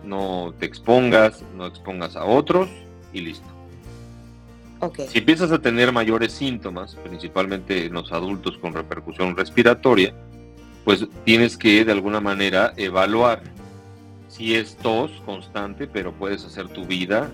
no 0.03 0.53
te 0.59 0.65
expongas, 0.65 1.43
no 1.55 1.65
expongas 1.65 2.15
a 2.15 2.25
otros 2.25 2.69
y 3.13 3.21
listo. 3.21 3.47
Si 5.09 5.19
empiezas 5.19 5.51
a 5.51 5.61
tener 5.61 5.91
mayores 5.91 6.31
síntomas, 6.31 6.95
principalmente 6.95 7.85
en 7.85 7.93
los 7.93 8.11
adultos 8.11 8.57
con 8.57 8.73
repercusión 8.73 9.35
respiratoria, 9.37 10.15
pues 10.83 11.05
tienes 11.23 11.55
que 11.55 11.85
de 11.85 11.91
alguna 11.91 12.19
manera 12.19 12.73
evaluar 12.77 13.43
si 14.27 14.55
es 14.55 14.75
tos 14.77 15.11
constante, 15.25 15.85
pero 15.85 16.13
puedes 16.13 16.45
hacer 16.45 16.67
tu 16.69 16.85
vida, 16.85 17.29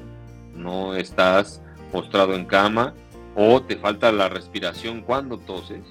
no 0.56 0.96
estás 0.96 1.62
postrado 1.92 2.34
en 2.34 2.44
cama 2.44 2.94
o 3.36 3.62
te 3.62 3.78
falta 3.78 4.12
la 4.12 4.28
respiración 4.28 5.02
cuando 5.02 5.38
toses, 5.38 5.84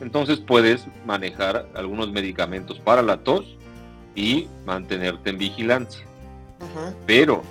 entonces 0.00 0.40
puedes 0.40 0.86
manejar 1.06 1.68
algunos 1.74 2.10
medicamentos 2.10 2.78
para 2.80 3.02
la 3.02 3.18
tos 3.18 3.56
y 4.14 4.48
mantenerte 4.66 5.30
en 5.30 5.38
vigilancia. 5.38 6.06
Pero 7.06 7.42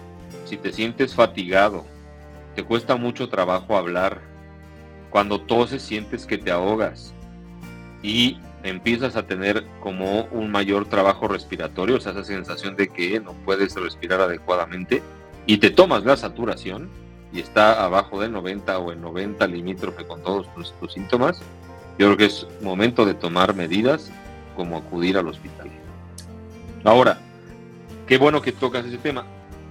si 0.46 0.58
te 0.58 0.72
sientes 0.72 1.16
fatigado, 1.16 1.86
te 2.56 2.64
cuesta 2.64 2.96
mucho 2.96 3.30
trabajo 3.30 3.78
hablar, 3.78 4.20
cuando 5.10 5.42
toses 5.42 5.82
sientes 5.82 6.26
que 6.26 6.38
te 6.38 6.52
ahogas 6.52 7.14
y 8.02 8.38
empiezas 8.64 9.16
a 9.16 9.28
tener 9.28 9.66
como 9.82 10.24
un 10.26 10.50
mayor 10.52 10.86
trabajo 10.86 11.28
respiratorio, 11.28 11.98
o 11.98 12.00
sea, 12.00 12.14
esa 12.14 12.24
sensación 12.24 12.76
de 12.76 12.88
que 12.88 13.20
no 13.20 13.34
puedes 13.46 13.76
respirar 13.76 14.22
adecuadamente 14.22 15.04
y 15.46 15.58
te 15.58 15.70
tomas 15.70 16.06
la 16.06 16.16
saturación 16.16 16.90
y 17.34 17.40
está 17.40 17.84
abajo 17.84 18.22
del 18.22 18.32
90 18.32 18.78
o 18.80 18.92
el 18.92 19.02
90 19.02 19.46
limítrofe 19.48 20.06
con 20.06 20.22
todos 20.22 20.54
tus, 20.54 20.74
tus 20.80 20.94
síntomas, 20.94 21.42
yo 22.02 22.08
creo 22.08 22.18
que 22.18 22.26
es 22.26 22.48
momento 22.62 23.06
de 23.06 23.14
tomar 23.14 23.54
medidas 23.56 24.10
como 24.56 24.76
acudir 24.76 25.20
al 25.20 25.28
hospital. 25.28 25.70
Ahora, 26.84 27.20
qué 28.08 28.18
bueno 28.18 28.42
que 28.42 28.52
tocas 28.52 28.88
ese 28.88 28.98
tema. 28.98 29.24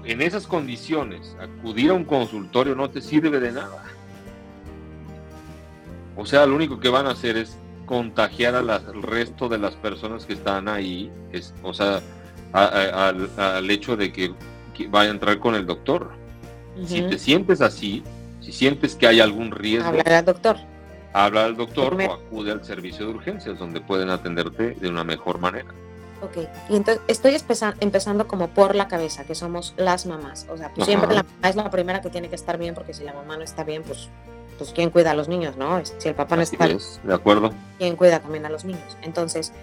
En 0.04 0.22
esas 0.22 0.46
condiciones, 0.46 1.36
acudir 1.40 1.90
a 1.90 1.94
un 1.94 2.04
consultorio 2.04 2.76
no 2.76 2.88
te 2.88 3.00
sirve 3.00 3.40
de 3.40 3.50
nada. 3.50 3.82
O 6.16 6.24
sea, 6.24 6.46
lo 6.46 6.54
único 6.54 6.78
que 6.78 6.88
van 6.88 7.06
a 7.08 7.10
hacer 7.10 7.36
es 7.36 7.56
contagiar 7.84 8.54
a 8.54 8.62
las- 8.62 8.84
al 8.86 9.02
resto 9.02 9.48
de 9.48 9.58
las 9.58 9.74
personas 9.74 10.24
que 10.24 10.34
están 10.34 10.68
ahí, 10.68 11.10
es, 11.32 11.52
o 11.64 11.74
sea, 11.74 12.00
a- 12.52 12.62
a- 12.64 13.08
al, 13.08 13.28
al 13.36 13.68
hecho 13.72 13.96
de 13.96 14.12
que, 14.12 14.32
que 14.72 14.86
vaya 14.86 15.10
a 15.10 15.14
entrar 15.14 15.40
con 15.40 15.56
el 15.56 15.66
doctor. 15.66 16.12
Si 16.86 17.02
te 17.02 17.18
sientes 17.18 17.60
así, 17.60 18.04
si 18.40 18.52
sientes 18.52 18.94
que 18.94 19.08
hay 19.08 19.18
algún 19.18 19.50
riesgo, 19.50 19.88
Hablar 19.88 20.12
al 20.12 20.24
doctor. 20.24 20.56
Habla 21.12 21.44
al 21.44 21.56
doctor 21.56 21.88
Primero. 21.88 22.12
o 22.12 22.16
acude 22.16 22.52
al 22.52 22.64
servicio 22.64 23.06
de 23.06 23.12
urgencias, 23.12 23.58
donde 23.58 23.80
pueden 23.80 24.10
atenderte 24.10 24.74
de 24.74 24.88
una 24.88 25.04
mejor 25.04 25.38
manera. 25.38 25.70
Ok, 26.22 26.36
y 26.68 26.76
entonces 26.76 27.02
estoy 27.08 27.36
empezando 27.80 28.28
como 28.28 28.48
por 28.48 28.74
la 28.74 28.88
cabeza, 28.88 29.24
que 29.24 29.34
somos 29.34 29.72
las 29.78 30.04
mamás. 30.04 30.46
O 30.50 30.56
sea, 30.56 30.70
pues 30.74 30.86
siempre 30.86 31.14
la 31.14 31.22
mamá 31.22 31.48
es 31.48 31.56
la 31.56 31.70
primera 31.70 32.02
que 32.02 32.10
tiene 32.10 32.28
que 32.28 32.34
estar 32.34 32.58
bien, 32.58 32.74
porque 32.74 32.92
si 32.92 33.04
la 33.04 33.14
mamá 33.14 33.38
no 33.38 33.42
está 33.42 33.64
bien, 33.64 33.82
pues, 33.82 34.10
pues 34.58 34.70
¿quién 34.72 34.90
cuida 34.90 35.12
a 35.12 35.14
los 35.14 35.28
niños, 35.28 35.56
no? 35.56 35.80
Si 35.84 36.08
el 36.08 36.14
papá 36.14 36.36
no 36.36 36.42
Así 36.42 36.56
está 36.56 36.66
bien, 36.66 36.76
es, 36.76 37.00
¿de 37.02 37.14
acuerdo? 37.14 37.52
¿quién 37.78 37.96
cuida 37.96 38.20
también 38.20 38.44
a 38.44 38.50
los 38.50 38.66
niños? 38.66 38.98
Entonces, 39.00 39.54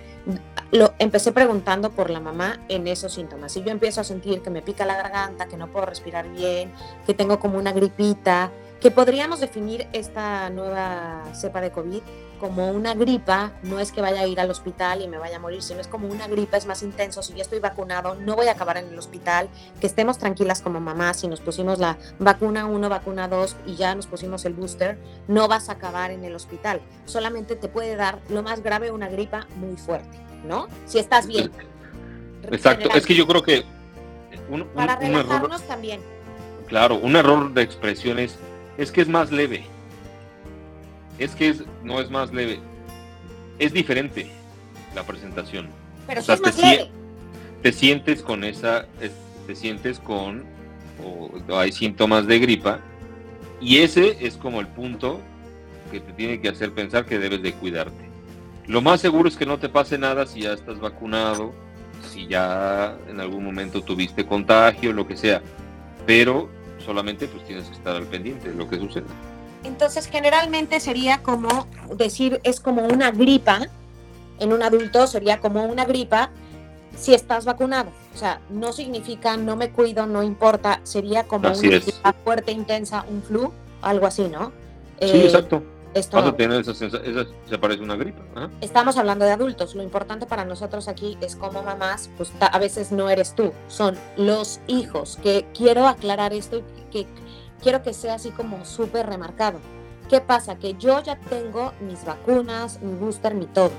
lo 0.71 0.93
empecé 0.97 1.31
preguntando 1.31 1.91
por 1.91 2.09
la 2.09 2.19
mamá 2.19 2.59
en 2.69 2.87
esos 2.87 3.13
síntomas. 3.13 3.51
Si 3.51 3.61
yo 3.63 3.69
empiezo 3.69 4.01
a 4.01 4.03
sentir 4.03 4.41
que 4.41 4.49
me 4.49 4.63
pica 4.63 4.83
la 4.87 4.95
garganta, 4.95 5.47
que 5.47 5.57
no 5.57 5.67
puedo 5.67 5.85
respirar 5.85 6.27
bien, 6.27 6.73
que 7.05 7.13
tengo 7.13 7.39
como 7.39 7.59
una 7.59 7.71
gripita, 7.71 8.51
que 8.81 8.91
podríamos 8.91 9.39
definir 9.39 9.87
esta 9.93 10.49
nueva 10.49 11.23
cepa 11.33 11.61
de 11.61 11.71
COVID 11.71 12.01
como 12.39 12.69
una 12.69 12.93
gripa, 12.93 13.53
no 13.63 13.79
es 13.79 13.91
que 13.91 13.99
vaya 13.99 14.21
a 14.21 14.27
ir 14.27 14.39
al 14.39 14.51
hospital 14.51 15.01
y 15.01 15.07
me 15.07 15.17
vaya 15.17 15.37
a 15.37 15.39
morir, 15.39 15.63
sino 15.63 15.79
es 15.81 15.87
como 15.87 16.07
una 16.07 16.27
gripa, 16.27 16.57
es 16.57 16.67
más 16.67 16.83
intenso, 16.83 17.23
si 17.23 17.33
ya 17.33 17.41
estoy 17.41 17.57
vacunado, 17.59 18.13
no 18.13 18.35
voy 18.35 18.47
a 18.47 18.51
acabar 18.51 18.77
en 18.77 18.87
el 18.89 18.99
hospital, 18.99 19.49
que 19.81 19.87
estemos 19.87 20.19
tranquilas 20.19 20.61
como 20.61 20.79
mamás, 20.79 21.19
si 21.21 21.27
nos 21.27 21.41
pusimos 21.41 21.79
la 21.79 21.97
vacuna 22.19 22.67
1, 22.67 22.89
vacuna 22.89 23.27
2 23.27 23.55
y 23.65 23.75
ya 23.75 23.95
nos 23.95 24.05
pusimos 24.05 24.45
el 24.45 24.53
booster, 24.53 24.99
no 25.27 25.47
vas 25.47 25.69
a 25.69 25.71
acabar 25.73 26.11
en 26.11 26.23
el 26.25 26.35
hospital, 26.35 26.79
solamente 27.05 27.55
te 27.55 27.69
puede 27.69 27.95
dar 27.95 28.19
lo 28.29 28.43
más 28.43 28.61
grave 28.61 28.91
una 28.91 29.09
gripa 29.09 29.47
muy 29.55 29.75
fuerte, 29.75 30.19
¿no? 30.45 30.67
Si 30.85 30.99
estás 30.99 31.25
bien. 31.25 31.51
Exacto, 32.51 32.89
es 32.93 33.05
que 33.07 33.15
yo 33.15 33.25
creo 33.27 33.41
que 33.41 33.65
un, 34.49 34.61
un- 34.61 34.67
Para 34.69 34.95
un 34.97 35.05
error, 35.05 35.23
relajarnos 35.23 35.61
también. 35.63 36.01
claro, 36.67 36.95
un 36.95 37.15
error 37.15 37.51
de 37.51 37.63
expresión 37.63 38.19
es, 38.19 38.37
es 38.77 38.91
que 38.91 39.01
es 39.01 39.07
más 39.07 39.31
leve. 39.31 39.65
Es 41.19 41.35
que 41.35 41.49
es, 41.49 41.63
no 41.83 41.99
es 41.99 42.09
más 42.11 42.33
leve. 42.33 42.59
Es 43.59 43.73
diferente 43.73 44.29
la 44.95 45.03
presentación. 45.03 45.67
Pero 46.05 46.21
O 46.21 46.23
sea, 46.23 46.35
es 46.35 46.41
más 46.41 46.55
te 46.55 46.61
leve. 46.61 46.89
Te 47.63 47.71
sientes 47.73 48.21
con 48.21 48.43
esa, 48.43 48.85
es- 49.01 49.11
te 49.47 49.55
sientes 49.55 49.99
con, 49.99 50.43
o 51.03 51.31
hay 51.57 51.71
síntomas 51.71 52.27
de 52.27 52.39
gripa, 52.39 52.79
y 53.59 53.77
ese 53.79 54.17
es 54.25 54.37
como 54.37 54.59
el 54.61 54.67
punto 54.67 55.19
que 55.91 55.99
te 55.99 56.13
tiene 56.13 56.39
que 56.39 56.49
hacer 56.49 56.71
pensar 56.73 57.05
que 57.05 57.17
debes 57.17 57.41
de 57.41 57.53
cuidarte. 57.53 58.05
Lo 58.67 58.81
más 58.81 58.99
seguro 59.01 59.27
es 59.29 59.37
que 59.37 59.45
no 59.45 59.57
te 59.57 59.69
pase 59.69 59.97
nada 59.97 60.25
si 60.27 60.41
ya 60.41 60.53
estás 60.53 60.79
vacunado, 60.79 61.53
si 62.11 62.27
ya 62.27 62.95
en 63.09 63.19
algún 63.19 63.43
momento 63.43 63.81
tuviste 63.81 64.25
contagio, 64.25 64.91
lo 64.93 65.07
que 65.07 65.15
sea, 65.17 65.41
pero 66.05 66.49
solamente 66.87 67.27
pues 67.27 67.45
tienes 67.45 67.65
que 67.67 67.73
estar 67.75 67.95
al 67.95 68.05
pendiente 68.05 68.49
de 68.49 68.55
lo 68.55 68.67
que 68.67 68.79
sucede. 68.79 69.05
Entonces, 69.63 70.07
generalmente 70.07 70.79
sería 70.79 71.21
como 71.21 71.67
decir, 71.95 72.39
es 72.43 72.59
como 72.59 72.83
una 72.87 73.11
gripa. 73.11 73.67
En 74.39 74.53
un 74.53 74.63
adulto 74.63 75.05
sería 75.07 75.39
como 75.39 75.65
una 75.65 75.83
gripa 75.85 76.29
si 76.95 77.13
estás 77.13 77.43
vacunado. 77.45 77.89
O 78.15 78.17
sea, 78.17 78.39
no 78.49 78.71
significa 78.71 79.35
no 79.37 79.55
me 79.55 79.69
cuido, 79.71 80.05
no 80.07 80.23
importa. 80.23 80.79
Sería 80.83 81.23
como 81.27 81.49
Así 81.49 81.67
una 81.67 81.77
es. 81.77 81.85
gripa 81.85 82.13
fuerte, 82.23 82.51
intensa, 82.51 83.05
un 83.09 83.21
flu, 83.21 83.51
algo 83.81 84.07
así, 84.07 84.23
¿no? 84.29 84.51
Sí, 85.01 85.07
Eh, 85.17 85.25
exacto. 85.25 85.61
Esto, 85.93 86.17
Vas 86.17 86.27
a 86.27 86.35
tener 86.35 86.61
esa 86.61 86.73
se 86.75 87.57
parece 87.57 87.81
una 87.81 87.95
gripa. 87.95 88.21
ajá. 88.35 88.49
estamos 88.61 88.97
hablando 88.97 89.25
de 89.25 89.31
adultos. 89.31 89.73
Lo 89.73 89.81
importante 89.81 90.27
para 90.27 90.45
nosotros 90.45 90.87
aquí 90.87 91.17
es 91.21 91.35
como 91.35 91.63
mamás, 91.63 92.11
pues 92.17 92.31
a 92.39 92.59
veces 92.59 92.91
no 92.91 93.09
eres 93.09 93.33
tú, 93.33 93.51
son 93.67 93.97
los 94.15 94.59
hijos. 94.67 95.17
Que 95.23 95.47
quiero 95.57 95.87
aclarar 95.87 96.33
esto 96.33 96.57
y 96.59 96.76
que 96.91 97.07
quiero 97.61 97.83
que 97.83 97.93
sea 97.93 98.15
así 98.15 98.31
como 98.31 98.65
súper 98.65 99.07
remarcado. 99.07 99.59
¿Qué 100.09 100.21
pasa? 100.21 100.57
Que 100.57 100.75
yo 100.75 101.01
ya 101.01 101.19
tengo 101.19 101.73
mis 101.81 102.05
vacunas, 102.05 102.81
mi 102.81 102.93
booster, 102.93 103.35
mi 103.35 103.45
todo. 103.45 103.71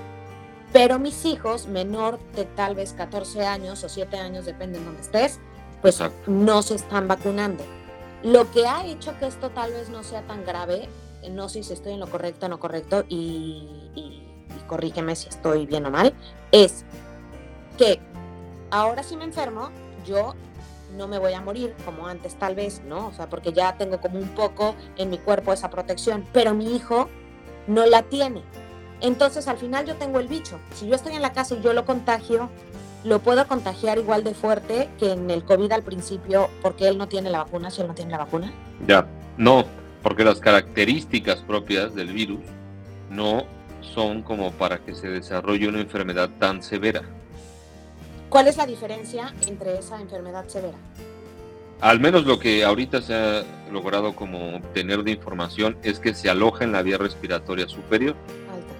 Pero 0.72 0.98
mis 0.98 1.24
hijos, 1.24 1.66
menor 1.66 2.18
de 2.34 2.44
tal 2.44 2.74
vez 2.74 2.92
14 2.92 3.46
años 3.46 3.82
o 3.84 3.88
7 3.88 4.18
años, 4.18 4.44
depende 4.44 4.78
en 4.78 4.84
donde 4.84 5.00
estés, 5.00 5.40
pues 5.80 6.02
no 6.26 6.62
se 6.62 6.74
están 6.74 7.08
vacunando. 7.08 7.64
Lo 8.22 8.50
que 8.50 8.66
ha 8.66 8.84
hecho 8.84 9.18
que 9.18 9.26
esto 9.26 9.50
tal 9.50 9.72
vez 9.72 9.88
no 9.88 10.02
sea 10.02 10.22
tan 10.22 10.44
grave, 10.44 10.88
no 11.30 11.48
sé 11.48 11.62
si 11.62 11.72
estoy 11.72 11.94
en 11.94 12.00
lo 12.00 12.08
correcto 12.08 12.46
o 12.46 12.48
no 12.50 12.60
correcto, 12.60 13.04
y, 13.08 13.90
y 13.94 14.28
corrígeme 14.66 15.16
si 15.16 15.30
estoy 15.30 15.64
bien 15.64 15.86
o 15.86 15.90
mal, 15.90 16.12
es 16.52 16.84
que 17.78 18.00
ahora 18.70 19.02
si 19.02 19.16
me 19.16 19.24
enfermo, 19.24 19.70
yo 20.04 20.34
no 20.96 21.08
me 21.08 21.18
voy 21.18 21.32
a 21.32 21.40
morir 21.40 21.74
como 21.84 22.06
antes 22.06 22.34
tal 22.36 22.54
vez, 22.54 22.82
¿no? 22.84 23.08
O 23.08 23.12
sea, 23.12 23.28
porque 23.28 23.52
ya 23.52 23.76
tengo 23.76 24.00
como 24.00 24.18
un 24.18 24.28
poco 24.28 24.74
en 24.96 25.10
mi 25.10 25.18
cuerpo 25.18 25.52
esa 25.52 25.70
protección, 25.70 26.24
pero 26.32 26.54
mi 26.54 26.74
hijo 26.74 27.08
no 27.66 27.86
la 27.86 28.02
tiene. 28.02 28.42
Entonces 29.00 29.46
al 29.48 29.58
final 29.58 29.86
yo 29.86 29.94
tengo 29.94 30.18
el 30.18 30.28
bicho. 30.28 30.58
Si 30.74 30.88
yo 30.88 30.94
estoy 30.94 31.14
en 31.14 31.22
la 31.22 31.32
casa 31.32 31.54
y 31.54 31.62
yo 31.62 31.72
lo 31.72 31.84
contagio, 31.84 32.50
lo 33.04 33.20
puedo 33.20 33.46
contagiar 33.46 33.98
igual 33.98 34.24
de 34.24 34.34
fuerte 34.34 34.88
que 34.98 35.12
en 35.12 35.30
el 35.30 35.44
COVID 35.44 35.70
al 35.72 35.82
principio 35.82 36.50
porque 36.62 36.88
él 36.88 36.98
no 36.98 37.06
tiene 37.06 37.30
la 37.30 37.44
vacuna, 37.44 37.70
si 37.70 37.80
él 37.80 37.88
no 37.88 37.94
tiene 37.94 38.10
la 38.10 38.18
vacuna. 38.18 38.52
Ya, 38.86 39.06
no, 39.36 39.64
porque 40.02 40.24
las 40.24 40.40
características 40.40 41.36
propias 41.40 41.94
del 41.94 42.12
virus 42.12 42.40
no 43.10 43.44
son 43.80 44.22
como 44.22 44.50
para 44.52 44.78
que 44.78 44.94
se 44.94 45.08
desarrolle 45.08 45.68
una 45.68 45.80
enfermedad 45.80 46.28
tan 46.38 46.62
severa. 46.62 47.02
¿Cuál 48.28 48.48
es 48.48 48.56
la 48.56 48.66
diferencia 48.66 49.32
entre 49.46 49.78
esa 49.78 50.00
enfermedad 50.00 50.46
severa? 50.48 50.76
Al 51.80 52.00
menos 52.00 52.26
lo 52.26 52.38
que 52.38 52.64
ahorita 52.64 53.00
se 53.00 53.14
ha 53.14 53.44
logrado 53.72 54.14
como 54.14 54.56
obtener 54.56 55.02
de 55.02 55.12
información 55.12 55.78
es 55.82 55.98
que 55.98 56.12
se 56.12 56.28
aloja 56.28 56.64
en 56.64 56.72
la 56.72 56.82
vía 56.82 56.98
respiratoria 56.98 57.68
superior. 57.68 58.16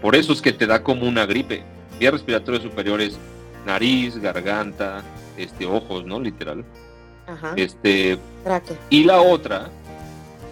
Por 0.03 0.17
eso 0.17 0.33
es 0.33 0.43
que 0.43 0.53
te 0.53 0.67
da 0.67 0.83
como 0.83 1.07
una 1.07 1.25
gripe. 1.25 1.63
Vía 1.99 2.11
respiratoria 2.11 2.61
superior 2.61 3.01
es 3.01 3.19
nariz, 3.67 4.19
garganta, 4.19 5.03
este, 5.37 5.67
ojos, 5.67 6.05
¿no? 6.05 6.21
Literal. 6.21 6.65
Ajá. 7.27 7.55
Este, 7.57 8.19
y 8.91 9.05
la 9.05 9.21
otra 9.21 9.69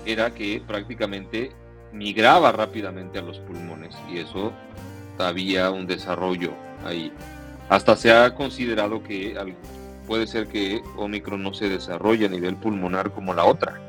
era 0.04 0.32
que 0.32 0.62
prácticamente 0.66 1.50
migraba 1.92 2.52
rápidamente 2.52 3.18
a 3.18 3.22
los 3.22 3.38
pulmones 3.40 3.94
y 4.10 4.18
eso 4.18 4.52
había 5.18 5.70
un 5.70 5.86
desarrollo 5.86 6.52
ahí. 6.84 7.12
Hasta 7.68 7.96
se 7.96 8.12
ha 8.12 8.34
considerado 8.34 9.02
que 9.02 9.36
puede 10.06 10.26
ser 10.26 10.46
que 10.46 10.82
Omicron 10.96 11.42
no 11.42 11.52
se 11.52 11.68
desarrolle 11.68 12.26
a 12.26 12.28
nivel 12.28 12.56
pulmonar 12.56 13.10
como 13.10 13.34
la 13.34 13.44
otra. 13.44 13.80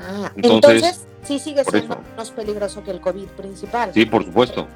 Ah, 0.00 0.30
entonces, 0.36 1.06
sí 1.24 1.38
sigue 1.38 1.64
siendo 1.64 1.98
menos 2.10 2.30
peligroso 2.30 2.84
que 2.84 2.92
el 2.92 3.00
COVID 3.00 3.26
principal. 3.28 3.90
Sí, 3.92 4.06
por 4.06 4.24
supuesto. 4.24 4.68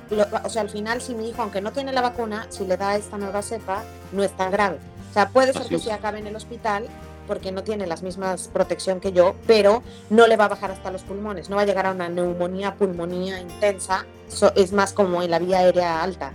o 0.45 0.49
sea, 0.49 0.63
al 0.63 0.71
final, 0.71 1.01
si 1.01 1.15
mi 1.15 1.29
hijo, 1.29 1.43
aunque 1.43 1.61
no 1.61 1.73
tiene 1.73 1.93
la 1.93 2.03
vacuna, 2.03 2.47
si 2.49 2.67
le 2.67 2.77
da 2.77 2.97
esta 2.97 3.19
nueva 3.19 3.43
cepa, 3.43 3.85
no 4.11 4.25
es 4.25 4.37
tan 4.37 4.51
grave. 4.51 4.79
O 5.11 5.13
sea, 5.13 5.29
puede 5.29 5.53
ser 5.53 5.67
que 5.67 5.79
se 5.79 5.93
acabe 5.93 6.19
en 6.19 6.27
el 6.27 6.35
hospital 6.35 6.87
porque 7.29 7.53
no 7.53 7.63
tiene 7.63 7.87
las 7.87 8.03
mismas 8.03 8.49
protección 8.49 8.99
que 8.99 9.13
yo, 9.13 9.37
pero 9.47 9.83
no 10.11 10.27
le 10.27 10.37
va 10.37 10.47
a 10.47 10.49
bajar 10.49 10.73
hasta 10.73 10.91
los 10.91 11.03
pulmones, 11.03 11.49
no 11.49 11.57
va 11.57 11.63
a 11.63 11.67
llegar 11.67 11.87
a 11.87 11.93
una 11.93 12.09
neumonía, 12.09 12.75
pulmonía 12.75 13.41
intensa, 13.41 14.07
es 14.57 14.73
más 14.73 14.93
como 14.93 15.23
en 15.23 15.31
la 15.31 15.39
vía 15.39 15.59
aérea 15.59 16.03
alta. 16.03 16.33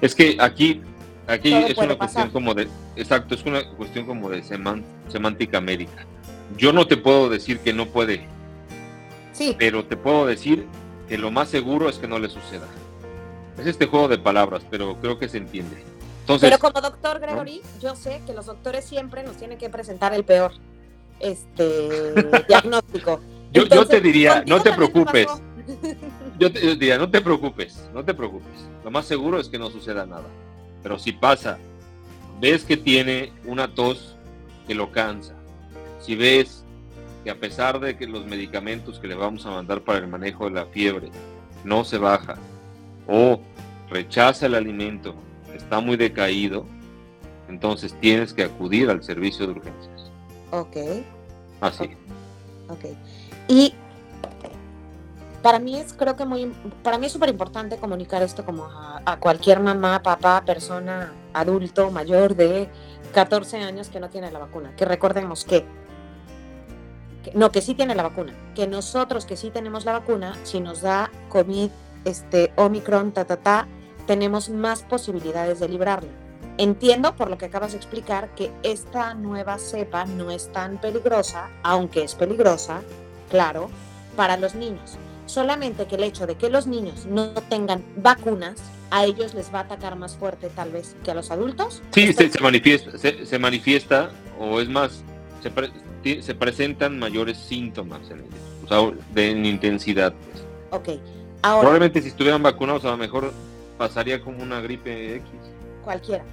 Es 0.00 0.14
que 0.14 0.36
aquí 0.40 0.82
Aquí 1.28 1.52
es 1.52 1.76
una 1.76 1.96
cuestión 1.96 2.30
como 2.30 2.54
de, 2.54 2.68
exacto, 2.94 3.34
es 3.34 3.44
una 3.44 3.68
cuestión 3.76 4.06
como 4.06 4.30
de 4.30 4.42
semántica 4.42 5.60
médica. 5.60 6.06
Yo 6.56 6.72
no 6.72 6.86
te 6.86 6.96
puedo 6.96 7.28
decir 7.28 7.58
que 7.58 7.72
no 7.72 7.86
puede, 7.86 8.26
sí. 9.32 9.56
pero 9.58 9.84
te 9.84 9.96
puedo 9.96 10.26
decir 10.26 10.66
que 11.08 11.18
lo 11.18 11.32
más 11.32 11.48
seguro 11.48 11.88
es 11.88 11.98
que 11.98 12.06
no 12.06 12.18
le 12.18 12.28
suceda. 12.28 12.66
Es 13.58 13.66
este 13.66 13.86
juego 13.86 14.06
de 14.06 14.18
palabras, 14.18 14.62
pero 14.70 14.96
creo 15.00 15.18
que 15.18 15.28
se 15.28 15.38
entiende. 15.38 15.82
Entonces, 16.20 16.48
pero 16.48 16.60
como 16.60 16.80
doctor 16.80 17.18
Gregory, 17.18 17.62
yo 17.80 17.96
sé 17.96 18.22
que 18.26 18.32
los 18.32 18.46
doctores 18.46 18.84
siempre 18.84 19.22
nos 19.24 19.36
tienen 19.36 19.58
que 19.58 19.68
presentar 19.68 20.14
el 20.14 20.24
peor 20.24 20.52
este 21.18 22.12
diagnóstico. 22.48 23.20
yo, 23.52 23.64
yo, 23.64 23.86
te 23.86 24.00
diría, 24.00 24.44
no 24.46 24.62
te 24.62 24.72
preocupes. 24.72 25.26
Yo 26.38 26.52
te 26.52 26.60
diría, 26.60 26.98
no 26.98 27.10
te 27.10 27.20
preocupes, 27.20 27.88
no 27.92 28.04
te 28.04 28.14
preocupes. 28.14 28.68
Lo 28.84 28.90
más 28.90 29.06
seguro 29.06 29.40
es 29.40 29.48
que 29.48 29.58
no 29.58 29.70
suceda 29.70 30.06
nada. 30.06 30.26
Pero 30.86 31.00
si 31.00 31.10
pasa, 31.10 31.58
ves 32.40 32.62
que 32.62 32.76
tiene 32.76 33.32
una 33.44 33.74
tos 33.74 34.14
que 34.68 34.74
lo 34.76 34.92
cansa, 34.92 35.34
si 36.00 36.14
ves 36.14 36.62
que 37.24 37.30
a 37.30 37.34
pesar 37.34 37.80
de 37.80 37.96
que 37.96 38.06
los 38.06 38.24
medicamentos 38.24 39.00
que 39.00 39.08
le 39.08 39.16
vamos 39.16 39.44
a 39.46 39.50
mandar 39.50 39.82
para 39.82 39.98
el 39.98 40.06
manejo 40.06 40.44
de 40.44 40.52
la 40.52 40.66
fiebre 40.66 41.10
no 41.64 41.82
se 41.82 41.98
baja, 41.98 42.36
o 43.08 43.40
rechaza 43.90 44.46
el 44.46 44.54
alimento, 44.54 45.16
está 45.56 45.80
muy 45.80 45.96
decaído, 45.96 46.64
entonces 47.48 47.92
tienes 47.98 48.32
que 48.32 48.44
acudir 48.44 48.88
al 48.88 49.02
servicio 49.02 49.44
de 49.48 49.54
urgencias. 49.54 50.12
Ok. 50.52 50.76
Así. 51.62 51.90
Ok. 52.68 52.84
Y 53.48 53.74
para 55.46 55.60
mí 55.60 55.76
es 55.76 55.92
creo 55.92 56.16
que 56.16 56.24
muy 56.24 56.52
para 56.82 56.98
mí 56.98 57.06
es 57.06 57.12
súper 57.12 57.28
importante 57.28 57.76
comunicar 57.76 58.20
esto 58.20 58.44
como 58.44 58.64
a, 58.64 59.16
cualquier 59.20 59.60
mamá, 59.60 60.02
papá, 60.02 60.42
persona, 60.44 61.12
adulto, 61.32 61.92
mayor 61.92 62.34
de 62.34 62.68
14 63.14 63.58
años 63.58 63.88
que 63.88 64.00
no 64.00 64.10
tiene 64.10 64.32
la 64.32 64.40
vacuna. 64.40 64.74
Que 64.74 64.84
recordemos 64.84 65.44
que, 65.44 65.64
no, 67.32 67.52
que 67.52 67.62
sí 67.62 67.74
tiene 67.76 67.94
la 67.94 68.02
vacuna, 68.02 68.34
que 68.56 68.66
nosotros 68.66 69.24
que 69.24 69.36
sí 69.36 69.50
tenemos 69.50 69.84
la 69.84 69.92
vacuna, 69.92 70.36
si 70.42 70.58
nos 70.58 70.80
da 70.80 71.12
COVID, 71.28 71.70
este, 72.04 72.52
Omicron, 72.56 73.12
ta, 73.12 73.24
ta, 73.24 73.36
ta, 73.36 73.68
tenemos 74.08 74.48
más 74.48 74.82
posibilidades 74.82 75.60
de 75.60 75.68
librarlo. 75.68 76.10
Entiendo 76.58 77.14
por 77.14 77.30
lo 77.30 77.38
que 77.38 77.44
acabas 77.44 77.70
de 77.70 77.78
explicar 77.78 78.34
que 78.34 78.50
esta 78.64 79.14
nueva 79.14 79.58
cepa 79.58 80.06
no 80.06 80.32
es 80.32 80.50
tan 80.50 80.80
peligrosa, 80.80 81.50
aunque 81.62 82.02
es 82.02 82.16
peligrosa, 82.16 82.80
claro, 83.30 83.70
para 84.16 84.36
los 84.36 84.56
niños 84.56 84.98
solamente 85.26 85.86
que 85.86 85.96
el 85.96 86.04
hecho 86.04 86.26
de 86.26 86.36
que 86.36 86.50
los 86.50 86.66
niños 86.66 87.06
no 87.06 87.32
tengan 87.34 87.84
vacunas, 87.96 88.56
a 88.90 89.04
ellos 89.04 89.34
les 89.34 89.52
va 89.52 89.60
a 89.60 89.62
atacar 89.62 89.96
más 89.96 90.16
fuerte 90.16 90.48
tal 90.54 90.70
vez 90.70 90.96
que 91.04 91.10
a 91.10 91.14
los 91.14 91.30
adultos. 91.30 91.82
Sí, 91.90 92.12
se, 92.12 92.30
manifiesta, 92.40 92.92
se, 92.98 93.38
manifiesta, 93.38 94.10
o 94.38 94.60
es 94.60 94.68
más, 94.68 95.02
se, 95.42 96.22
se, 96.22 96.34
presentan 96.34 96.98
mayores 96.98 97.36
síntomas 97.38 98.10
en 98.10 98.20
ellos, 98.20 98.34
o 98.64 98.68
sea, 98.68 98.98
de 99.12 99.30
intensidad. 99.30 100.14
Ok. 100.70 100.90
Ahora, 101.42 101.60
Probablemente 101.60 102.02
si 102.02 102.08
estuvieran 102.08 102.42
vacunados 102.42 102.84
a 102.84 102.90
lo 102.90 102.96
mejor 102.96 103.32
pasaría 103.76 104.20
como 104.20 104.42
una 104.42 104.60
gripe 104.60 105.16
X. 105.16 105.30
Cualquiera. 105.84 106.24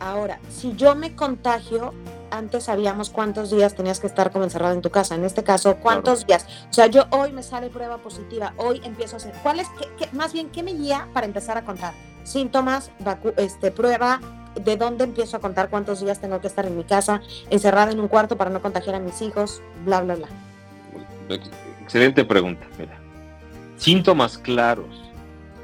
Ahora, 0.00 0.40
si 0.50 0.74
yo 0.74 0.94
me 0.94 1.14
contagio, 1.14 1.94
antes 2.36 2.64
sabíamos 2.64 3.10
cuántos 3.10 3.50
días 3.50 3.74
tenías 3.74 4.00
que 4.00 4.06
estar 4.06 4.30
como 4.30 4.44
encerrado 4.44 4.74
en 4.74 4.82
tu 4.82 4.90
casa. 4.90 5.14
En 5.14 5.24
este 5.24 5.42
caso, 5.42 5.76
¿cuántos 5.76 6.26
días? 6.26 6.46
O 6.70 6.72
sea, 6.72 6.86
yo 6.86 7.06
hoy 7.10 7.32
me 7.32 7.42
sale 7.42 7.68
prueba 7.68 7.98
positiva, 7.98 8.52
hoy 8.56 8.80
empiezo 8.84 9.16
a 9.16 9.18
hacer. 9.18 9.32
¿Cuál 9.42 9.60
es, 9.60 9.68
qué, 9.98 10.08
más 10.12 10.32
bien, 10.32 10.50
qué 10.50 10.62
me 10.62 10.74
guía 10.74 11.08
para 11.12 11.26
empezar 11.26 11.56
a 11.56 11.62
contar? 11.64 11.94
Síntomas, 12.24 12.90
este, 13.36 13.70
prueba, 13.70 14.20
¿de 14.54 14.76
dónde 14.76 15.04
empiezo 15.04 15.36
a 15.36 15.40
contar 15.40 15.70
cuántos 15.70 16.00
días 16.00 16.20
tengo 16.20 16.40
que 16.40 16.46
estar 16.46 16.66
en 16.66 16.76
mi 16.76 16.84
casa, 16.84 17.22
encerrada 17.50 17.92
en 17.92 18.00
un 18.00 18.08
cuarto 18.08 18.36
para 18.36 18.50
no 18.50 18.60
contagiar 18.60 18.96
a 18.96 19.00
mis 19.00 19.20
hijos? 19.22 19.62
Bla, 19.84 20.02
bla, 20.02 20.16
bla. 20.16 20.28
Excelente 21.82 22.24
pregunta, 22.24 22.66
mira. 22.78 22.98
Síntomas 23.76 24.38
claros, 24.38 24.86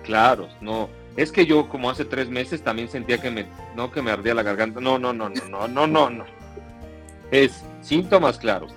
claros, 0.02 0.50
no 0.60 0.88
es 1.16 1.30
que 1.30 1.44
yo 1.44 1.68
como 1.68 1.90
hace 1.90 2.04
tres 2.04 2.28
meses 2.28 2.62
también 2.62 2.88
sentía 2.88 3.18
que 3.18 3.30
me, 3.30 3.46
no 3.76 3.90
que 3.90 4.00
me 4.00 4.10
ardía 4.10 4.34
la 4.34 4.42
garganta. 4.42 4.80
No, 4.80 4.98
no, 4.98 5.12
no, 5.12 5.28
no, 5.28 5.48
no, 5.48 5.68
no, 5.68 5.86
no, 5.86 6.10
no. 6.10 6.24
Es 7.32 7.64
síntomas 7.80 8.38
claros. 8.38 8.72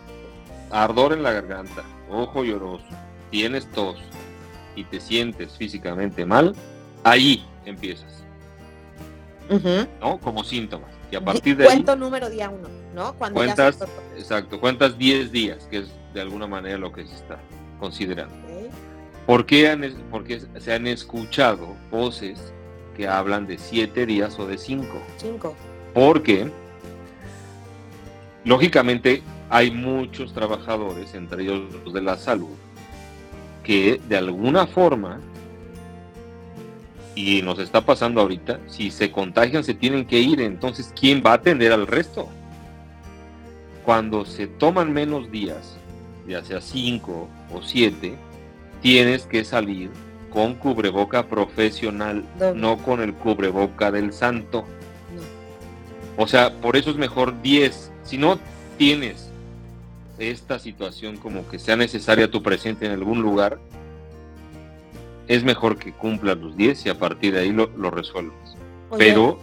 Ardor 0.72 1.14
en 1.14 1.22
la 1.22 1.32
garganta, 1.32 1.84
ojo 2.10 2.44
lloroso, 2.44 2.84
tienes 3.30 3.70
tos 3.72 3.98
y 4.76 4.84
te 4.86 5.00
sientes 5.00 5.56
físicamente 5.56 6.26
mal, 6.26 6.56
ahí 7.04 7.46
empiezas. 7.66 8.24
¿No? 10.02 10.18
Como 10.20 10.44
síntomas. 10.44 10.90
Y 11.12 11.16
a 11.16 11.22
partir 11.24 11.56
de 11.56 11.66
Cuento 11.66 11.96
número 11.96 12.30
día 12.32 12.50
uno, 12.50 12.68
¿no? 12.96 13.14
Cuando 13.14 13.36
cuentas, 13.36 13.78
exacto, 14.18 14.60
cuentas 14.60 14.98
10 14.98 15.32
días, 15.32 15.68
que 15.70 15.80
es 15.80 15.92
de 16.16 16.22
alguna 16.22 16.48
manera 16.48 16.80
lo 16.80 16.92
que 16.92 17.06
se 17.06 17.14
está 17.14 17.38
considerando. 17.80 18.36
¿Por 19.26 19.46
qué 19.46 19.94
porque 20.12 20.42
se 20.60 20.74
han 20.74 20.88
escuchado 20.88 21.76
voces 21.92 22.54
que 22.96 23.08
hablan 23.08 23.48
de 23.48 23.58
siete 23.58 24.06
días 24.06 24.40
o 24.40 24.46
de 24.46 24.58
cinco? 24.58 25.02
Cinco. 25.18 25.56
Porque, 25.94 26.52
lógicamente, 28.46 29.22
hay 29.50 29.72
muchos 29.72 30.34
trabajadores, 30.34 31.14
entre 31.14 31.44
ellos 31.44 31.62
los 31.84 31.94
de 31.94 32.02
la 32.02 32.18
salud, 32.18 32.56
que 33.64 34.00
de 34.08 34.18
alguna 34.18 34.68
forma, 34.68 35.20
y 37.16 37.42
nos 37.42 37.60
está 37.60 37.82
pasando 37.82 38.22
ahorita, 38.22 38.60
si 38.68 38.92
se 38.92 39.12
contagian 39.12 39.64
se 39.64 39.74
tienen 39.74 40.06
que 40.06 40.20
ir, 40.20 40.42
entonces, 40.42 40.94
¿quién 41.00 41.22
va 41.26 41.32
a 41.32 41.36
atender 41.36 41.72
al 41.72 41.88
resto? 41.88 42.30
Cuando 43.84 44.26
se 44.26 44.48
toman 44.48 44.94
menos 44.94 45.32
días, 45.32 45.78
ya 46.28 46.44
sea 46.44 46.62
cinco 46.62 47.28
o 47.54 47.62
siete, 47.62 48.16
tienes 48.82 49.26
que 49.26 49.44
salir 49.44 49.90
con 50.30 50.56
cubreboca 50.56 51.28
profesional, 51.28 52.26
no 52.56 52.78
con 52.78 53.02
el 53.02 53.14
cubreboca 53.14 53.92
del 53.92 54.12
santo. 54.12 54.66
O 56.18 56.28
sea, 56.28 56.54
por 56.54 56.76
eso 56.76 56.92
es 56.92 56.98
mejor 56.98 57.42
10. 57.42 57.92
Si 58.06 58.18
no 58.18 58.40
tienes 58.78 59.30
esta 60.18 60.60
situación 60.60 61.18
como 61.18 61.48
que 61.48 61.60
sea 61.60 61.76
necesaria 61.76 62.32
tu 62.32 62.42
presencia 62.42 62.88
en 62.88 62.94
algún 62.94 63.22
lugar, 63.22 63.60
es 65.28 65.44
mejor 65.44 65.78
que 65.78 65.92
cumplas 65.92 66.38
los 66.38 66.56
10 66.56 66.86
y 66.86 66.90
a 66.90 66.98
partir 66.98 67.34
de 67.34 67.42
ahí 67.42 67.52
lo, 67.52 67.68
lo 67.76 67.90
resuelvas. 67.90 68.56
Pero 68.98 69.40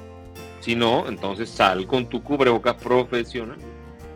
si 0.60 0.76
no, 0.76 1.08
entonces 1.08 1.50
sal 1.50 1.86
con 1.86 2.06
tu 2.06 2.22
cubreboca 2.22 2.76
profesional. 2.76 3.58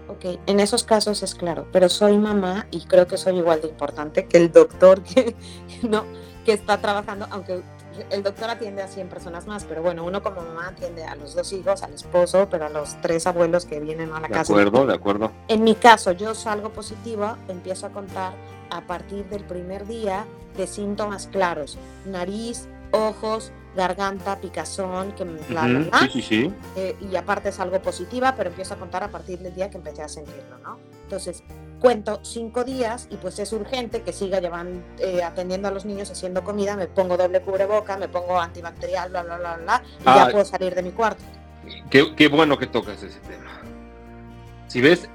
Ok, 0.08 0.38
en 0.46 0.60
esos 0.60 0.84
casos 0.84 1.24
es 1.24 1.34
claro, 1.34 1.66
pero 1.72 1.88
soy 1.88 2.16
mamá 2.16 2.68
y 2.70 2.84
creo 2.86 3.08
que 3.08 3.16
soy 3.16 3.36
igual 3.38 3.60
de 3.60 3.68
importante 3.68 4.26
que 4.26 4.38
el 4.38 4.52
doctor 4.52 5.02
que, 5.02 5.34
no, 5.82 6.04
que 6.44 6.52
está 6.52 6.80
trabajando, 6.80 7.26
aunque 7.30 7.62
el 8.10 8.22
doctor 8.22 8.50
atiende 8.50 8.82
a 8.82 8.88
100 8.88 9.08
personas 9.08 9.46
más, 9.46 9.64
pero 9.64 9.82
bueno, 9.82 10.04
uno 10.04 10.22
como 10.22 10.42
mamá 10.42 10.68
atiende 10.68 11.04
a 11.04 11.14
los 11.16 11.34
dos 11.34 11.52
hijos, 11.52 11.82
al 11.82 11.92
esposo, 11.92 12.48
pero 12.50 12.66
a 12.66 12.68
los 12.68 13.00
tres 13.00 13.26
abuelos 13.26 13.66
que 13.66 13.80
vienen 13.80 14.12
a 14.12 14.20
la 14.20 14.28
casa. 14.28 14.54
De 14.54 14.60
acuerdo, 14.60 14.86
de 14.86 14.94
acuerdo. 14.94 15.32
En 15.48 15.64
mi 15.64 15.74
caso, 15.74 16.12
yo 16.12 16.34
salgo 16.34 16.70
positivo, 16.70 17.36
empiezo 17.48 17.86
a 17.86 17.90
contar 17.90 18.34
a 18.70 18.80
partir 18.82 19.24
del 19.26 19.44
primer 19.44 19.86
día 19.86 20.24
de 20.56 20.66
síntomas 20.66 21.28
claros, 21.28 21.78
nariz, 22.04 22.68
ojos, 22.90 23.52
garganta, 23.76 24.36
picazón, 24.40 25.12
que 25.12 25.24
me 25.24 25.38
sí, 25.40 26.08
sí, 26.12 26.22
sí. 26.22 26.54
Eh, 26.76 26.96
y 27.00 27.14
aparte 27.16 27.50
es 27.50 27.60
algo 27.60 27.80
positiva, 27.80 28.34
pero 28.36 28.50
empiezo 28.50 28.74
a 28.74 28.78
contar 28.78 29.04
a 29.04 29.08
partir 29.08 29.38
del 29.40 29.54
día 29.54 29.70
que 29.70 29.76
empecé 29.76 30.02
a 30.02 30.08
sentirlo, 30.08 30.58
¿no? 30.64 30.78
Entonces, 31.04 31.42
cuento 31.80 32.20
cinco 32.22 32.64
días 32.64 33.08
y 33.10 33.16
pues 33.16 33.38
es 33.38 33.52
urgente 33.52 34.02
que 34.02 34.12
siga 34.12 34.40
llevando, 34.40 34.82
eh, 34.98 35.22
atendiendo 35.22 35.68
a 35.68 35.70
los 35.70 35.84
niños, 35.84 36.10
haciendo 36.10 36.44
comida, 36.44 36.76
me 36.76 36.86
pongo 36.86 37.16
doble 37.16 37.40
cubreboca, 37.40 37.96
me 37.96 38.08
pongo 38.08 38.40
antibacterial, 38.40 39.10
bla, 39.10 39.22
bla, 39.22 39.38
bla, 39.38 39.56
bla, 39.56 39.82
y 40.00 40.04
ya 40.04 40.24
ah, 40.24 40.28
puedo 40.30 40.44
salir 40.44 40.74
de 40.74 40.82
mi 40.82 40.90
cuarto. 40.90 41.22
Qué, 41.90 42.14
qué 42.14 42.28
bueno 42.28 42.58
que 42.58 42.66
tocas 42.66 43.02
ese 43.02 43.20
tema. 43.20 43.60
Si 44.68 44.80
ves, 44.80 45.08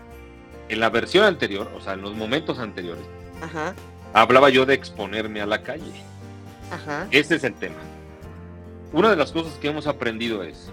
en 0.70 0.80
la 0.80 0.90
versión 0.90 1.26
anterior, 1.26 1.70
o 1.76 1.82
sea, 1.82 1.94
en 1.94 2.02
los 2.02 2.16
momentos 2.16 2.60
anteriores, 2.60 3.04
hablaba 4.14 4.50
yo 4.50 4.66
de 4.66 4.74
exponerme 4.74 5.42
a 5.42 5.46
la 5.46 5.62
calle. 5.64 5.92
Ajá. 6.72 7.08
Ese 7.12 7.36
es 7.36 7.44
el 7.44 7.54
tema 7.56 7.82
una 8.94 9.10
de 9.10 9.16
las 9.16 9.32
cosas 9.32 9.54
que 9.54 9.70
hemos 9.70 9.88
aprendido 9.88 10.44
es, 10.44 10.70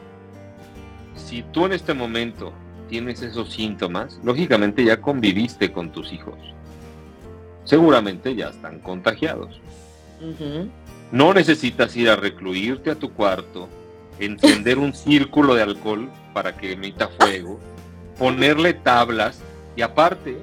si 1.14 1.43
tú 1.43 1.66
en 1.66 1.72
este 1.72 1.95
momento 1.95 2.53
tienes 2.89 3.22
esos 3.22 3.53
síntomas, 3.53 4.18
lógicamente 4.22 4.84
ya 4.84 5.01
conviviste 5.01 5.72
con 5.72 5.93
tus 5.93 6.12
hijos. 6.12 6.36
Seguramente 7.64 8.34
ya 8.34 8.49
están 8.49 8.80
contagiados. 8.80 9.61
No 11.12 11.32
necesitas 11.32 11.97
ir 11.97 12.11
a 12.11 12.16
recluirte 12.16 12.91
a 12.91 12.95
tu 12.95 13.12
cuarto, 13.12 13.68
encender 14.18 14.78
un 14.78 14.95
círculo 14.95 15.55
de 15.55 15.62
alcohol 15.62 16.11
para 16.32 16.57
que 16.57 16.72
emita 16.72 17.09
fuego, 17.09 17.61
ponerle 18.18 18.74
tablas 18.74 19.41
y 19.76 19.82
aparte 19.82 20.36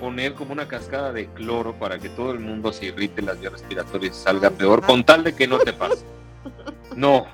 poner 0.00 0.34
como 0.34 0.52
una 0.52 0.68
cascada 0.68 1.12
de 1.12 1.26
cloro 1.28 1.74
para 1.78 1.98
que 1.98 2.08
todo 2.10 2.32
el 2.32 2.40
mundo 2.40 2.72
se 2.72 2.86
irrite 2.86 3.22
las 3.22 3.40
vías 3.40 3.52
respiratorias 3.52 4.16
salga 4.16 4.50
peor, 4.50 4.82
con 4.82 5.04
tal 5.04 5.24
de 5.24 5.34
que 5.34 5.46
no 5.46 5.58
te 5.58 5.72
pase. 5.72 6.04
No, 6.96 7.26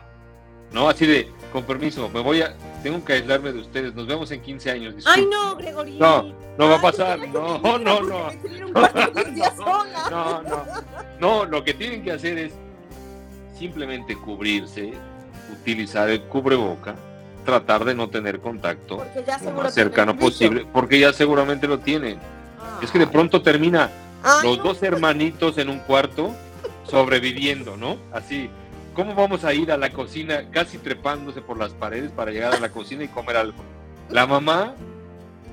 no, 0.73 0.89
así 0.89 1.07
de, 1.07 1.29
con 1.53 1.65
permiso, 1.65 2.09
me 2.09 2.21
voy 2.21 2.43
a, 2.43 2.55
tengo 2.81 3.05
que 3.05 3.15
aislarme 3.15 3.53
de 3.53 3.61
ustedes, 3.61 3.95
nos 3.95 4.07
vemos 4.07 4.31
en 4.31 4.41
15 4.41 4.71
años. 4.71 4.95
Ay, 5.07 5.27
no, 5.31 5.57
Gregorio. 5.57 5.99
No, 5.99 6.35
no 6.59 6.69
va 6.69 6.77
a 6.77 6.81
pasar, 6.81 7.19
no, 7.29 7.59
no, 7.59 7.79
no. 7.79 8.01
No, 8.01 8.33
no, 10.11 10.43
no, 10.43 10.65
no, 11.21 11.45
lo 11.45 11.65
que 11.65 11.75
tienen 11.75 12.03
que 12.03 12.13
hacer 12.13 12.39
es 12.39 12.53
simplemente 13.59 14.17
cubrirse, 14.17 14.93
utilizar 15.53 16.09
el 16.09 16.23
cubreboca, 16.23 16.95
tratar 17.45 17.85
de 17.85 17.95
no 17.95 18.09
tener 18.09 18.41
contacto 18.41 19.05
lo 19.45 19.51
más 19.53 19.75
cercano 19.75 20.17
posible, 20.17 20.67
porque 20.73 20.99
ya 20.99 21.13
seguramente 21.13 21.67
lo 21.67 21.79
tienen. 21.79 22.19
Es 22.83 22.91
que 22.91 22.99
de 22.99 23.07
pronto 23.07 23.43
termina 23.43 23.91
los 24.43 24.63
dos 24.63 24.83
hermanitos 24.83 25.59
en 25.59 25.69
un 25.69 25.79
cuarto 25.81 26.35
sobreviviendo, 26.85 27.77
¿no? 27.77 27.97
Así, 28.13 28.51
¿Cómo 28.95 29.15
vamos 29.15 29.45
a 29.45 29.55
ir 29.55 29.71
a 29.71 29.77
la 29.77 29.91
cocina 29.91 30.51
casi 30.51 30.79
trepándose 30.79 31.41
por 31.41 31.57
las 31.59 31.73
paredes 31.73 32.11
para 32.11 32.33
llegar 32.33 32.55
a 32.55 32.61
la 32.61 32.71
cocina 32.71 33.05
y 33.05 33.09
comer 33.09 33.37
algo? 33.37 33.63
La 34.09 34.27
mamá, 34.27 34.75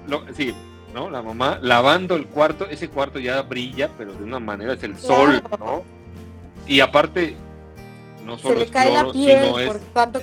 lo, 0.07 0.23
sí, 0.33 0.55
¿no? 0.93 1.09
La 1.09 1.21
mamá 1.21 1.59
lavando 1.61 2.15
el 2.15 2.25
cuarto, 2.25 2.67
ese 2.67 2.89
cuarto 2.89 3.19
ya 3.19 3.41
brilla, 3.43 3.89
pero 3.97 4.13
de 4.13 4.23
una 4.23 4.39
manera 4.39 4.73
es 4.73 4.83
el 4.83 4.97
sol, 4.97 5.41
¿no? 5.59 5.83
Y 6.65 6.79
aparte, 6.79 7.35
no 8.25 8.37
solo 8.37 8.61
es 8.61 8.71
cloro, 8.71 9.13
sino 9.13 9.59
es. 9.59 9.75
Exacto, 9.75 10.21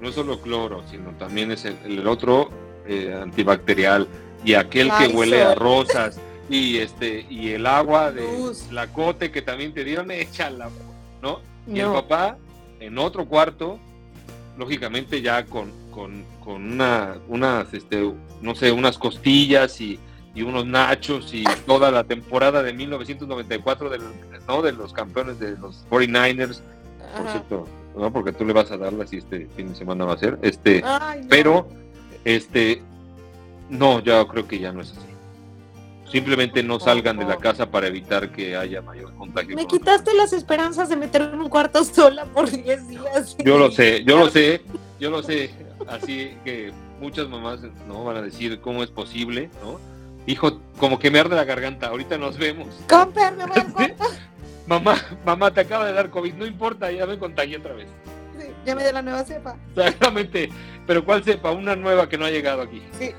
no 0.00 0.10
solo 0.10 0.40
cloro, 0.40 0.82
sino 0.90 1.10
también 1.12 1.52
es 1.52 1.64
el, 1.64 2.06
otro 2.08 2.50
eh, 2.86 3.16
antibacterial 3.22 4.08
y 4.44 4.54
aquel 4.54 4.90
que 4.98 5.06
huele 5.06 5.42
a 5.42 5.54
rosas 5.54 6.18
y 6.50 6.78
este 6.78 7.24
y 7.30 7.50
el 7.50 7.66
agua 7.66 8.10
de 8.10 8.26
la 8.72 8.88
cote 8.88 9.30
que 9.30 9.42
también 9.42 9.72
te 9.72 9.84
dieron, 9.84 10.10
échala, 10.10 10.68
¿no? 11.66 11.76
Y 11.76 11.80
el 11.80 11.92
papá 11.92 12.36
en 12.80 12.98
otro 12.98 13.26
cuarto, 13.26 13.78
lógicamente 14.58 15.22
ya 15.22 15.44
con, 15.46 15.70
con, 15.92 16.24
una, 16.46 17.16
unas, 17.28 17.72
este, 17.72 18.12
no 18.40 18.54
sé, 18.54 18.72
unas 18.72 18.98
costillas 18.98 19.80
y, 19.80 19.98
unos 20.34 20.66
nachos 20.66 21.34
y 21.34 21.44
toda 21.66 21.90
la 21.90 22.04
temporada 22.04 22.62
de 22.62 22.72
1994 22.72 23.90
de, 23.90 24.00
¿no? 24.48 24.62
de 24.62 24.72
los 24.72 24.92
campeones 24.92 25.38
de 25.38 25.56
los 25.58 25.84
49ers, 25.90 26.60
por 27.16 27.30
cierto, 27.30 27.68
¿no? 27.96 28.10
porque 28.10 28.32
tú 28.32 28.46
le 28.46 28.54
vas 28.54 28.70
a 28.70 28.78
darla 28.78 29.06
si 29.06 29.18
este 29.18 29.46
fin 29.54 29.68
de 29.68 29.74
semana 29.74 30.06
va 30.06 30.14
a 30.14 30.18
ser, 30.18 30.38
este, 30.40 30.82
pero, 31.28 31.68
este, 32.24 32.82
no, 33.68 34.00
yo 34.00 34.26
creo 34.26 34.48
que 34.48 34.58
ya 34.58 34.72
no 34.72 34.80
es 34.80 34.92
así. 34.92 35.11
Simplemente 36.12 36.62
no 36.62 36.78
salgan 36.78 37.16
de 37.16 37.24
la 37.24 37.38
casa 37.38 37.70
para 37.70 37.86
evitar 37.86 38.30
que 38.30 38.54
haya 38.54 38.82
mayor 38.82 39.14
contagio. 39.14 39.56
Me 39.56 39.66
quitaste 39.66 40.12
las 40.12 40.34
esperanzas 40.34 40.90
de 40.90 40.96
meterme 40.96 41.32
en 41.32 41.40
un 41.40 41.48
cuarto 41.48 41.82
sola 41.86 42.26
por 42.26 42.50
10 42.50 42.88
días. 42.88 43.36
Yo 43.42 43.56
lo 43.58 43.70
sé, 43.70 44.04
yo 44.04 44.18
lo 44.18 44.28
sé, 44.28 44.60
yo 45.00 45.10
lo 45.10 45.22
sé. 45.22 45.50
Así 45.88 46.36
que 46.44 46.70
muchas 47.00 47.30
mamás 47.30 47.60
no 47.88 48.04
van 48.04 48.18
a 48.18 48.22
decir 48.22 48.60
cómo 48.60 48.82
es 48.82 48.90
posible, 48.90 49.48
¿no? 49.64 49.80
Hijo, 50.26 50.60
como 50.78 50.98
que 50.98 51.10
me 51.10 51.18
arde 51.18 51.34
la 51.34 51.44
garganta, 51.44 51.88
ahorita 51.88 52.18
nos 52.18 52.36
vemos. 52.36 52.68
Comper, 52.90 53.32
me 53.32 53.46
voy 53.46 53.94
Mamá, 54.66 54.96
mamá, 55.24 55.50
te 55.50 55.62
acaba 55.62 55.86
de 55.86 55.94
dar 55.94 56.10
COVID, 56.10 56.34
no 56.34 56.46
importa, 56.46 56.92
ya 56.92 57.06
me 57.06 57.18
contagié 57.18 57.56
otra 57.56 57.72
vez. 57.72 57.88
Sí, 58.38 58.46
ya 58.66 58.76
me 58.76 58.82
dio 58.82 58.92
la 58.92 59.02
nueva 59.02 59.24
cepa. 59.24 59.56
Exactamente, 59.74 60.50
pero 60.86 61.04
¿cuál 61.04 61.24
cepa? 61.24 61.50
Una 61.50 61.74
nueva 61.74 62.08
que 62.08 62.18
no 62.18 62.26
ha 62.26 62.30
llegado 62.30 62.62
aquí. 62.62 62.82
Sí. 62.98 63.12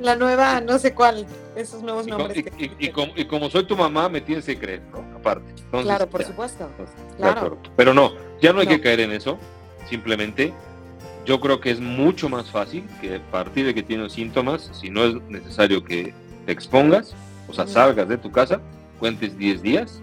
La 0.00 0.14
nueva, 0.14 0.60
no 0.60 0.78
sé 0.78 0.94
cuál, 0.94 1.26
esos 1.54 1.82
nuevos 1.82 2.06
nombres. 2.06 2.44
Y, 2.78 3.24
como, 3.24 3.48
soy 3.48 3.64
tu 3.64 3.76
mamá, 3.76 4.08
me 4.08 4.20
tienes 4.20 4.44
que 4.44 4.58
creer, 4.58 4.82
¿no? 4.92 4.98
Aparte. 5.16 5.52
claro, 5.70 6.06
por 6.06 6.22
supuesto. 6.22 6.68
claro. 7.16 7.58
Pero 7.76 7.94
no, 7.94 8.12
ya 8.40 8.52
no 8.52 8.60
hay 8.60 8.66
que 8.66 8.80
caer 8.80 9.00
en 9.00 9.12
eso. 9.12 9.38
Simplemente, 9.88 10.52
yo 11.24 11.40
creo 11.40 11.60
que 11.60 11.70
es 11.70 11.80
mucho 11.80 12.28
más 12.28 12.50
fácil 12.50 12.84
que 13.00 13.16
a 13.16 13.30
partir 13.30 13.64
de 13.64 13.74
que 13.74 13.82
tienes 13.82 14.12
síntomas, 14.12 14.70
si 14.72 14.90
no 14.90 15.04
es 15.04 15.14
necesario 15.28 15.82
que 15.82 16.12
te 16.44 16.52
expongas, 16.52 17.14
o 17.48 17.54
sea, 17.54 17.66
salgas 17.66 18.08
de 18.08 18.18
tu 18.18 18.30
casa, 18.30 18.60
cuentes 18.98 19.38
10 19.38 19.62
días 19.62 20.02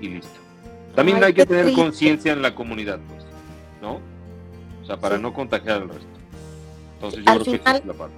y 0.00 0.08
listo. 0.08 0.40
También 0.94 1.22
hay 1.22 1.34
que 1.34 1.44
tener 1.44 1.72
conciencia 1.74 2.32
en 2.32 2.40
la 2.40 2.54
comunidad, 2.54 3.00
pues, 3.08 3.24
¿no? 3.82 4.00
O 4.82 4.86
sea, 4.86 4.96
para 4.96 5.18
no 5.18 5.34
contagiar 5.34 5.82
al 5.82 5.88
resto. 5.88 6.06
Entonces, 6.94 7.24
yo 7.24 7.32
creo 7.32 7.44
que 7.44 7.56
esa 7.56 7.76
es 7.76 7.84
la 7.84 7.92
parte 7.94 8.14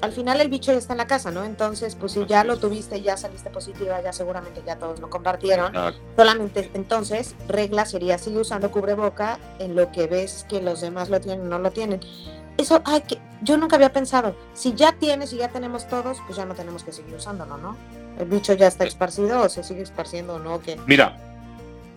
al 0.00 0.12
final 0.12 0.40
el 0.40 0.48
bicho 0.48 0.72
ya 0.72 0.78
está 0.78 0.92
en 0.92 0.98
la 0.98 1.06
casa, 1.06 1.30
¿no? 1.30 1.44
Entonces, 1.44 1.96
pues 1.96 2.12
si 2.12 2.24
ya 2.26 2.44
lo 2.44 2.58
tuviste, 2.58 3.00
ya 3.02 3.16
saliste 3.16 3.50
positiva, 3.50 4.00
ya 4.02 4.12
seguramente 4.12 4.62
ya 4.64 4.76
todos 4.76 5.00
lo 5.00 5.10
compartieron. 5.10 5.72
Solamente 6.16 6.70
entonces, 6.74 7.34
regla 7.48 7.84
sería 7.84 8.18
sigue 8.18 8.38
usando 8.38 8.70
cubreboca 8.70 9.38
en 9.58 9.74
lo 9.74 9.90
que 9.90 10.06
ves 10.06 10.46
que 10.48 10.62
los 10.62 10.80
demás 10.80 11.10
lo 11.10 11.20
tienen 11.20 11.46
o 11.46 11.48
no 11.48 11.58
lo 11.58 11.70
tienen. 11.70 12.00
Eso, 12.56 12.82
ay, 12.84 13.02
que 13.02 13.18
yo 13.42 13.56
nunca 13.56 13.76
había 13.76 13.92
pensado. 13.92 14.36
Si 14.52 14.74
ya 14.74 14.92
tienes 14.92 15.32
y 15.32 15.36
ya 15.36 15.48
tenemos 15.48 15.88
todos, 15.88 16.18
pues 16.26 16.36
ya 16.36 16.44
no 16.44 16.54
tenemos 16.54 16.82
que 16.82 16.92
seguir 16.92 17.14
usándolo, 17.14 17.56
¿no? 17.56 17.76
El 18.18 18.26
bicho 18.26 18.52
ya 18.54 18.66
está 18.66 18.84
esparcido 18.84 19.42
o 19.42 19.48
se 19.48 19.62
sigue 19.62 19.82
esparciendo 19.82 20.34
o 20.34 20.38
no. 20.38 20.60
¿qué? 20.60 20.76
Mira, 20.86 21.16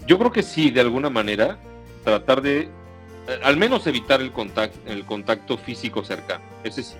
yo 0.05 0.19
creo 0.19 0.31
que 0.31 0.43
sí, 0.43 0.69
de 0.69 0.81
alguna 0.81 1.09
manera, 1.09 1.57
tratar 2.03 2.41
de 2.41 2.61
eh, 3.27 3.39
al 3.43 3.57
menos 3.57 3.87
evitar 3.87 4.21
el 4.21 4.31
contacto, 4.31 4.77
el 4.85 5.05
contacto 5.05 5.57
físico 5.57 6.03
cercano. 6.03 6.43
Ese 6.63 6.83
sí 6.83 6.95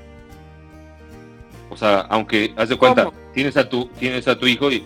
o 1.72 1.78
sea, 1.78 2.02
aunque, 2.10 2.54
haz 2.58 2.68
de 2.68 2.78
cuenta, 2.78 3.10
tienes 3.34 3.56
a 3.56 3.68
tu, 3.68 3.86
tienes 3.98 4.28
a 4.28 4.38
tu 4.38 4.46
hijo 4.46 4.70
y, 4.70 4.84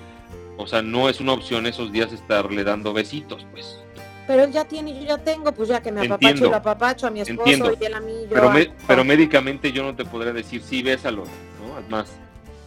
o 0.56 0.68
sea, 0.68 0.84
no 0.84 1.10
es 1.10 1.20
una 1.20 1.34
opción 1.34 1.66
esos 1.66 1.92
días 1.92 2.14
estarle 2.14 2.64
dando 2.64 2.94
besitos, 2.94 3.46
pues. 3.52 3.80
Pero 4.28 4.44
él 4.44 4.52
ya 4.52 4.66
tiene, 4.66 4.94
yo 4.94 5.06
ya 5.06 5.18
tengo, 5.18 5.52
pues 5.52 5.70
ya 5.70 5.82
que 5.82 5.92
me 5.92 6.06
apapacho, 6.06 6.46
lo 6.46 6.56
apapacho 6.56 7.08
a 7.08 7.10
mi 7.10 7.22
esposo 7.22 7.74
y 7.80 7.86
él 7.86 7.94
a 7.94 8.00
mí. 8.00 8.14
Yo 8.30 8.30
pero, 8.30 8.54
pero 8.88 9.04
médicamente 9.04 9.72
yo 9.72 9.84
no 9.84 9.96
te 9.96 10.06
podría 10.06 10.32
decir, 10.32 10.62
sí, 10.62 10.84
bésalo, 10.84 11.24
¿no? 11.24 11.76
Además, 11.76 12.12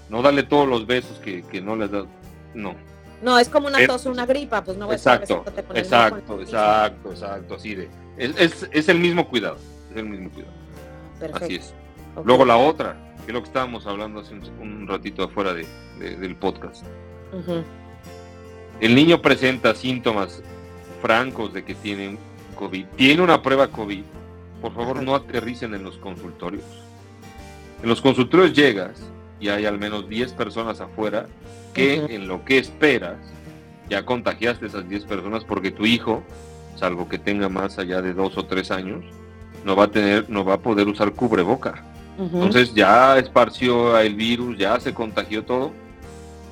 no 0.09 0.21
darle 0.21 0.43
todos 0.43 0.69
los 0.69 0.87
besos 0.87 1.19
que, 1.19 1.43
que 1.43 1.61
no 1.61 1.77
le 1.77 1.87
das, 1.87 2.05
no. 2.55 2.75
No, 3.23 3.39
es 3.39 3.49
como 3.49 3.69
una 3.69 3.81
Eh, 3.81 3.87
tos 3.87 4.07
una 4.07 4.27
gripa, 4.27 4.63
pues 4.65 4.77
no 4.77 4.87
voy 4.87 4.97
Exacto, 4.97 5.45
a 5.47 5.49
estar 5.49 5.65
con 5.65 5.77
el 5.77 5.83
exacto, 5.83 6.41
exacto, 6.41 7.11
exacto, 7.13 7.55
así 7.55 7.75
de. 7.77 7.89
Es, 8.17 8.33
es, 8.37 8.69
es 8.73 8.89
el 8.89 8.99
mismo 8.99 9.29
cuidado, 9.29 9.59
es 9.93 9.97
el 9.97 10.09
mismo 10.09 10.31
cuidado. 10.31 10.55
Perfecto. 11.21 11.45
así 11.45 11.55
es. 11.57 11.75
Luego 12.25 12.45
la 12.45 12.57
otra, 12.57 13.15
que 13.25 13.31
es 13.31 13.35
lo 13.35 13.41
que 13.41 13.47
estábamos 13.49 13.87
hablando 13.87 14.21
hace 14.21 14.35
un, 14.35 14.87
ratito 14.87 15.23
afuera 15.25 15.53
de, 15.55 15.67
de- 15.99 16.17
del 16.17 16.37
podcast. 16.37 16.85
El 18.81 18.95
niño 18.95 19.21
presenta 19.21 19.75
síntomas 19.75 20.43
francos 21.03 21.53
de 21.53 21.65
que 21.65 21.75
tiene 21.75 22.17
COVID, 22.57 22.85
tiene 22.97 23.23
una 23.23 23.43
prueba 23.43 23.69
COVID, 23.69 24.03
por 24.61 24.75
favor 24.75 25.03
no 25.03 25.15
aterricen 25.15 25.75
en 25.75 25.85
los 25.85 25.97
consultorios. 25.99 26.65
En 27.83 27.89
los 27.89 28.01
consultorios 28.01 28.53
llegas 28.55 29.01
y 29.41 29.49
hay 29.49 29.67
al 29.67 29.79
menos 29.79 30.09
10 30.09 30.33
personas 30.33 30.81
afuera 30.81 31.27
que 31.75 31.95
en 32.11 32.27
lo 32.27 32.45
que 32.45 32.59
esperas 32.59 33.19
ya 33.89 34.05
contagiaste 34.05 34.65
a 34.65 34.69
esas 34.69 34.89
10 34.89 35.05
personas 35.05 35.45
porque 35.45 35.71
tu 35.71 35.87
hijo, 35.87 36.23
salvo 36.77 37.09
que 37.09 37.19
tenga 37.19 37.49
más 37.49 37.79
allá 37.79 38.03
de 38.03 38.15
2 38.15 38.37
o 38.37 38.45
3 38.47 38.71
años, 38.73 39.05
no 39.65 39.77
va 39.77 39.85
a 39.85 39.91
tener, 39.91 40.29
no 40.29 40.45
va 40.45 40.55
a 40.55 40.59
poder 40.59 40.89
usar 40.89 41.13
cubreboca. 41.13 41.85
Entonces 42.19 42.75
ya 42.75 43.17
esparció 43.17 43.97
el 43.99 44.17
virus, 44.17 44.59
ya 44.59 44.81
se 44.81 44.93
contagió 44.93 45.45
todo. 45.45 45.73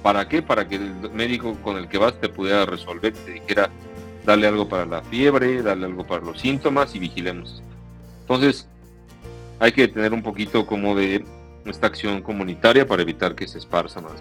¿Para 0.03 0.29
qué? 0.29 0.41
Para 0.41 0.69
que 0.69 0.77
el 0.77 1.11
médico 1.12 1.57
con 1.62 1.77
el 1.77 1.89
que 1.89 1.99
vas 1.99 2.14
te 2.21 2.29
pudiera 2.29 2.64
resolver, 2.64 3.12
te 3.12 3.33
dijera, 3.33 3.69
dale 4.25 4.47
algo 4.47 4.69
para 4.69 4.87
la 4.87 5.03
fiebre, 5.03 5.62
dale 5.62 5.87
algo 5.87 6.07
para 6.07 6.25
los 6.25 6.41
síntomas 6.41 6.95
y 6.95 7.01
vigilemos. 7.01 7.62
Entonces, 8.21 8.69
hay 9.59 9.73
que 9.73 9.89
tener 9.89 10.12
un 10.12 10.23
poquito 10.23 10.67
como 10.67 10.95
de 10.95 11.25
esta 11.64 11.89
acción 11.89 12.23
comunitaria 12.23 12.87
para 12.87 13.03
evitar 13.03 13.35
que 13.35 13.49
se 13.49 13.59
esparza 13.59 14.01
más. 14.01 14.14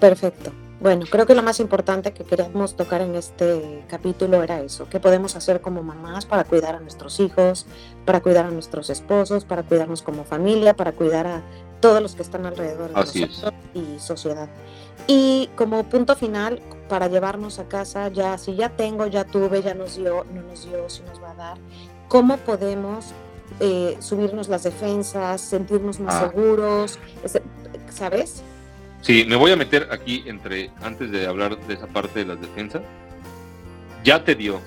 Perfecto. 0.00 0.52
Bueno, 0.80 1.06
creo 1.10 1.24
que 1.24 1.34
lo 1.34 1.42
más 1.42 1.60
importante 1.60 2.12
que 2.12 2.24
queríamos 2.24 2.74
tocar 2.76 3.00
en 3.00 3.14
este 3.14 3.84
capítulo 3.88 4.42
era 4.42 4.60
eso, 4.60 4.86
qué 4.90 5.00
podemos 5.00 5.36
hacer 5.36 5.60
como 5.60 5.82
mamás 5.82 6.26
para 6.26 6.44
cuidar 6.44 6.74
a 6.74 6.80
nuestros 6.80 7.20
hijos, 7.20 7.64
para 8.04 8.20
cuidar 8.20 8.44
a 8.46 8.50
nuestros 8.50 8.90
esposos, 8.90 9.44
para 9.44 9.62
cuidarnos 9.62 10.02
como 10.02 10.24
familia, 10.24 10.74
para 10.74 10.92
cuidar 10.92 11.26
a 11.26 11.42
todos 11.80 12.02
los 12.02 12.14
que 12.14 12.22
están 12.22 12.44
alrededor 12.44 12.92
de 12.92 13.00
Así 13.00 13.22
es. 13.22 13.30
nosotros 13.30 13.54
y 13.72 13.98
sociedad. 14.00 14.48
Y 15.06 15.48
como 15.56 15.84
punto 15.84 16.16
final, 16.16 16.60
para 16.88 17.08
llevarnos 17.08 17.58
a 17.60 17.64
casa, 17.68 18.08
ya 18.08 18.36
si 18.36 18.54
ya 18.56 18.68
tengo, 18.70 19.06
ya 19.06 19.24
tuve, 19.24 19.62
ya 19.62 19.74
nos 19.74 19.96
dio, 19.96 20.24
no 20.34 20.42
nos 20.42 20.64
dio, 20.66 20.88
si 20.90 21.02
nos 21.04 21.22
va 21.22 21.30
a 21.30 21.34
dar, 21.34 21.58
¿cómo 22.08 22.36
podemos 22.38 23.06
eh, 23.60 23.96
subirnos 24.00 24.48
las 24.48 24.64
defensas, 24.64 25.40
sentirnos 25.40 26.00
más 26.00 26.14
Ah. 26.16 26.28
seguros? 26.30 26.98
Ese- 27.22 27.42
¿Sabes? 27.90 28.42
Sí, 29.04 29.26
me 29.28 29.36
voy 29.36 29.52
a 29.52 29.56
meter 29.56 29.88
aquí 29.90 30.24
entre, 30.24 30.70
antes 30.80 31.10
de 31.10 31.26
hablar 31.26 31.58
de 31.66 31.74
esa 31.74 31.86
parte 31.86 32.20
de 32.20 32.24
las 32.24 32.40
defensas, 32.40 32.80
ya 34.02 34.24
te 34.24 34.34
dio, 34.34 34.62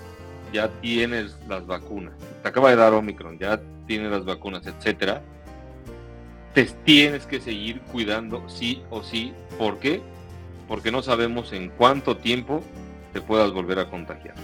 ya 0.53 0.69
tienes 0.79 1.35
las 1.47 1.65
vacunas, 1.65 2.13
te 2.43 2.47
acaba 2.47 2.69
de 2.69 2.75
dar 2.75 2.93
Omicron, 2.93 3.39
ya 3.39 3.59
tienes 3.87 4.11
las 4.11 4.25
vacunas, 4.25 4.67
etcétera, 4.67 5.23
te 6.53 6.65
tienes 6.65 7.25
que 7.25 7.41
seguir 7.41 7.81
cuidando 7.91 8.47
sí 8.47 8.83
o 8.91 9.01
sí. 9.01 9.33
¿Por 9.57 9.79
qué? 9.79 10.01
Porque 10.67 10.91
no 10.91 11.01
sabemos 11.01 11.51
en 11.51 11.69
cuánto 11.69 12.17
tiempo 12.17 12.61
te 13.13 13.21
puedas 13.21 13.51
volver 13.51 13.79
a 13.79 13.89
contagiar. 13.89 14.35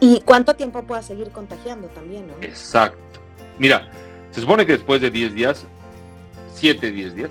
¿Y 0.00 0.20
cuánto 0.22 0.54
tiempo 0.54 0.82
pueda 0.82 1.02
seguir 1.02 1.30
contagiando 1.30 1.86
también, 1.88 2.26
no? 2.26 2.34
Exacto. 2.40 3.20
Mira, 3.56 3.88
se 4.32 4.40
supone 4.40 4.66
que 4.66 4.72
después 4.72 5.00
de 5.00 5.12
10 5.12 5.32
días, 5.32 5.64
7, 6.54 6.90
10 6.90 7.14
días, 7.14 7.30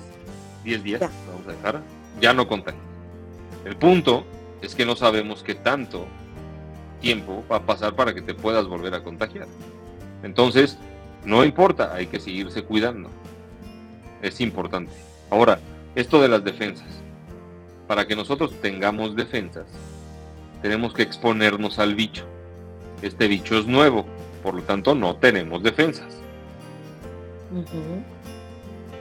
10 0.64 0.84
días, 0.84 1.02
Ya. 1.02 1.10
Vamos 1.46 1.64
a 1.64 1.68
dejar, 1.68 1.82
ya 2.20 2.34
no 2.34 2.48
contagias. 2.48 2.84
El 3.66 3.76
punto 3.76 4.26
es 4.62 4.76
que 4.76 4.86
no 4.86 4.96
sabemos 4.96 5.44
qué 5.44 5.56
tanto 5.56 6.06
tiempo 7.02 7.44
va 7.52 7.58
a 7.58 7.66
pasar 7.66 7.96
para 7.96 8.14
que 8.14 8.22
te 8.22 8.34
puedas 8.34 8.68
volver 8.68 8.94
a 8.94 9.04
contagiar. 9.04 9.48
Entonces, 10.24 10.78
no 11.24 11.44
importa, 11.44 11.94
hay 11.94 12.08
que 12.08 12.20
seguirse 12.20 12.64
cuidando. 12.64 13.10
Es 14.22 14.42
importante. 14.42 14.92
Ahora, 15.30 15.60
esto 15.96 16.22
de 16.22 16.30
las 16.30 16.44
defensas. 16.44 16.88
Para 17.88 18.08
que 18.08 18.16
nosotros 18.16 18.54
tengamos 18.62 19.16
defensas, 19.16 19.66
tenemos 20.62 20.94
que 20.94 21.04
exponernos 21.04 21.78
al 21.78 21.94
bicho. 21.94 22.26
Este 23.02 23.28
bicho 23.28 23.58
es 23.60 23.68
nuevo, 23.68 24.06
por 24.42 24.56
lo 24.56 24.64
tanto 24.64 24.96
no 24.96 25.16
tenemos 25.18 25.62
defensas. 25.62 26.18
Ujú. 27.52 28.02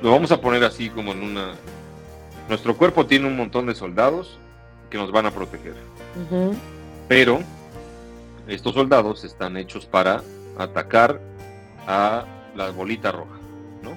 Lo 0.02 0.10
vamos 0.10 0.30
a 0.32 0.40
poner 0.40 0.64
así 0.64 0.90
como 0.90 1.12
en 1.12 1.22
una... 1.22 1.54
Nuestro 2.48 2.76
cuerpo 2.76 3.06
tiene 3.06 3.26
un 3.26 3.36
montón 3.36 3.66
de 3.66 3.74
soldados 3.74 4.38
que 4.90 4.98
nos 4.98 5.10
van 5.10 5.26
a 5.26 5.30
proteger, 5.30 5.74
pero 7.08 7.40
estos 8.46 8.74
soldados 8.74 9.24
están 9.24 9.56
hechos 9.56 9.86
para 9.86 10.22
atacar 10.58 11.20
a 11.86 12.24
la 12.54 12.70
bolita 12.70 13.10
roja, 13.10 13.38
¿no? 13.82 13.96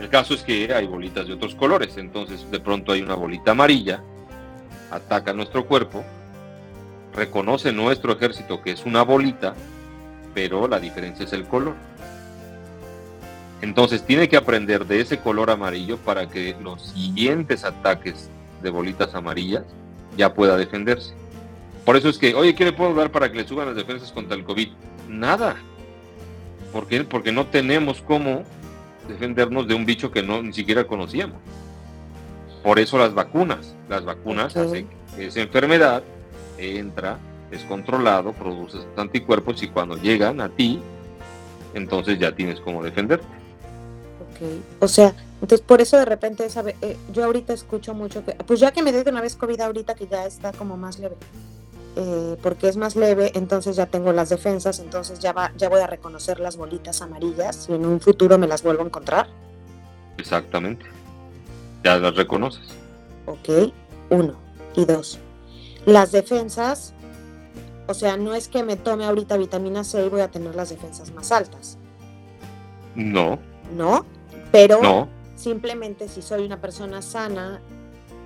El 0.00 0.08
caso 0.10 0.34
es 0.34 0.42
que 0.42 0.72
hay 0.74 0.86
bolitas 0.86 1.26
de 1.26 1.32
otros 1.32 1.54
colores, 1.54 1.96
entonces 1.96 2.50
de 2.50 2.60
pronto 2.60 2.92
hay 2.92 3.00
una 3.00 3.14
bolita 3.14 3.52
amarilla, 3.52 4.02
ataca 4.90 5.32
nuestro 5.32 5.66
cuerpo, 5.66 6.04
reconoce 7.14 7.72
nuestro 7.72 8.12
ejército 8.12 8.60
que 8.62 8.72
es 8.72 8.84
una 8.84 9.02
bolita, 9.02 9.54
pero 10.34 10.68
la 10.68 10.78
diferencia 10.78 11.24
es 11.24 11.32
el 11.32 11.44
color. 11.44 11.74
Entonces 13.62 14.04
tiene 14.04 14.28
que 14.28 14.36
aprender 14.36 14.86
de 14.86 15.00
ese 15.00 15.18
color 15.18 15.50
amarillo 15.50 15.96
para 15.98 16.28
que 16.28 16.56
los 16.62 16.82
siguientes 16.90 17.64
ataques 17.64 18.28
de 18.62 18.70
bolitas 18.70 19.14
amarillas 19.14 19.64
ya 20.16 20.34
pueda 20.34 20.56
defenderse. 20.56 21.14
Por 21.84 21.96
eso 21.96 22.08
es 22.08 22.18
que, 22.18 22.34
oye, 22.34 22.54
¿qué 22.54 22.64
le 22.64 22.72
puedo 22.72 22.94
dar 22.94 23.10
para 23.10 23.30
que 23.30 23.38
le 23.38 23.46
suban 23.46 23.66
las 23.66 23.76
defensas 23.76 24.10
contra 24.12 24.36
el 24.36 24.44
COVID? 24.44 24.68
Nada. 25.08 25.56
¿Por 26.72 26.86
qué? 26.86 27.04
Porque 27.04 27.30
no 27.30 27.46
tenemos 27.46 28.00
cómo 28.00 28.42
defendernos 29.06 29.68
de 29.68 29.74
un 29.74 29.84
bicho 29.84 30.10
que 30.10 30.22
no 30.22 30.42
ni 30.42 30.52
siquiera 30.52 30.86
conocíamos. 30.86 31.38
Por 32.62 32.78
eso 32.78 32.98
las 32.98 33.14
vacunas. 33.14 33.74
Las 33.88 34.04
vacunas 34.04 34.56
hacen 34.56 34.88
que 35.14 35.26
esa 35.26 35.40
enfermedad 35.40 36.02
entra, 36.56 37.18
es 37.50 37.62
controlado, 37.64 38.32
produce 38.32 38.78
anticuerpos 38.96 39.62
y 39.62 39.68
cuando 39.68 39.96
llegan 39.98 40.40
a 40.40 40.48
ti, 40.48 40.80
entonces 41.74 42.18
ya 42.18 42.34
tienes 42.34 42.60
cómo 42.60 42.82
defenderte. 42.82 43.26
Ok. 44.34 44.48
O 44.80 44.88
sea, 44.88 45.14
entonces 45.40 45.60
por 45.60 45.80
eso 45.80 45.96
de 45.96 46.04
repente 46.04 46.48
sabe, 46.48 46.76
eh, 46.80 46.96
yo 47.12 47.24
ahorita 47.24 47.52
escucho 47.52 47.94
mucho 47.94 48.24
que, 48.24 48.32
pues 48.32 48.60
ya 48.60 48.72
que 48.72 48.82
me 48.82 48.92
dé 48.92 49.04
de 49.04 49.10
una 49.10 49.20
vez 49.20 49.36
COVID 49.36 49.60
ahorita 49.60 49.94
que 49.94 50.06
ya 50.06 50.26
está 50.26 50.52
como 50.52 50.76
más 50.76 50.98
leve, 50.98 51.16
eh, 51.96 52.36
porque 52.42 52.68
es 52.68 52.76
más 52.76 52.96
leve, 52.96 53.30
entonces 53.34 53.76
ya 53.76 53.86
tengo 53.86 54.12
las 54.12 54.30
defensas, 54.30 54.78
entonces 54.78 55.18
ya 55.18 55.32
va, 55.32 55.52
ya 55.56 55.68
voy 55.68 55.80
a 55.80 55.86
reconocer 55.86 56.40
las 56.40 56.56
bolitas 56.56 57.02
amarillas 57.02 57.66
y 57.68 57.74
en 57.74 57.84
un 57.84 58.00
futuro 58.00 58.38
me 58.38 58.46
las 58.46 58.62
vuelvo 58.62 58.82
a 58.82 58.86
encontrar. 58.86 59.28
Exactamente. 60.18 60.86
Ya 61.84 61.98
las 61.98 62.16
reconoces. 62.16 62.64
Ok, 63.26 63.72
uno. 64.10 64.34
Y 64.76 64.86
dos, 64.86 65.18
las 65.86 66.10
defensas, 66.10 66.94
o 67.86 67.94
sea, 67.94 68.16
no 68.16 68.34
es 68.34 68.48
que 68.48 68.62
me 68.62 68.76
tome 68.76 69.04
ahorita 69.04 69.36
vitamina 69.36 69.84
C 69.84 70.06
y 70.06 70.08
voy 70.08 70.22
a 70.22 70.30
tener 70.30 70.54
las 70.54 70.70
defensas 70.70 71.12
más 71.12 71.30
altas, 71.30 71.76
No, 72.94 73.38
¿no? 73.76 74.06
Pero 74.54 74.80
no. 74.80 75.08
simplemente 75.34 76.08
si 76.08 76.22
soy 76.22 76.46
una 76.46 76.60
persona 76.60 77.02
sana, 77.02 77.60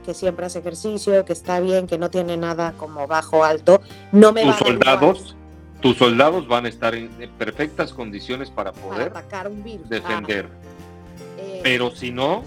que 0.05 0.13
siempre 0.13 0.45
hace 0.45 0.59
ejercicio, 0.59 1.25
que 1.25 1.33
está 1.33 1.59
bien, 1.59 1.87
que 1.87 1.97
no 1.97 2.11
tiene 2.11 2.37
nada 2.37 2.75
como 2.77 3.07
bajo 3.07 3.45
alto, 3.45 3.81
no 4.13 4.31
me 4.33 4.43
Tus 4.43 4.55
a 4.55 4.59
soldados, 4.59 5.37
tus 5.81 5.97
soldados 5.97 6.47
van 6.47 6.67
a 6.67 6.69
estar 6.69 6.95
en 6.95 7.09
perfectas 7.39 7.95
condiciones 7.95 8.51
para 8.51 8.73
para 8.73 8.87
poder 8.87 9.09
atacar 9.09 9.49
un 9.49 9.65
virus. 9.65 9.89
defender. 9.89 10.51
Ah, 10.51 11.39
eh, 11.39 11.61
Pero 11.63 11.91
si 11.93 12.11
no, 12.11 12.43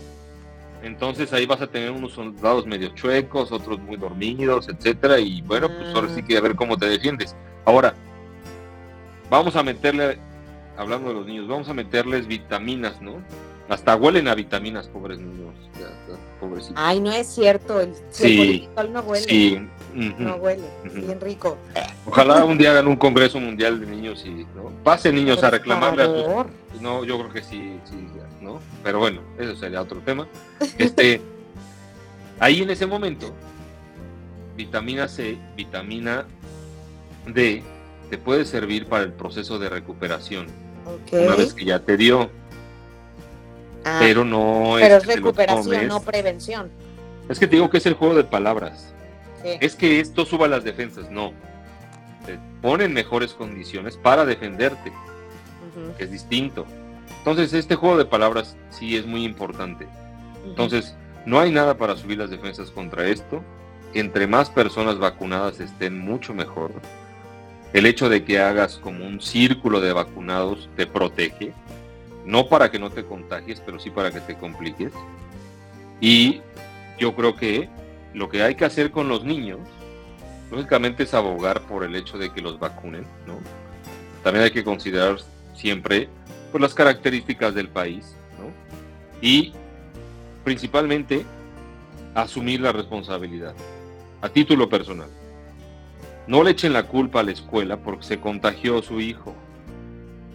entonces 0.84 1.34
ahí 1.34 1.47
vas 1.47 1.61
a 1.61 1.67
tener 1.67 1.89
unos 1.89 2.13
soldados 2.13 2.67
medio 2.67 2.89
chuecos, 2.89 3.51
otros 3.51 3.79
muy 3.79 3.97
dormidos, 3.97 4.69
etcétera, 4.69 5.19
y 5.19 5.41
bueno, 5.41 5.69
pues 5.69 5.89
ahora 5.95 6.09
sí 6.13 6.21
que 6.21 6.38
a 6.38 6.41
ver 6.41 6.55
cómo 6.55 6.77
te 6.77 6.86
defiendes. 6.86 7.36
Ahora, 7.65 7.95
vamos 9.27 9.55
a 9.55 9.63
meterle, 9.63 10.19
hablando 10.77 11.09
de 11.09 11.15
los 11.15 11.25
niños, 11.25 11.47
vamos 11.47 11.67
a 11.67 11.73
meterles 11.73 12.27
vitaminas, 12.27 13.01
¿no? 13.01 13.23
Hasta 13.72 13.95
huelen 13.95 14.28
a 14.28 14.36
vitaminas, 14.36 14.89
pobres 14.89 15.17
niños, 15.17 15.55
ya, 15.80 15.88
ya, 15.88 16.39
pobrecitos. 16.41 16.76
Ay, 16.76 16.99
no 16.99 17.09
es 17.09 17.26
cierto, 17.26 17.80
el, 17.80 17.93
Sí, 18.09 18.67
el 18.76 18.91
no 18.91 18.99
huele. 18.99 19.26
Sí. 19.26 19.65
No 19.93 20.36
huele, 20.36 20.67
bien 20.93 21.22
rico. 21.22 21.57
Ojalá 22.05 22.43
un 22.43 22.57
día 22.57 22.72
hagan 22.72 22.88
un 22.88 22.97
congreso 22.97 23.39
mundial 23.39 23.80
de 23.80 23.86
niños 23.86 24.26
y 24.26 24.45
¿no? 24.55 24.74
pasen 24.84 25.15
niños 25.15 25.41
a 25.41 25.51
reclamarle 25.51 26.03
a 26.03 26.05
sus. 26.07 26.82
No, 26.82 27.05
yo 27.05 27.17
creo 27.19 27.32
que 27.32 27.41
sí, 27.43 27.80
sí, 27.86 28.09
¿no? 28.41 28.59
Pero 28.84 28.99
bueno, 28.99 29.22
eso 29.39 29.55
sería 29.55 29.82
otro 29.82 29.99
tema. 29.99 30.28
Este, 30.78 31.22
ahí 32.39 32.63
en 32.63 32.72
ese 32.72 32.86
momento, 32.86 33.34
vitamina 34.57 35.07
C, 35.07 35.38
vitamina 35.55 36.26
D, 37.26 37.63
te 38.09 38.17
puede 38.17 38.43
servir 38.43 38.88
para 38.88 39.05
el 39.05 39.13
proceso 39.13 39.59
de 39.59 39.69
recuperación, 39.69 40.47
una 41.13 41.36
vez 41.38 41.53
que 41.53 41.63
ya 41.63 41.80
te 41.80 41.95
dio, 41.95 42.30
Ah, 43.86 43.97
pero 43.99 44.23
no 44.23 44.75
pero 44.79 44.97
es 44.97 45.05
recuperación, 45.05 45.88
no 45.88 46.01
prevención. 46.01 46.69
Es 47.29 47.39
que 47.39 47.47
te 47.47 47.55
digo 47.55 47.69
que 47.69 47.77
es 47.77 47.86
el 47.86 47.93
juego 47.93 48.15
de 48.15 48.23
palabras. 48.23 48.93
es 49.43 49.75
que 49.75 49.99
esto 49.99 50.25
suba 50.25 50.47
las 50.47 50.63
defensas. 50.63 51.09
No. 51.09 51.34
Te 52.25 52.38
ponen 52.61 52.93
mejores 52.93 53.34
condiciones 53.34 53.97
para 53.97 54.25
defenderte, 54.25 54.91
que 55.97 56.03
es 56.03 56.11
distinto. 56.11 56.65
Entonces, 57.19 57.53
este 57.53 57.75
juego 57.75 57.97
de 57.97 58.05
palabras 58.05 58.55
sí 58.69 58.95
es 58.95 59.05
muy 59.05 59.23
importante. 59.23 59.88
Entonces, 60.45 60.95
no 61.25 61.39
hay 61.39 61.51
nada 61.51 61.77
para 61.77 61.95
subir 61.95 62.17
las 62.17 62.29
defensas 62.29 62.71
contra 62.71 63.07
esto. 63.07 63.43
Entre 63.93 64.27
más 64.27 64.49
personas 64.49 64.97
vacunadas 64.97 65.59
estén, 65.59 65.99
mucho 65.99 66.34
mejor. 66.34 66.71
El 67.73 67.86
hecho 67.86 68.09
de 68.09 68.23
que 68.23 68.39
hagas 68.39 68.77
como 68.77 69.05
un 69.05 69.21
círculo 69.21 69.82
de 69.82 69.93
vacunados 69.93 70.69
te 70.75 70.88
protege. 70.88 71.53
No 72.26 72.47
para 72.47 72.69
que 72.69 72.80
no 72.80 72.89
te 72.89 73.05
contagies, 73.05 73.61
pero 73.65 73.80
sí 73.80 73.89
para 73.89 74.11
que 74.11 74.19
te 74.22 74.36
compliques. 74.36 74.93
Y 75.99 76.41
yo 76.99 77.15
creo 77.15 77.36
que 77.36 77.69
lo 78.13 78.30
que 78.30 78.43
hay 78.43 78.55
que 78.55 78.65
hacer 78.65 78.91
con 78.91 79.07
los 79.07 79.24
niños, 79.24 79.59
lógicamente 80.51 81.03
es 81.03 81.13
abogar 81.13 81.61
por 81.61 81.84
el 81.84 81.95
hecho 81.95 82.17
de 82.17 82.32
que 82.32 82.41
los 82.41 82.59
vacunen. 82.59 83.05
También 84.24 84.45
hay 84.45 84.51
que 84.51 84.63
considerar 84.63 85.17
siempre 85.55 86.09
pues, 86.51 86.61
las 86.61 86.74
características 86.74 87.55
del 87.55 87.69
país, 87.69 88.15
¿no? 88.38 88.51
Y 89.22 89.53
principalmente 90.43 91.26
asumir 92.13 92.61
la 92.61 92.72
responsabilidad 92.72 93.55
a 94.22 94.30
título 94.30 94.69
personal. 94.69 95.09
No 96.28 96.43
le 96.43 96.51
echen 96.51 96.74
la 96.74 96.84
culpa 96.84 97.22
a 97.22 97.24
la 97.24 97.32
escuela 97.32 97.78
porque 97.78 98.03
se 98.03 98.19
contagió 98.19 98.82
su 98.82 98.99
hijo 98.99 99.36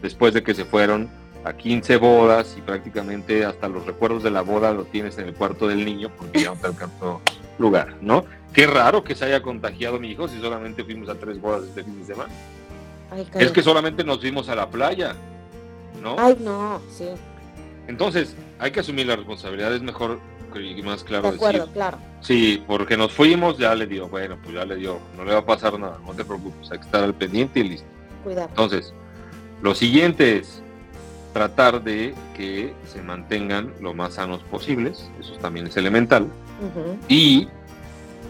después 0.02 0.34
de 0.34 0.42
que 0.42 0.54
se 0.54 0.64
fueron 0.64 1.08
a 1.46 1.56
15 1.56 1.96
bodas 1.98 2.56
y 2.58 2.60
prácticamente 2.60 3.44
hasta 3.44 3.68
los 3.68 3.86
recuerdos 3.86 4.24
de 4.24 4.30
la 4.30 4.42
boda 4.42 4.72
lo 4.72 4.84
tienes 4.84 5.16
en 5.18 5.28
el 5.28 5.34
cuarto 5.34 5.68
del 5.68 5.84
niño 5.84 6.10
porque 6.16 6.40
ya 6.40 6.50
no 6.50 6.56
te 6.56 6.66
alcanzó 6.66 7.20
lugar, 7.58 7.94
¿no? 8.00 8.24
Qué 8.52 8.66
raro 8.66 9.04
que 9.04 9.14
se 9.14 9.26
haya 9.26 9.42
contagiado 9.42 10.00
mi 10.00 10.10
hijo 10.10 10.26
si 10.26 10.40
solamente 10.40 10.82
fuimos 10.82 11.08
a 11.08 11.14
tres 11.14 11.40
bodas 11.40 11.62
este 11.64 11.84
fin 11.84 12.00
de 12.00 12.06
semana. 12.06 12.32
es 13.34 13.52
que 13.52 13.62
solamente 13.62 14.02
nos 14.02 14.20
fuimos 14.20 14.48
a 14.48 14.56
la 14.56 14.68
playa, 14.68 15.14
¿no? 16.02 16.16
Ay, 16.18 16.36
no, 16.40 16.80
sí. 16.90 17.08
Entonces, 17.86 18.34
hay 18.58 18.72
que 18.72 18.80
asumir 18.80 19.06
la 19.06 19.14
responsabilidad, 19.14 19.72
es 19.72 19.82
mejor 19.82 20.18
y 20.58 20.82
más 20.82 21.04
claro 21.04 21.30
de 21.30 21.36
acuerdo, 21.36 21.66
claro. 21.70 21.98
Sí, 22.22 22.64
porque 22.66 22.96
nos 22.96 23.12
fuimos, 23.12 23.58
ya 23.58 23.74
le 23.74 23.86
dio, 23.86 24.08
bueno, 24.08 24.38
pues 24.42 24.54
ya 24.54 24.64
le 24.64 24.76
dio, 24.76 24.98
no 25.14 25.24
le 25.24 25.32
va 25.32 25.40
a 25.40 25.44
pasar 25.44 25.78
nada, 25.78 25.98
no 26.04 26.14
te 26.14 26.24
preocupes, 26.24 26.72
hay 26.72 26.78
que 26.78 26.86
estar 26.86 27.04
al 27.04 27.14
pendiente 27.14 27.60
y 27.60 27.68
listo. 27.68 27.86
Cuidado. 28.24 28.48
Entonces, 28.48 28.94
lo 29.60 29.74
siguiente 29.74 30.38
es 30.38 30.62
tratar 31.36 31.84
de 31.84 32.14
que 32.34 32.72
se 32.86 33.02
mantengan 33.02 33.70
lo 33.82 33.92
más 33.92 34.14
sanos 34.14 34.42
posibles, 34.44 35.10
eso 35.20 35.34
también 35.34 35.66
es 35.66 35.76
elemental, 35.76 36.28
y 37.08 37.46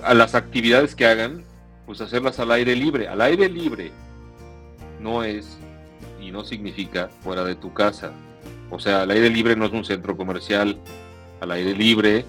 a 0.02 0.12
las 0.12 0.34
actividades 0.34 0.96
que 0.96 1.06
hagan, 1.06 1.44
pues 1.86 2.00
hacerlas 2.00 2.40
al 2.40 2.50
aire 2.50 2.74
libre. 2.74 3.06
Al 3.06 3.20
aire 3.20 3.48
libre 3.48 3.92
no 5.00 5.22
es 5.22 5.56
y 6.20 6.32
no 6.32 6.42
significa 6.42 7.08
fuera 7.22 7.44
de 7.44 7.54
tu 7.54 7.72
casa, 7.72 8.10
o 8.70 8.80
sea, 8.80 9.02
al 9.02 9.10
aire 9.12 9.30
libre 9.30 9.54
no 9.54 9.66
es 9.66 9.72
un 9.72 9.84
centro 9.84 10.16
comercial, 10.16 10.76
al 11.40 11.52
aire 11.52 11.74
libre 11.74 12.24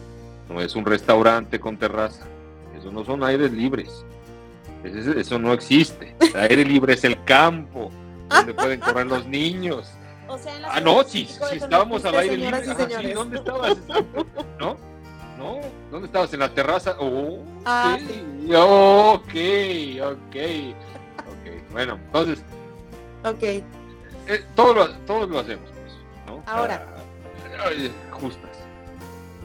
no 0.47 0.61
es 0.61 0.75
un 0.75 0.85
restaurante 0.85 1.59
con 1.59 1.77
terraza. 1.77 2.27
Eso 2.77 2.91
no 2.91 3.03
son 3.03 3.23
aires 3.23 3.51
libres. 3.51 4.05
Eso 4.83 5.39
no 5.39 5.53
existe. 5.53 6.15
El 6.19 6.39
aire 6.39 6.63
libre 6.63 6.93
es 6.93 7.03
el 7.03 7.23
campo 7.23 7.89
donde 8.29 8.53
pueden 8.53 8.79
correr 8.79 9.07
los 9.07 9.25
niños. 9.25 9.91
Ah, 10.69 10.79
no, 10.81 11.03
si, 11.03 11.25
si 11.25 11.57
estábamos 11.57 12.03
al 12.05 12.15
aire 12.15 12.37
libre. 12.37 12.57
Ah, 12.57 13.13
¿Dónde 13.13 13.37
estabas? 13.37 13.77
¿No? 14.59 14.77
¿No? 15.37 15.59
¿Dónde 15.91 16.07
estabas? 16.07 16.33
¿En 16.33 16.39
la 16.39 16.49
terraza? 16.49 16.95
Oh, 16.99 17.43
ah, 17.65 17.97
sí. 17.99 18.53
Ok, 18.53 19.35
ok. 20.13 20.35
Ok. 21.27 21.71
Bueno, 21.71 21.99
entonces. 22.05 22.39
Ok. 23.23 23.43
Eh, 23.43 24.43
todo, 24.55 24.73
lo, 24.73 24.89
todo 24.99 25.25
lo 25.27 25.39
hacemos. 25.39 25.69
Ahora. 26.45 26.85
justas. 28.11 28.49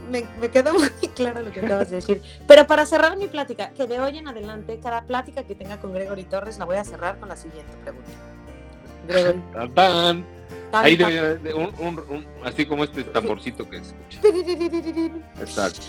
Me, 0.09 0.27
me, 0.39 0.49
quedó 0.49 0.73
muy 0.77 0.89
claro 1.15 1.41
lo 1.41 1.51
que 1.51 1.61
acabas 1.61 1.89
de 1.89 1.97
decir. 1.97 2.21
Pero 2.47 2.67
para 2.67 2.85
cerrar 2.85 3.17
mi 3.17 3.27
plática, 3.27 3.69
que 3.69 3.87
de 3.87 3.99
hoy 3.99 4.17
en 4.17 4.27
adelante, 4.27 4.79
cada 4.81 5.03
plática 5.03 5.43
que 5.43 5.55
tenga 5.55 5.79
con 5.79 5.93
Gregory 5.93 6.23
Torres 6.23 6.57
la 6.57 6.65
voy 6.65 6.77
a 6.77 6.83
cerrar 6.83 7.19
con 7.19 7.29
la 7.29 7.37
siguiente 7.37 7.73
pregunta. 7.83 8.11
Gregory. 9.07 9.41
¡Tan, 10.73 10.85
Ahí 10.85 10.95
de, 10.95 11.53
un, 11.53 11.71
un, 11.77 12.25
así 12.43 12.65
como 12.65 12.83
este 12.83 13.03
tamborcito 13.03 13.69
que 13.69 13.77
escucha. 13.77 14.19
Exacto. 15.39 15.81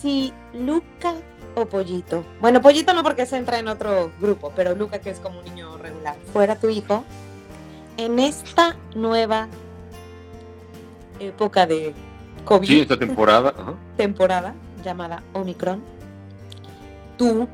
Si 0.00 0.32
Luca 0.54 1.16
o 1.54 1.66
Pollito, 1.66 2.24
bueno, 2.40 2.62
Pollito 2.62 2.94
no 2.94 3.02
porque 3.02 3.26
se 3.26 3.36
entra 3.36 3.58
en 3.58 3.68
otro 3.68 4.10
grupo, 4.18 4.50
pero 4.56 4.74
Luca 4.74 4.98
que 4.98 5.10
es 5.10 5.20
como 5.20 5.40
un 5.40 5.44
niño 5.44 5.76
regular, 5.76 6.16
fuera 6.32 6.56
tu 6.56 6.70
hijo, 6.70 7.04
en 7.98 8.18
esta 8.18 8.76
nueva 8.94 9.46
época 11.20 11.66
de 11.66 11.92
COVID. 12.46 12.66
Sí, 12.66 12.80
esta 12.80 12.98
temporada. 12.98 13.52
Temporada 13.98 14.54
llamada 14.82 15.22
Omicron. 15.34 15.82
Tú. 17.18 17.46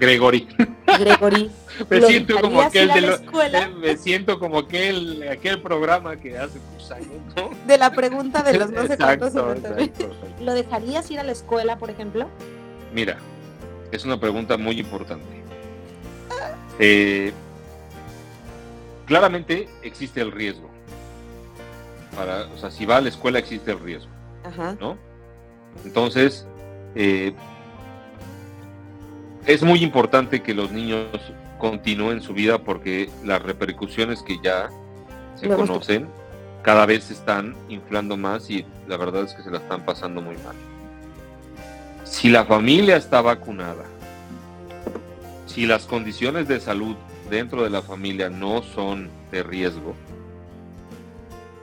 Gregory. 0.00 0.48
Gregory. 0.98 1.50
me 1.90 2.00
siento 2.00 2.40
como 2.40 2.62
aquel 2.62 2.88
de 2.88 3.68
me 3.80 3.96
siento 3.96 4.38
como 4.38 4.58
aquel 4.58 5.28
aquel 5.28 5.60
programa 5.60 6.16
que 6.16 6.38
hace 6.38 6.58
muchos 6.72 6.90
años, 6.90 7.08
¿no? 7.36 7.50
De 7.66 7.76
la 7.76 7.92
pregunta 7.92 8.42
de 8.42 8.58
los 8.58 8.70
no 8.70 8.86
sé 8.86 8.96
cuántos 8.96 9.34
¿Lo 10.40 10.54
dejarías 10.54 11.10
ir 11.10 11.20
a 11.20 11.22
la 11.22 11.32
escuela, 11.32 11.78
por 11.78 11.90
ejemplo? 11.90 12.28
Mira, 12.94 13.18
es 13.92 14.04
una 14.04 14.18
pregunta 14.18 14.56
muy 14.56 14.80
importante. 14.80 15.26
Eh, 16.78 17.32
claramente 19.04 19.68
existe 19.82 20.22
el 20.22 20.32
riesgo. 20.32 20.70
Para, 22.16 22.46
o 22.54 22.58
sea, 22.58 22.70
si 22.70 22.86
va 22.86 22.96
a 22.96 23.00
la 23.02 23.10
escuela 23.10 23.38
existe 23.38 23.70
el 23.70 23.80
riesgo. 23.80 24.10
¿no? 24.80 24.96
Entonces, 25.84 26.46
eh, 26.94 27.34
es 29.46 29.62
muy 29.62 29.82
importante 29.82 30.42
que 30.42 30.54
los 30.54 30.70
niños 30.70 31.06
continúen 31.58 32.20
su 32.22 32.32
vida 32.32 32.58
porque 32.58 33.10
las 33.24 33.42
repercusiones 33.42 34.22
que 34.22 34.38
ya 34.42 34.70
se 35.36 35.48
conocen 35.48 36.08
cada 36.62 36.86
vez 36.86 37.04
se 37.04 37.14
están 37.14 37.54
inflando 37.68 38.16
más 38.16 38.50
y 38.50 38.66
la 38.86 38.96
verdad 38.96 39.24
es 39.24 39.32
que 39.32 39.42
se 39.42 39.50
la 39.50 39.58
están 39.58 39.84
pasando 39.84 40.20
muy 40.20 40.36
mal. 40.38 40.56
Si 42.04 42.28
la 42.28 42.44
familia 42.44 42.96
está 42.96 43.22
vacunada, 43.22 43.84
si 45.46 45.66
las 45.66 45.86
condiciones 45.86 46.48
de 46.48 46.60
salud 46.60 46.96
dentro 47.30 47.62
de 47.62 47.70
la 47.70 47.82
familia 47.82 48.28
no 48.28 48.62
son 48.62 49.08
de 49.30 49.42
riesgo, 49.42 49.94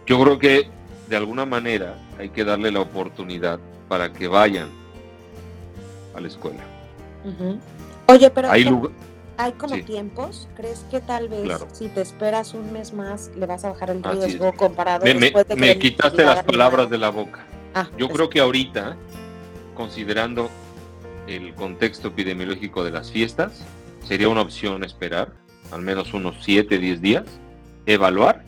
yo 0.06 0.22
creo 0.24 0.40
que 0.40 0.70
de 1.10 1.16
alguna 1.16 1.46
manera 1.46 1.96
hay 2.18 2.30
que 2.30 2.44
darle 2.44 2.72
la 2.72 2.80
oportunidad 2.80 3.60
para 3.88 4.12
que 4.14 4.28
vayan 4.28 4.70
a 6.16 6.22
la 6.22 6.28
escuela. 6.28 6.77
Oye, 8.08 8.30
pero 8.30 8.50
hay, 8.50 8.70
hay 9.38 9.52
como 9.54 9.78
tiempos. 9.84 10.48
¿Crees 10.56 10.86
que 10.90 11.00
tal 11.02 11.30
vez 11.30 11.50
si 11.74 11.90
te 11.90 12.02
esperas 12.02 12.54
un 12.54 12.72
mes 12.72 12.94
más 12.94 13.32
le 13.36 13.46
vas 13.46 13.64
a 13.66 13.70
bajar 13.70 13.92
el 13.92 14.04
riesgo 14.04 14.54
comparado 14.54 15.06
me, 15.06 15.14
después 15.14 15.48
de 15.48 15.56
que 15.56 15.60
me 15.60 15.80
quitaste 15.80 16.24
las 16.24 16.44
palabras 16.44 16.90
de 16.90 16.98
la 16.98 17.10
boca. 17.10 17.46
Ah, 17.76 17.88
yo 17.98 18.10
creo 18.10 18.30
que 18.30 18.40
ahorita, 18.40 18.98
considerando 19.76 20.50
el 21.28 21.54
contexto 21.54 22.08
epidemiológico 22.08 22.84
de 22.84 22.92
las 22.92 23.12
fiestas, 23.12 23.64
sería 24.08 24.30
una 24.30 24.42
opción 24.42 24.84
esperar 24.84 25.34
al 25.72 25.82
menos 25.82 26.14
unos 26.14 26.38
7, 26.42 26.80
10 26.80 27.02
días, 27.02 27.26
evaluar 27.86 28.44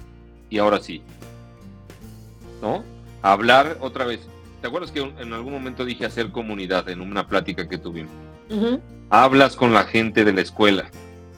y 0.49 0.57
ahora 0.57 0.80
sí, 0.80 1.03
¿no? 2.61 2.84
Hablar 3.22 3.77
otra 3.81 4.06
vez. 4.06 4.22
¿Te 4.61 4.68
acuerdas 4.68 4.91
que 4.91 5.01
en 5.01 5.34
algún 5.34 5.53
momento 5.53 5.85
dije 5.85 6.06
hacer 6.06 6.31
comunidad 6.31 6.89
en 6.89 7.01
una 7.01 7.27
plática 7.27 7.68
que 7.68 7.77
tuvimos? 7.77 8.11
Hablas 9.09 9.55
con 9.55 9.73
la 9.73 9.84
gente 9.84 10.23
de 10.23 10.34
la 10.34 10.41
escuela. 10.41 10.89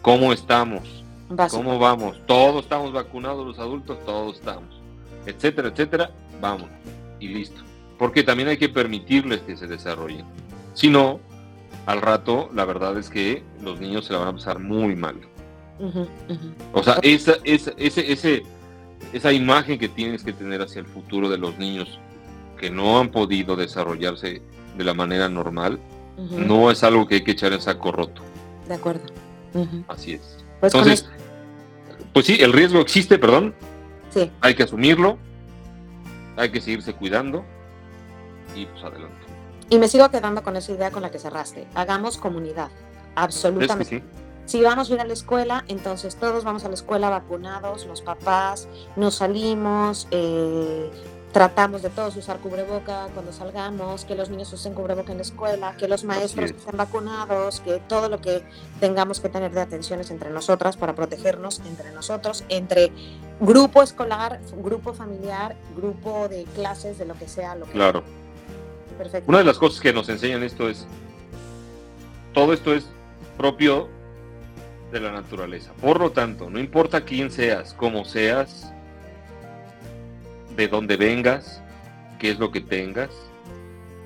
¿Cómo 0.01 0.33
estamos? 0.33 1.03
¿Cómo 1.49 1.79
vamos? 1.79 2.19
Todos 2.25 2.63
estamos 2.63 2.91
vacunados, 2.91 3.45
los 3.45 3.59
adultos, 3.59 3.97
todos 4.05 4.37
estamos. 4.37 4.81
Etcétera, 5.25 5.69
etcétera. 5.69 6.11
Vamos. 6.41 6.69
Y 7.19 7.29
listo. 7.29 7.61
Porque 7.97 8.23
también 8.23 8.49
hay 8.49 8.57
que 8.57 8.69
permitirles 8.69 9.41
que 9.41 9.55
se 9.55 9.67
desarrollen. 9.67 10.25
Si 10.73 10.89
no, 10.89 11.19
al 11.85 12.01
rato, 12.01 12.49
la 12.53 12.65
verdad 12.65 12.97
es 12.97 13.09
que 13.09 13.43
los 13.61 13.79
niños 13.79 14.05
se 14.05 14.13
la 14.13 14.19
van 14.19 14.29
a 14.29 14.33
pasar 14.33 14.59
muy 14.59 14.95
mal. 14.95 15.15
O 16.73 16.83
sea, 16.83 16.99
esa, 17.01 17.37
esa, 17.43 17.71
ese, 17.77 18.11
ese, 18.11 18.43
esa 19.13 19.33
imagen 19.33 19.79
que 19.79 19.87
tienes 19.87 20.23
que 20.23 20.33
tener 20.33 20.61
hacia 20.61 20.79
el 20.79 20.85
futuro 20.85 21.29
de 21.29 21.37
los 21.37 21.57
niños 21.57 21.99
que 22.59 22.69
no 22.69 22.99
han 22.99 23.09
podido 23.09 23.55
desarrollarse 23.55 24.41
de 24.77 24.83
la 24.83 24.93
manera 24.93 25.27
normal, 25.27 25.79
no 26.17 26.71
es 26.71 26.83
algo 26.83 27.07
que 27.07 27.15
hay 27.15 27.23
que 27.23 27.31
echar 27.31 27.53
en 27.53 27.61
saco 27.61 27.91
roto. 27.91 28.21
De 28.67 28.75
acuerdo. 28.75 29.03
Así 29.87 30.13
es. 30.13 30.37
Pues 30.59 30.73
Entonces, 30.73 31.09
pues 32.13 32.25
sí, 32.25 32.37
el 32.39 32.53
riesgo 32.53 32.79
existe, 32.79 33.17
perdón. 33.17 33.55
Sí. 34.11 34.31
Hay 34.41 34.55
que 34.55 34.63
asumirlo, 34.63 35.17
hay 36.37 36.51
que 36.51 36.61
seguirse 36.61 36.93
cuidando 36.93 37.45
y 38.55 38.65
pues 38.65 38.83
adelante. 38.83 39.15
Y 39.69 39.79
me 39.79 39.87
sigo 39.87 40.09
quedando 40.09 40.43
con 40.43 40.57
esa 40.57 40.73
idea 40.73 40.91
con 40.91 41.01
la 41.01 41.11
que 41.11 41.19
cerraste. 41.19 41.67
Hagamos 41.75 42.17
comunidad, 42.17 42.69
absolutamente. 43.15 44.03
Si 44.45 44.61
vamos 44.61 44.89
a 44.89 44.93
ir 44.93 44.99
a 44.99 45.05
la 45.05 45.13
escuela, 45.13 45.63
entonces 45.69 46.17
todos 46.17 46.43
vamos 46.43 46.65
a 46.65 46.67
la 46.67 46.73
escuela 46.73 47.09
vacunados, 47.09 47.85
los 47.85 48.01
papás, 48.01 48.67
nos 48.97 49.15
salimos, 49.15 50.09
eh, 50.11 50.91
tratamos 51.31 51.81
de 51.81 51.89
todos 51.89 52.15
usar 52.17 52.39
cubreboca 52.39 53.07
cuando 53.13 53.31
salgamos, 53.31 54.05
que 54.05 54.15
los 54.15 54.29
niños 54.29 54.51
usen 54.53 54.73
cubreboca 54.73 55.11
en 55.11 55.17
la 55.17 55.23
escuela, 55.23 55.75
que 55.77 55.87
los 55.87 56.03
maestros 56.03 56.51
estén 56.51 56.77
vacunados, 56.77 57.61
que 57.61 57.79
todo 57.87 58.09
lo 58.09 58.21
que 58.21 58.43
tengamos 58.79 59.19
que 59.19 59.29
tener 59.29 59.51
de 59.51 59.61
atenciones 59.61 60.11
entre 60.11 60.29
nosotras 60.29 60.77
para 60.77 60.93
protegernos 60.95 61.61
entre 61.65 61.91
nosotros, 61.91 62.43
entre 62.49 62.91
grupo 63.39 63.81
escolar, 63.81 64.39
grupo 64.57 64.93
familiar, 64.93 65.55
grupo 65.75 66.27
de 66.27 66.43
clases, 66.55 66.97
de 66.97 67.05
lo 67.05 67.15
que 67.15 67.27
sea. 67.27 67.55
Lo 67.55 67.65
claro. 67.65 68.03
Perfecto. 68.97 69.29
Una 69.29 69.39
de 69.39 69.45
las 69.45 69.57
cosas 69.57 69.79
que 69.79 69.93
nos 69.93 70.09
enseñan 70.09 70.43
esto 70.43 70.69
es, 70.69 70.85
todo 72.33 72.53
esto 72.53 72.73
es 72.73 72.85
propio 73.37 73.87
de 74.91 74.99
la 74.99 75.11
naturaleza. 75.11 75.71
Por 75.81 75.99
lo 75.99 76.11
tanto, 76.11 76.49
no 76.49 76.59
importa 76.59 77.01
quién 77.01 77.31
seas, 77.31 77.73
cómo 77.73 78.05
seas, 78.05 78.71
de 80.55 80.67
dónde 80.67 80.97
vengas, 80.97 81.61
qué 82.19 82.31
es 82.31 82.39
lo 82.39 82.51
que 82.51 82.61
tengas, 82.61 83.09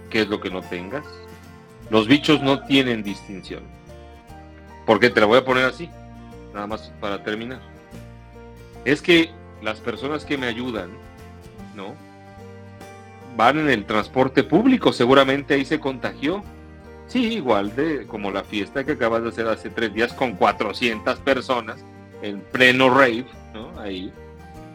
qué 0.10 0.22
es 0.22 0.28
lo 0.28 0.40
que 0.40 0.50
no 0.50 0.62
tengas. 0.62 1.06
Los 1.90 2.08
bichos 2.08 2.42
no 2.42 2.64
tienen 2.66 3.04
distinción. 3.04 3.64
porque 4.86 5.10
Te 5.10 5.20
la 5.20 5.26
voy 5.26 5.40
a 5.40 5.46
poner 5.46 5.66
así, 5.66 5.90
nada 6.54 6.68
más 6.68 6.92
para 7.00 7.24
terminar. 7.24 7.60
Es 8.84 9.02
que 9.02 9.32
las 9.62 9.80
personas 9.80 10.26
que 10.26 10.38
me 10.38 10.48
ayudan, 10.48 10.92
¿no? 11.76 11.96
Van 13.36 13.60
en 13.60 13.70
el 13.70 13.86
transporte 13.86 14.44
público, 14.44 14.94
seguramente 14.94 15.56
ahí 15.56 15.66
se 15.66 15.80
contagió. 15.80 16.44
Sí, 17.08 17.34
igual 17.34 17.76
de 17.76 18.08
como 18.08 18.32
la 18.32 18.44
fiesta 18.44 18.84
que 18.84 18.94
acabas 18.94 19.24
de 19.24 19.30
hacer 19.30 19.48
hace 19.48 19.70
tres 19.70 19.94
días 19.94 20.14
con 20.14 20.36
400 20.36 21.20
personas 21.20 21.84
en 22.22 22.40
pleno 22.40 22.90
rave, 22.90 23.26
¿no? 23.54 23.80
Ahí 23.80 24.12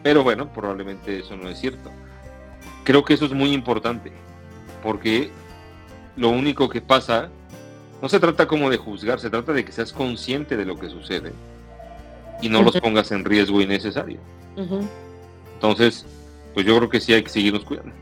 pero 0.03 0.23
bueno, 0.23 0.51
probablemente 0.51 1.19
eso 1.19 1.35
no 1.35 1.49
es 1.49 1.59
cierto. 1.59 1.91
Creo 2.83 3.03
que 3.03 3.13
eso 3.13 3.25
es 3.25 3.33
muy 3.33 3.53
importante, 3.53 4.11
porque 4.81 5.31
lo 6.15 6.29
único 6.29 6.69
que 6.69 6.81
pasa, 6.81 7.29
no 8.01 8.09
se 8.09 8.19
trata 8.19 8.47
como 8.47 8.69
de 8.69 8.77
juzgar, 8.77 9.19
se 9.19 9.29
trata 9.29 9.53
de 9.53 9.63
que 9.63 9.71
seas 9.71 9.93
consciente 9.93 10.57
de 10.57 10.65
lo 10.65 10.77
que 10.77 10.89
sucede 10.89 11.33
y 12.41 12.49
no 12.49 12.63
los 12.63 12.79
pongas 12.79 13.11
en 13.11 13.23
riesgo 13.23 13.61
innecesario. 13.61 14.19
Entonces, 15.53 16.05
pues 16.53 16.65
yo 16.65 16.75
creo 16.77 16.89
que 16.89 16.99
sí 16.99 17.13
hay 17.13 17.23
que 17.23 17.29
seguirnos 17.29 17.63
cuidando. 17.63 17.93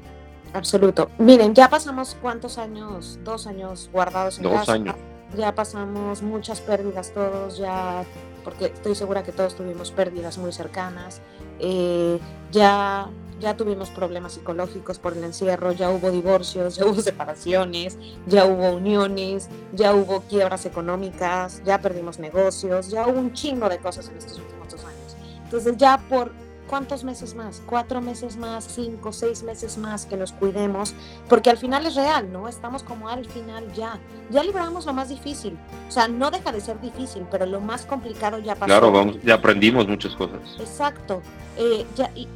Absoluto. 0.53 1.11
Miren, 1.19 1.53
ya 1.53 1.69
pasamos 1.69 2.17
cuántos 2.21 2.57
años, 2.57 3.19
dos 3.23 3.45
años 3.45 3.89
guardados 3.91 4.37
en 4.37 4.43
Dos 4.43 4.69
años. 4.69 4.95
Ya 5.37 5.53
pasamos 5.53 6.23
muchas 6.23 6.59
pérdidas 6.59 7.13
todos, 7.13 7.57
ya, 7.59 8.03
porque 8.43 8.65
estoy 8.65 8.95
segura 8.95 9.23
que 9.23 9.31
todos 9.31 9.55
tuvimos 9.55 9.91
pérdidas 9.91 10.37
muy 10.37 10.51
cercanas. 10.51 11.21
Eh, 11.59 12.19
ya, 12.51 13.09
ya 13.39 13.55
tuvimos 13.55 13.89
problemas 13.89 14.33
psicológicos 14.33 14.99
por 14.99 15.15
el 15.15 15.23
encierro, 15.23 15.71
ya 15.71 15.89
hubo 15.89 16.11
divorcios, 16.11 16.75
ya 16.77 16.85
hubo 16.85 17.01
separaciones, 17.01 17.97
ya 18.25 18.45
hubo 18.45 18.71
uniones, 18.71 19.49
ya 19.73 19.93
hubo 19.93 20.21
quiebras 20.21 20.65
económicas, 20.65 21.61
ya 21.63 21.81
perdimos 21.81 22.19
negocios, 22.19 22.89
ya 22.89 23.07
hubo 23.07 23.19
un 23.19 23.33
chingo 23.33 23.69
de 23.69 23.79
cosas 23.79 24.09
en 24.09 24.17
estos 24.17 24.37
últimos 24.39 24.69
dos 24.69 24.83
años. 24.83 25.15
Entonces 25.43 25.77
ya 25.77 25.97
por 26.09 26.31
¿cuántos 26.69 27.03
meses 27.03 27.35
más? 27.35 27.61
¿Cuatro 27.65 27.99
meses 27.99 28.37
más? 28.37 28.65
¿Cinco, 28.65 29.11
seis 29.11 29.43
meses 29.43 29.77
más 29.77 30.05
que 30.05 30.15
nos 30.15 30.31
cuidemos? 30.31 30.93
Porque 31.27 31.49
al 31.49 31.57
final 31.57 31.85
es 31.85 31.95
real, 31.95 32.31
¿no? 32.31 32.47
Estamos 32.47 32.83
como 32.83 33.09
al 33.09 33.25
final 33.25 33.73
ya. 33.73 33.99
Ya 34.29 34.43
libramos 34.43 34.85
lo 34.85 34.93
más 34.93 35.09
difícil. 35.09 35.57
O 35.87 35.91
sea, 35.91 36.07
no 36.07 36.29
deja 36.29 36.51
de 36.51 36.61
ser 36.61 36.79
difícil, 36.79 37.25
pero 37.31 37.45
lo 37.45 37.59
más 37.59 37.85
complicado 37.85 38.37
ya 38.37 38.53
pasó. 38.53 38.67
Claro, 38.67 38.91
vamos, 38.91 39.17
ya 39.23 39.35
aprendimos 39.35 39.87
muchas 39.87 40.15
cosas. 40.15 40.39
Exacto. 40.59 41.21
Eh, 41.57 41.85
ya, 41.95 42.11
y, 42.15 42.27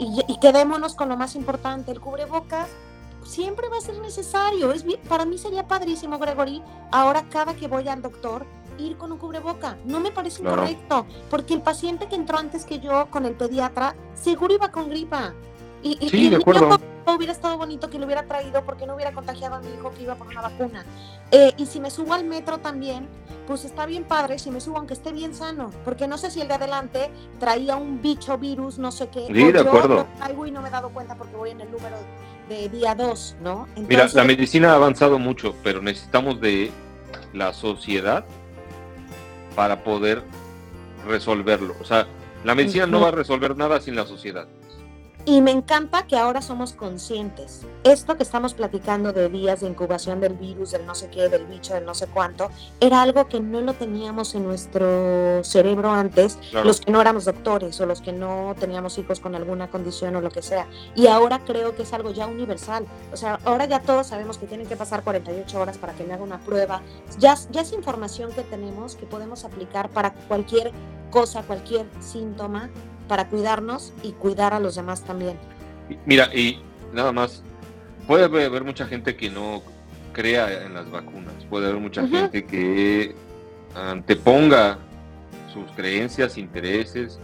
y, 0.00 0.38
quedémonos 0.40 0.94
con 0.94 1.08
lo 1.08 1.16
más 1.16 1.34
importante, 1.36 1.92
el 1.92 2.00
cubrebocas 2.00 2.68
siempre 3.24 3.68
va 3.68 3.78
a 3.78 3.80
ser 3.80 3.98
necesario. 3.98 4.72
Es, 4.72 4.84
para 5.08 5.24
mí 5.24 5.38
sería 5.38 5.66
padrísimo, 5.66 6.18
Gregory, 6.18 6.62
ahora 6.90 7.24
cada 7.30 7.54
que 7.54 7.68
voy 7.68 7.88
al 7.88 8.02
doctor, 8.02 8.44
ir 8.78 8.96
con 8.96 9.12
un 9.12 9.18
cubreboca. 9.18 9.76
No 9.84 10.00
me 10.00 10.10
parece 10.10 10.42
correcto, 10.42 11.06
porque 11.30 11.54
el 11.54 11.62
paciente 11.62 12.08
que 12.08 12.16
entró 12.16 12.38
antes 12.38 12.64
que 12.64 12.78
yo 12.78 13.08
con 13.10 13.26
el 13.26 13.34
pediatra, 13.34 13.94
seguro 14.14 14.54
iba 14.54 14.70
con 14.70 14.88
gripa. 14.88 15.34
Y, 15.82 16.08
sí, 16.08 16.28
de 16.28 16.36
acuerdo. 16.36 16.80
hubiera 17.06 17.32
estado 17.32 17.56
bonito 17.56 17.88
que 17.88 17.98
lo 17.98 18.06
hubiera 18.06 18.24
traído 18.26 18.64
porque 18.64 18.86
no 18.86 18.94
hubiera 18.94 19.12
contagiado 19.12 19.56
a 19.56 19.60
mi 19.60 19.68
hijo 19.68 19.92
que 19.92 20.02
iba 20.02 20.16
por 20.16 20.26
una 20.26 20.40
vacuna. 20.40 20.84
Eh, 21.30 21.52
y 21.56 21.66
si 21.66 21.80
me 21.80 21.90
subo 21.90 22.14
al 22.14 22.24
metro 22.24 22.58
también, 22.58 23.08
pues 23.46 23.64
está 23.64 23.86
bien 23.86 24.04
padre 24.04 24.38
si 24.38 24.50
me 24.50 24.60
subo 24.60 24.78
aunque 24.78 24.94
esté 24.94 25.12
bien 25.12 25.34
sano, 25.34 25.70
porque 25.84 26.08
no 26.08 26.18
sé 26.18 26.30
si 26.30 26.40
el 26.40 26.48
de 26.48 26.54
adelante 26.54 27.10
traía 27.38 27.76
un 27.76 28.02
bicho, 28.02 28.36
virus, 28.38 28.78
no 28.78 28.90
sé 28.90 29.08
qué. 29.08 29.26
Sí, 29.26 29.52
de 29.52 29.60
acuerdo. 29.60 30.06
y 30.46 30.50
no 30.50 30.62
me 30.62 30.68
he 30.68 30.72
dado 30.72 30.90
cuenta 30.90 31.14
porque 31.14 31.36
voy 31.36 31.50
en 31.50 31.60
el 31.60 31.70
número 31.70 31.96
de 32.48 32.68
día 32.68 32.94
2, 32.94 33.36
¿no? 33.42 33.68
Mira, 33.88 34.08
la 34.12 34.24
medicina 34.24 34.72
ha 34.72 34.74
avanzado 34.76 35.18
mucho, 35.18 35.54
pero 35.62 35.82
necesitamos 35.82 36.40
de 36.40 36.70
la 37.32 37.52
sociedad 37.52 38.24
para 39.56 39.82
poder 39.82 40.22
resolverlo. 41.08 41.74
O 41.80 41.84
sea, 41.84 42.06
la 42.44 42.54
medicina 42.54 42.86
no 42.86 43.00
va 43.00 43.08
a 43.08 43.12
resolver 43.12 43.56
nada 43.56 43.80
sin 43.80 43.96
la 43.96 44.06
sociedad. 44.06 44.46
Y 45.28 45.40
me 45.40 45.50
encanta 45.50 46.06
que 46.06 46.16
ahora 46.16 46.40
somos 46.40 46.72
conscientes. 46.72 47.62
Esto 47.82 48.16
que 48.16 48.22
estamos 48.22 48.54
platicando 48.54 49.12
de 49.12 49.28
días 49.28 49.60
de 49.60 49.66
incubación 49.66 50.20
del 50.20 50.34
virus, 50.34 50.70
del 50.70 50.86
no 50.86 50.94
sé 50.94 51.10
qué, 51.10 51.28
del 51.28 51.46
bicho, 51.46 51.74
del 51.74 51.84
no 51.84 51.96
sé 51.96 52.06
cuánto, 52.06 52.48
era 52.78 53.02
algo 53.02 53.26
que 53.26 53.40
no 53.40 53.60
lo 53.60 53.74
teníamos 53.74 54.36
en 54.36 54.44
nuestro 54.44 55.42
cerebro 55.42 55.90
antes, 55.90 56.38
los 56.52 56.80
que 56.80 56.92
no 56.92 57.00
éramos 57.00 57.24
doctores 57.24 57.80
o 57.80 57.86
los 57.86 58.00
que 58.02 58.12
no 58.12 58.54
teníamos 58.56 58.98
hijos 58.98 59.18
con 59.18 59.34
alguna 59.34 59.68
condición 59.68 60.14
o 60.14 60.20
lo 60.20 60.30
que 60.30 60.42
sea. 60.42 60.68
Y 60.94 61.08
ahora 61.08 61.40
creo 61.44 61.74
que 61.74 61.82
es 61.82 61.92
algo 61.92 62.12
ya 62.12 62.28
universal. 62.28 62.86
O 63.12 63.16
sea, 63.16 63.40
ahora 63.44 63.64
ya 63.64 63.82
todos 63.82 64.06
sabemos 64.06 64.38
que 64.38 64.46
tienen 64.46 64.68
que 64.68 64.76
pasar 64.76 65.02
48 65.02 65.60
horas 65.60 65.76
para 65.76 65.92
que 65.94 66.04
me 66.04 66.14
haga 66.14 66.22
una 66.22 66.38
prueba. 66.38 66.82
Ya, 67.18 67.34
ya 67.50 67.62
es 67.62 67.72
información 67.72 68.30
que 68.30 68.42
tenemos 68.42 68.94
que 68.94 69.06
podemos 69.06 69.44
aplicar 69.44 69.90
para 69.90 70.14
cualquier 70.28 70.70
cosa, 71.10 71.42
cualquier 71.42 71.86
síntoma 71.98 72.70
para 73.08 73.28
cuidarnos 73.28 73.92
y 74.02 74.12
cuidar 74.12 74.54
a 74.54 74.60
los 74.60 74.74
demás 74.74 75.02
también. 75.02 75.36
Mira, 76.04 76.34
y 76.34 76.60
nada 76.92 77.12
más, 77.12 77.42
puede 78.06 78.24
haber 78.24 78.64
mucha 78.64 78.86
gente 78.86 79.16
que 79.16 79.30
no 79.30 79.62
crea 80.12 80.64
en 80.64 80.74
las 80.74 80.90
vacunas, 80.90 81.34
puede 81.48 81.66
haber 81.68 81.80
mucha 81.80 82.06
gente 82.08 82.44
que 82.44 83.14
anteponga 83.74 84.78
sus 85.52 85.70
creencias, 85.72 86.38
intereses. 86.38 87.18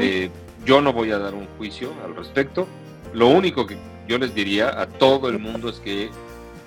Eh, 0.00 0.30
yo 0.64 0.80
no 0.80 0.92
voy 0.92 1.10
a 1.12 1.18
dar 1.18 1.34
un 1.34 1.46
juicio 1.58 1.92
al 2.04 2.16
respecto. 2.16 2.66
Lo 3.14 3.28
único 3.28 3.66
que 3.66 3.78
yo 4.06 4.18
les 4.18 4.34
diría 4.34 4.80
a 4.80 4.86
todo 4.86 5.28
el 5.28 5.38
mundo 5.38 5.68
es 5.68 5.78
que 5.78 6.10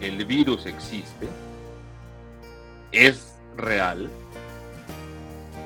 el 0.01 0.25
virus 0.25 0.65
existe, 0.65 1.27
es 2.91 3.35
real, 3.57 4.09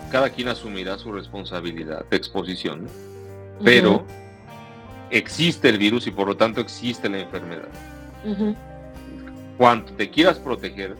cada 0.09 0.29
quien 0.29 0.47
asumirá 0.47 0.97
su 0.97 1.11
responsabilidad 1.11 2.05
de 2.09 2.17
exposición, 2.17 2.87
pero 3.63 4.05
existe 5.09 5.69
el 5.69 5.77
virus 5.77 6.07
y 6.07 6.11
por 6.11 6.27
lo 6.27 6.37
tanto 6.37 6.61
existe 6.61 7.09
la 7.09 7.19
enfermedad. 7.19 7.67
Cuanto 9.57 9.93
te 9.93 10.09
quieras 10.09 10.37
proteger 10.37 10.95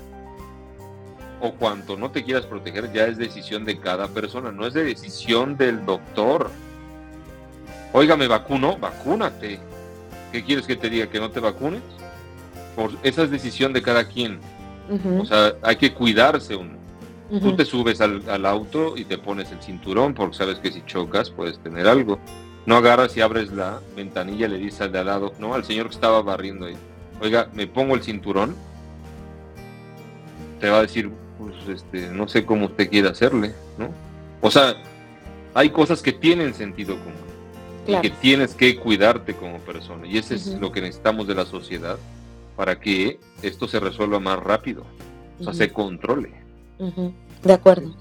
o 1.39 1.51
cuanto 1.51 1.95
no 1.97 2.09
te 2.09 2.23
quieras 2.23 2.45
proteger 2.45 2.91
ya 2.91 3.05
es 3.05 3.17
decisión 3.17 3.63
de 3.65 3.79
cada 3.79 4.07
persona, 4.07 4.51
no 4.51 4.65
es 4.65 4.73
de 4.73 4.83
decisión 4.83 5.57
del 5.57 5.85
doctor. 5.85 6.49
Oiga, 7.93 8.17
me 8.17 8.27
vacuno, 8.27 8.77
vacúnate. 8.77 9.59
¿Qué 10.31 10.43
quieres 10.43 10.65
que 10.65 10.75
te 10.75 10.89
diga? 10.89 11.07
¿Que 11.07 11.19
no 11.19 11.29
te 11.29 11.39
vacunes? 11.39 11.81
Por, 12.75 12.91
esa 13.03 13.23
es 13.23 13.31
decisión 13.31 13.73
de 13.73 13.81
cada 13.81 14.07
quien. 14.07 14.39
O 15.19 15.25
sea, 15.25 15.53
hay 15.61 15.75
que 15.75 15.93
cuidarse 15.93 16.55
uno. 16.55 16.76
Tú 17.29 17.55
te 17.55 17.65
subes 17.65 17.99
al, 17.99 18.45
auto 18.45 18.95
y 18.95 19.03
te 19.03 19.17
pones 19.17 19.51
el 19.51 19.61
cinturón 19.61 20.13
porque 20.13 20.37
sabes 20.37 20.59
que 20.59 20.71
si 20.71 20.83
chocas 20.85 21.29
puedes 21.29 21.59
tener 21.59 21.87
algo. 21.87 22.19
No 22.65 22.77
agarras 22.77 23.15
y 23.17 23.21
abres 23.21 23.51
la 23.51 23.81
ventanilla 23.95 24.47
y 24.47 24.49
le 24.49 24.57
dices 24.57 24.81
al 24.81 24.91
de 24.91 24.99
al 24.99 25.05
lado, 25.05 25.33
no, 25.39 25.53
al 25.53 25.63
señor 25.63 25.87
que 25.87 25.95
estaba 25.95 26.21
barriendo 26.21 26.65
ahí, 26.65 26.75
oiga, 27.21 27.49
me 27.53 27.67
pongo 27.67 27.95
el 27.95 28.03
cinturón. 28.03 28.55
Te 30.59 30.69
va 30.69 30.79
a 30.79 30.81
decir, 30.81 31.11
pues 31.37 31.55
este, 31.67 32.09
no 32.09 32.27
sé 32.27 32.45
cómo 32.45 32.65
usted 32.65 32.89
quiere 32.89 33.09
hacerle, 33.09 33.53
¿no? 33.77 33.89
O 34.41 34.51
sea, 34.51 34.75
hay 35.53 35.69
cosas 35.69 36.01
que 36.01 36.13
tienen 36.13 36.53
sentido 36.53 36.95
común 36.97 37.27
y 37.87 38.01
que 38.01 38.09
tienes 38.09 38.53
que 38.53 38.77
cuidarte 38.77 39.33
como 39.33 39.59
persona. 39.59 40.05
Y 40.05 40.17
eso 40.17 40.33
es 40.33 40.47
lo 40.59 40.71
que 40.71 40.81
necesitamos 40.81 41.27
de 41.27 41.35
la 41.35 41.45
sociedad 41.45 41.97
para 42.55 42.79
que 42.79 43.19
esto 43.41 43.67
se 43.67 43.79
resuelva 43.79 44.19
más 44.19 44.39
rápido, 44.39 44.83
o 45.39 45.43
sea, 45.43 45.53
se 45.53 45.71
controle. 45.71 46.46
De 47.43 47.53
acuerdo. 47.53 47.93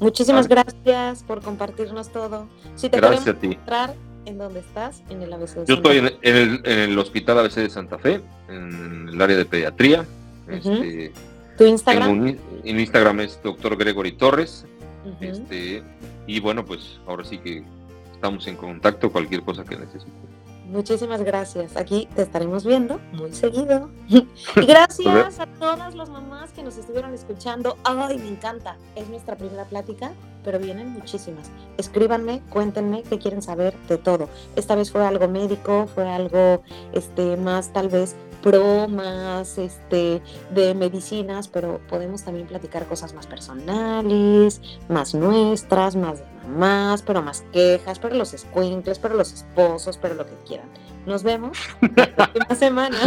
Muchísimas 0.00 0.48
gracias 0.48 1.22
por 1.22 1.40
compartirnos 1.42 2.10
todo. 2.10 2.46
Si 2.76 2.88
te 2.88 2.96
gracias 2.98 3.24
queremos 3.24 3.44
encontrar, 3.44 3.94
¿En 4.26 4.38
dónde 4.38 4.60
estás? 4.60 5.02
En 5.10 5.20
el 5.22 5.32
ABC 5.32 5.54
de 5.54 5.66
Yo 5.66 5.74
estoy 5.74 5.98
en, 5.98 6.06
en 6.22 6.36
el, 6.36 6.60
en 6.64 6.78
el 6.90 6.98
Hospital 6.98 7.38
ABC 7.40 7.56
de 7.56 7.68
Santa 7.70 7.98
Fe, 7.98 8.22
en 8.48 9.08
el 9.10 9.20
área 9.20 9.36
de 9.36 9.44
pediatría. 9.44 10.06
Este, 10.48 11.12
¿Tu 11.58 11.64
Instagram? 11.66 12.10
un- 12.10 12.38
en 12.64 12.80
Instagram 12.80 13.20
es 13.20 13.38
doctor 13.42 13.76
Gregory 13.76 14.12
Torres. 14.12 14.64
Este, 15.20 15.82
y 16.26 16.40
bueno, 16.40 16.64
pues 16.64 16.98
ahora 17.06 17.22
sí 17.24 17.36
que 17.36 17.62
estamos 18.14 18.46
en 18.46 18.56
contacto, 18.56 19.12
cualquier 19.12 19.42
cosa 19.42 19.62
que 19.64 19.76
necesite. 19.76 20.10
Muchísimas 20.66 21.22
gracias. 21.22 21.76
Aquí 21.76 22.08
te 22.14 22.22
estaremos 22.22 22.64
viendo 22.64 23.00
muy 23.12 23.32
seguido. 23.32 23.90
Y 24.56 24.66
gracias 24.66 25.40
a 25.40 25.46
todas 25.46 25.94
las 25.94 26.08
mamás 26.08 26.52
que 26.52 26.62
nos 26.62 26.76
estuvieron 26.76 27.12
escuchando. 27.14 27.76
Ay, 27.84 28.18
me 28.18 28.28
encanta. 28.28 28.76
Es 28.94 29.08
nuestra 29.08 29.36
primera 29.36 29.64
plática, 29.64 30.12
pero 30.44 30.58
vienen 30.58 30.90
muchísimas. 30.90 31.50
Escríbanme, 31.76 32.42
cuéntenme 32.50 33.02
qué 33.02 33.18
quieren 33.18 33.42
saber 33.42 33.74
de 33.88 33.98
todo. 33.98 34.28
Esta 34.56 34.74
vez 34.74 34.90
fue 34.90 35.04
algo 35.04 35.28
médico, 35.28 35.88
fue 35.94 36.08
algo 36.08 36.62
este 36.92 37.36
más 37.36 37.72
tal 37.72 37.88
vez 37.88 38.14
pro, 38.44 38.86
más 38.88 39.56
este 39.56 40.20
de 40.50 40.74
medicinas, 40.74 41.48
pero 41.48 41.80
podemos 41.88 42.24
también 42.24 42.46
platicar 42.46 42.84
cosas 42.84 43.14
más 43.14 43.26
personales, 43.26 44.60
más 44.90 45.14
nuestras, 45.14 45.96
más 45.96 46.18
de 46.18 46.26
mamás, 46.46 47.00
pero 47.00 47.22
más 47.22 47.42
quejas, 47.54 47.98
pero 47.98 48.14
los 48.14 48.34
escuincles, 48.34 48.98
pero 48.98 49.14
los 49.14 49.32
esposos, 49.32 49.96
pero 49.96 50.14
lo 50.14 50.26
que 50.26 50.34
quieran. 50.46 50.68
Nos 51.06 51.22
vemos 51.22 51.56
la 51.96 52.06
próxima 52.16 52.54
semana. 52.54 52.98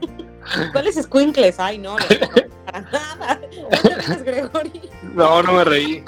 ¿Cuáles 0.72 0.96
escuincles? 0.96 1.58
Ay, 1.58 1.78
no, 1.78 1.96
no, 1.98 2.06
para 2.64 2.80
nada. 2.82 3.40
No 4.08 4.24
Gregory. 4.24 4.90
No, 5.02 5.42
no 5.42 5.52
me 5.54 5.64
reí. 5.64 6.04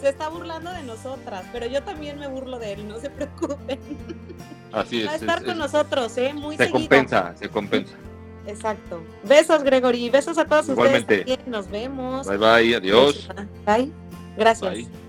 Se 0.00 0.08
está 0.08 0.30
burlando 0.30 0.70
de 0.72 0.84
nosotras, 0.84 1.44
pero 1.52 1.66
yo 1.66 1.82
también 1.82 2.18
me 2.18 2.28
burlo 2.28 2.58
de 2.58 2.72
él, 2.72 2.88
no 2.88 2.98
se 2.98 3.10
preocupen. 3.10 3.78
Así 4.80 5.00
es. 5.00 5.08
Va 5.08 5.12
a 5.12 5.16
estar 5.16 5.38
es- 5.38 5.44
con 5.44 5.52
es- 5.52 5.58
nosotros, 5.58 6.16
¿eh? 6.18 6.32
Muy 6.34 6.56
se 6.56 6.64
seguido. 6.64 6.78
compensa, 6.80 7.34
se 7.36 7.48
compensa. 7.48 7.94
Exacto. 8.46 9.02
Besos, 9.24 9.62
Gregory. 9.64 10.08
Besos 10.10 10.38
a 10.38 10.44
todos 10.44 10.68
Igualmente. 10.68 11.20
ustedes. 11.20 11.36
también. 11.38 11.50
Nos 11.50 11.68
vemos. 11.70 12.26
Bye 12.28 12.36
bye, 12.38 12.74
adiós. 12.76 13.28
Bye. 13.66 13.90
Gracias. 14.36 14.72
Bye. 14.72 15.05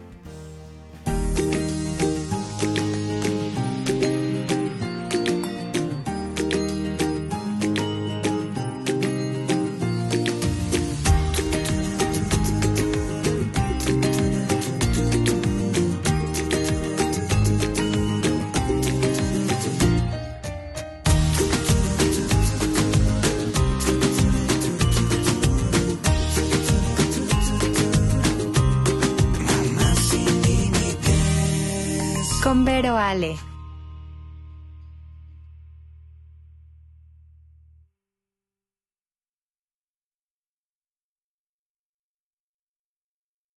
Con 33.08 33.14
Vero 33.14 33.38
Ale. 33.38 33.47